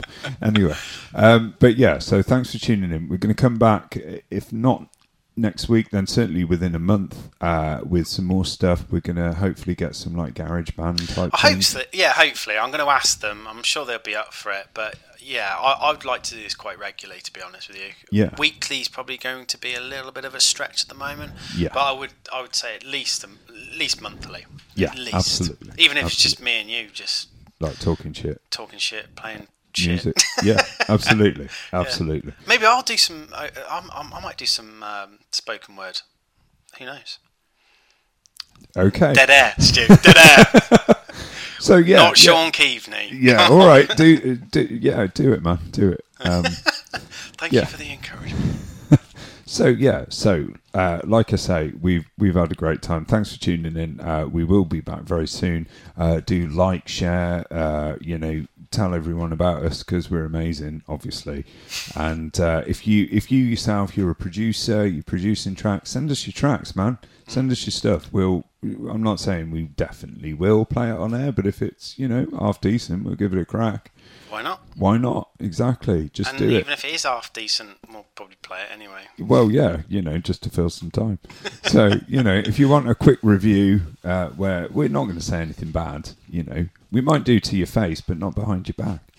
Anyway, 0.43 0.75
um, 1.15 1.55
but 1.61 1.77
yeah, 1.77 1.99
so 2.01 2.21
thanks 2.21 2.51
for 2.53 2.59
tuning 2.59 2.91
in. 2.91 3.09
We're 3.09 3.19
going 3.19 3.35
to 3.35 3.41
come 3.41 3.59
back, 3.59 3.97
if 4.29 4.53
not 4.53 4.89
next 5.37 5.69
week, 5.69 5.91
then 5.91 6.07
certainly 6.07 6.45
within 6.45 6.75
a 6.75 6.79
month 6.79 7.31
uh, 7.41 7.81
with 7.85 8.07
some 8.07 8.25
more 8.25 8.45
stuff. 8.45 8.85
We're 8.91 9.01
going 9.01 9.17
to 9.17 9.35
hopefully 9.35 9.75
get 9.75 9.95
some 9.95 10.15
like 10.17 10.35
garage 10.35 10.71
band 10.71 11.09
type. 11.09 11.31
I 11.35 11.53
hope 11.53 11.61
that, 11.61 11.89
yeah, 11.93 12.13
hopefully. 12.13 12.57
I'm 12.57 12.71
going 12.71 12.85
to 12.85 12.91
ask 12.91 13.21
them. 13.21 13.47
I'm 13.49 13.63
sure 13.63 13.85
they'll 13.85 13.99
be 13.99 14.17
up 14.17 14.33
for 14.33 14.53
it. 14.53 14.69
But 14.75 14.97
yeah, 15.19 15.57
I, 15.59 15.91
I'd 15.91 16.05
like 16.05 16.23
to 16.25 16.35
do 16.35 16.43
this 16.43 16.55
quite 16.55 16.79
regularly, 16.79 17.21
to 17.23 17.33
be 17.33 17.41
honest 17.41 17.69
with 17.69 17.79
you. 17.79 17.91
Yeah. 18.11 18.35
Weekly 18.39 18.81
is 18.81 18.89
probably 18.89 19.17
going 19.17 19.47
to 19.47 19.59
be 19.59 19.75
a 19.75 19.81
little 19.81 20.13
bit 20.13 20.25
of 20.25 20.35
a 20.35 20.41
stretch 20.41 20.83
at 20.83 20.89
the 20.89 20.95
moment. 20.95 21.33
Yeah. 21.57 21.71
But 21.73 21.81
I 21.81 21.93
would, 21.93 22.13
I 22.33 22.43
would 22.43 22.55
say 22.55 22.77
at 22.77 22.85
least, 22.85 23.25
at 23.25 23.31
least 23.77 24.01
monthly. 24.01 24.47
Yeah, 24.75 24.91
at 24.91 24.99
least. 24.99 25.15
absolutely. 25.15 25.73
Even 25.79 25.97
if 25.97 26.07
it's 26.07 26.17
just 26.17 26.41
me 26.41 26.61
and 26.61 26.71
you, 26.71 26.89
just 26.93 27.29
like 27.61 27.79
talking 27.79 28.13
shit. 28.13 28.41
talking 28.51 28.79
shit, 28.79 29.15
playing 29.17 29.47
shit. 29.77 30.05
Music, 30.05 30.17
yeah, 30.43 30.61
absolutely, 30.89 31.49
absolutely. 31.73 32.33
Maybe 32.47 32.67
I'll 32.67 32.83
do 32.83 32.97
some. 32.97 33.29
I, 33.35 33.51
I'm, 33.71 33.91
I'm, 33.93 34.13
I 34.13 34.21
might 34.21 34.37
do 34.37 34.47
some 34.47 34.83
um, 34.83 35.19
spoken 35.31 35.77
word. 35.77 36.01
Who 36.79 36.87
knows? 36.87 37.19
Okay, 38.77 39.13
Dead 39.13 39.31
air, 39.31 39.55
Stu. 39.59 39.87
Dead 39.87 40.17
air. 40.17 40.97
so 41.61 41.77
yeah, 41.77 41.97
Not 41.97 42.25
yeah. 42.25 42.33
Sean 42.33 42.53
Keaveney. 42.53 43.11
Yeah, 43.13 43.49
all 43.49 43.67
right. 43.67 43.89
Do, 43.97 44.37
do 44.37 44.61
yeah, 44.63 45.07
do 45.13 45.33
it, 45.33 45.43
man. 45.43 45.59
Do 45.71 45.91
it. 45.93 46.05
Um, 46.21 46.45
Thank 47.37 47.53
yeah. 47.53 47.61
you 47.61 47.67
for 47.67 47.77
the 47.77 47.93
encouragement. 47.93 48.57
So 49.55 49.69
yeah, 49.69 50.07
so 50.09 50.49
uh, 50.75 51.01
like 51.05 51.33
I 51.33 51.37
say, 51.37 51.73
we've 51.81 52.11
we've 52.19 52.35
had 52.35 52.51
a 52.51 52.57
great 52.57 52.83
time. 52.83 53.05
Thanks 53.05 53.33
for 53.33 53.41
tuning 53.41 53.77
in. 53.77 54.01
Uh, 54.01 54.27
we 54.27 54.43
will 54.43 54.65
be 54.65 54.81
back 54.81 55.03
very 55.03 55.29
soon. 55.29 55.69
Uh, 55.97 56.19
do 56.19 56.49
like, 56.49 56.89
share, 56.89 57.47
uh, 57.53 57.97
you 58.01 58.19
know, 58.19 58.47
tell 58.73 58.95
everyone 58.95 59.33
about 59.33 59.63
us 59.63 59.85
because 59.85 60.11
we're 60.11 60.25
amazing, 60.25 60.83
obviously. 60.89 61.45
And 61.95 62.39
uh, 62.41 62.65
if 62.67 62.85
you 62.85 63.07
if 63.13 63.31
you 63.31 63.45
yourself 63.45 63.97
you're 63.97 64.11
a 64.11 64.17
producer, 64.17 64.85
you're 64.89 65.05
producing 65.05 65.55
tracks, 65.55 65.91
send 65.91 66.11
us 66.11 66.27
your 66.27 66.33
tracks, 66.33 66.75
man. 66.75 66.99
Send 67.29 67.53
us 67.53 67.65
your 67.65 67.73
stuff. 67.73 68.13
We'll. 68.13 68.45
I'm 68.63 69.03
not 69.03 69.21
saying 69.21 69.53
we 69.53 69.65
definitely 69.65 70.35
will 70.35 70.65
play 70.65 70.89
it 70.91 70.97
on 70.97 71.15
air, 71.15 71.31
but 71.31 71.47
if 71.47 71.63
it's 71.63 71.97
you 71.97 72.09
know 72.09 72.27
half 72.41 72.61
decent, 72.61 73.05
we'll 73.05 73.15
give 73.15 73.33
it 73.33 73.41
a 73.41 73.45
crack. 73.45 73.93
Why 74.35 74.43
not? 74.43 74.63
Why 74.75 74.97
not? 74.99 75.29
Exactly. 75.39 76.11
Just 76.13 76.31
And 76.31 76.39
do 76.41 76.45
even 76.47 76.69
it. 76.73 76.73
if 76.73 76.85
it 76.85 76.93
is 76.93 77.05
half 77.05 77.33
decent, 77.33 77.79
we'll 77.89 78.05
probably 78.17 78.35
play 78.43 78.63
it 78.63 78.69
anyway. 78.73 79.03
Well, 79.17 79.49
yeah, 79.49 79.83
you 79.89 80.03
know, 80.03 80.19
just 80.19 80.43
to 80.43 80.51
fill 80.51 80.71
some 80.71 80.91
time. 80.91 81.21
So, 81.67 81.93
you 82.09 82.21
know, 82.23 82.35
if 82.35 82.59
you 82.59 82.69
want 82.69 82.89
a 82.91 82.95
quick 82.97 83.21
review 83.23 83.83
uh, 84.03 84.31
where 84.31 84.67
we're 84.71 84.89
not 84.89 85.05
going 85.05 85.17
to 85.17 85.23
say 85.25 85.41
anything 85.41 85.71
bad, 85.71 86.11
you 86.29 86.43
know, 86.43 86.67
we 86.91 87.01
might 87.01 87.23
do 87.23 87.39
to 87.39 87.57
your 87.57 87.69
face, 87.69 88.01
but 88.01 88.19
not 88.19 88.35
behind 88.35 88.67
your 88.69 88.75
back. 88.87 89.01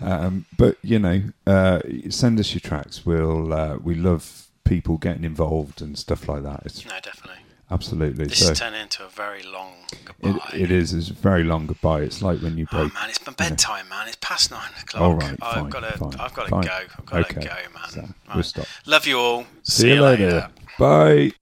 Um, 0.00 0.46
but 0.56 0.78
you 0.82 0.98
know, 0.98 1.22
uh, 1.46 1.80
send 2.08 2.40
us 2.40 2.54
your 2.54 2.60
tracks. 2.60 3.04
We'll 3.04 3.52
uh, 3.52 3.76
we 3.76 3.94
love 3.94 4.46
people 4.64 4.96
getting 4.96 5.24
involved 5.24 5.82
and 5.82 5.98
stuff 5.98 6.26
like 6.26 6.42
that. 6.42 6.62
It's 6.64 6.86
No, 6.86 6.96
definitely. 7.02 7.42
Absolutely 7.70 8.26
This 8.26 8.44
so. 8.46 8.52
is 8.52 8.58
turning 8.58 8.80
into 8.82 9.04
a 9.04 9.08
very 9.08 9.42
long 9.42 9.72
It, 10.20 10.36
it 10.54 10.70
is. 10.70 10.92
It's 10.94 11.10
a 11.10 11.14
very 11.14 11.44
long 11.44 11.66
goodbye. 11.66 12.02
It's 12.02 12.22
like 12.22 12.40
when 12.40 12.56
you 12.58 12.66
break. 12.66 12.74
Oh 12.74 12.84
break. 12.84 12.94
man, 12.94 13.08
it's 13.10 13.26
my 13.26 13.32
bedtime, 13.32 13.88
man. 13.88 14.06
It's 14.08 14.16
past 14.20 14.50
nine 14.50 14.70
o'clock. 14.80 15.02
All 15.02 15.14
right, 15.14 15.36
I've 15.42 15.54
fine, 15.54 15.68
got 15.70 15.80
to. 15.80 15.98
fine, 15.98 16.14
I've 16.20 16.34
got 16.34 16.44
to 16.44 16.50
fine. 16.50 16.62
go. 16.62 16.70
I've 16.98 17.06
got 17.06 17.28
to 17.28 17.38
Okay, 17.38 17.46
go, 17.48 17.78
man. 17.78 17.88
so 17.90 18.00
Right. 18.00 18.10
we'll 18.34 18.42
stop. 18.42 18.66
Love 18.86 19.06
you 19.06 19.18
all. 19.18 19.46
See 19.62 19.88
you 19.94 20.02
later. 20.02 20.48
Bye. 20.78 21.32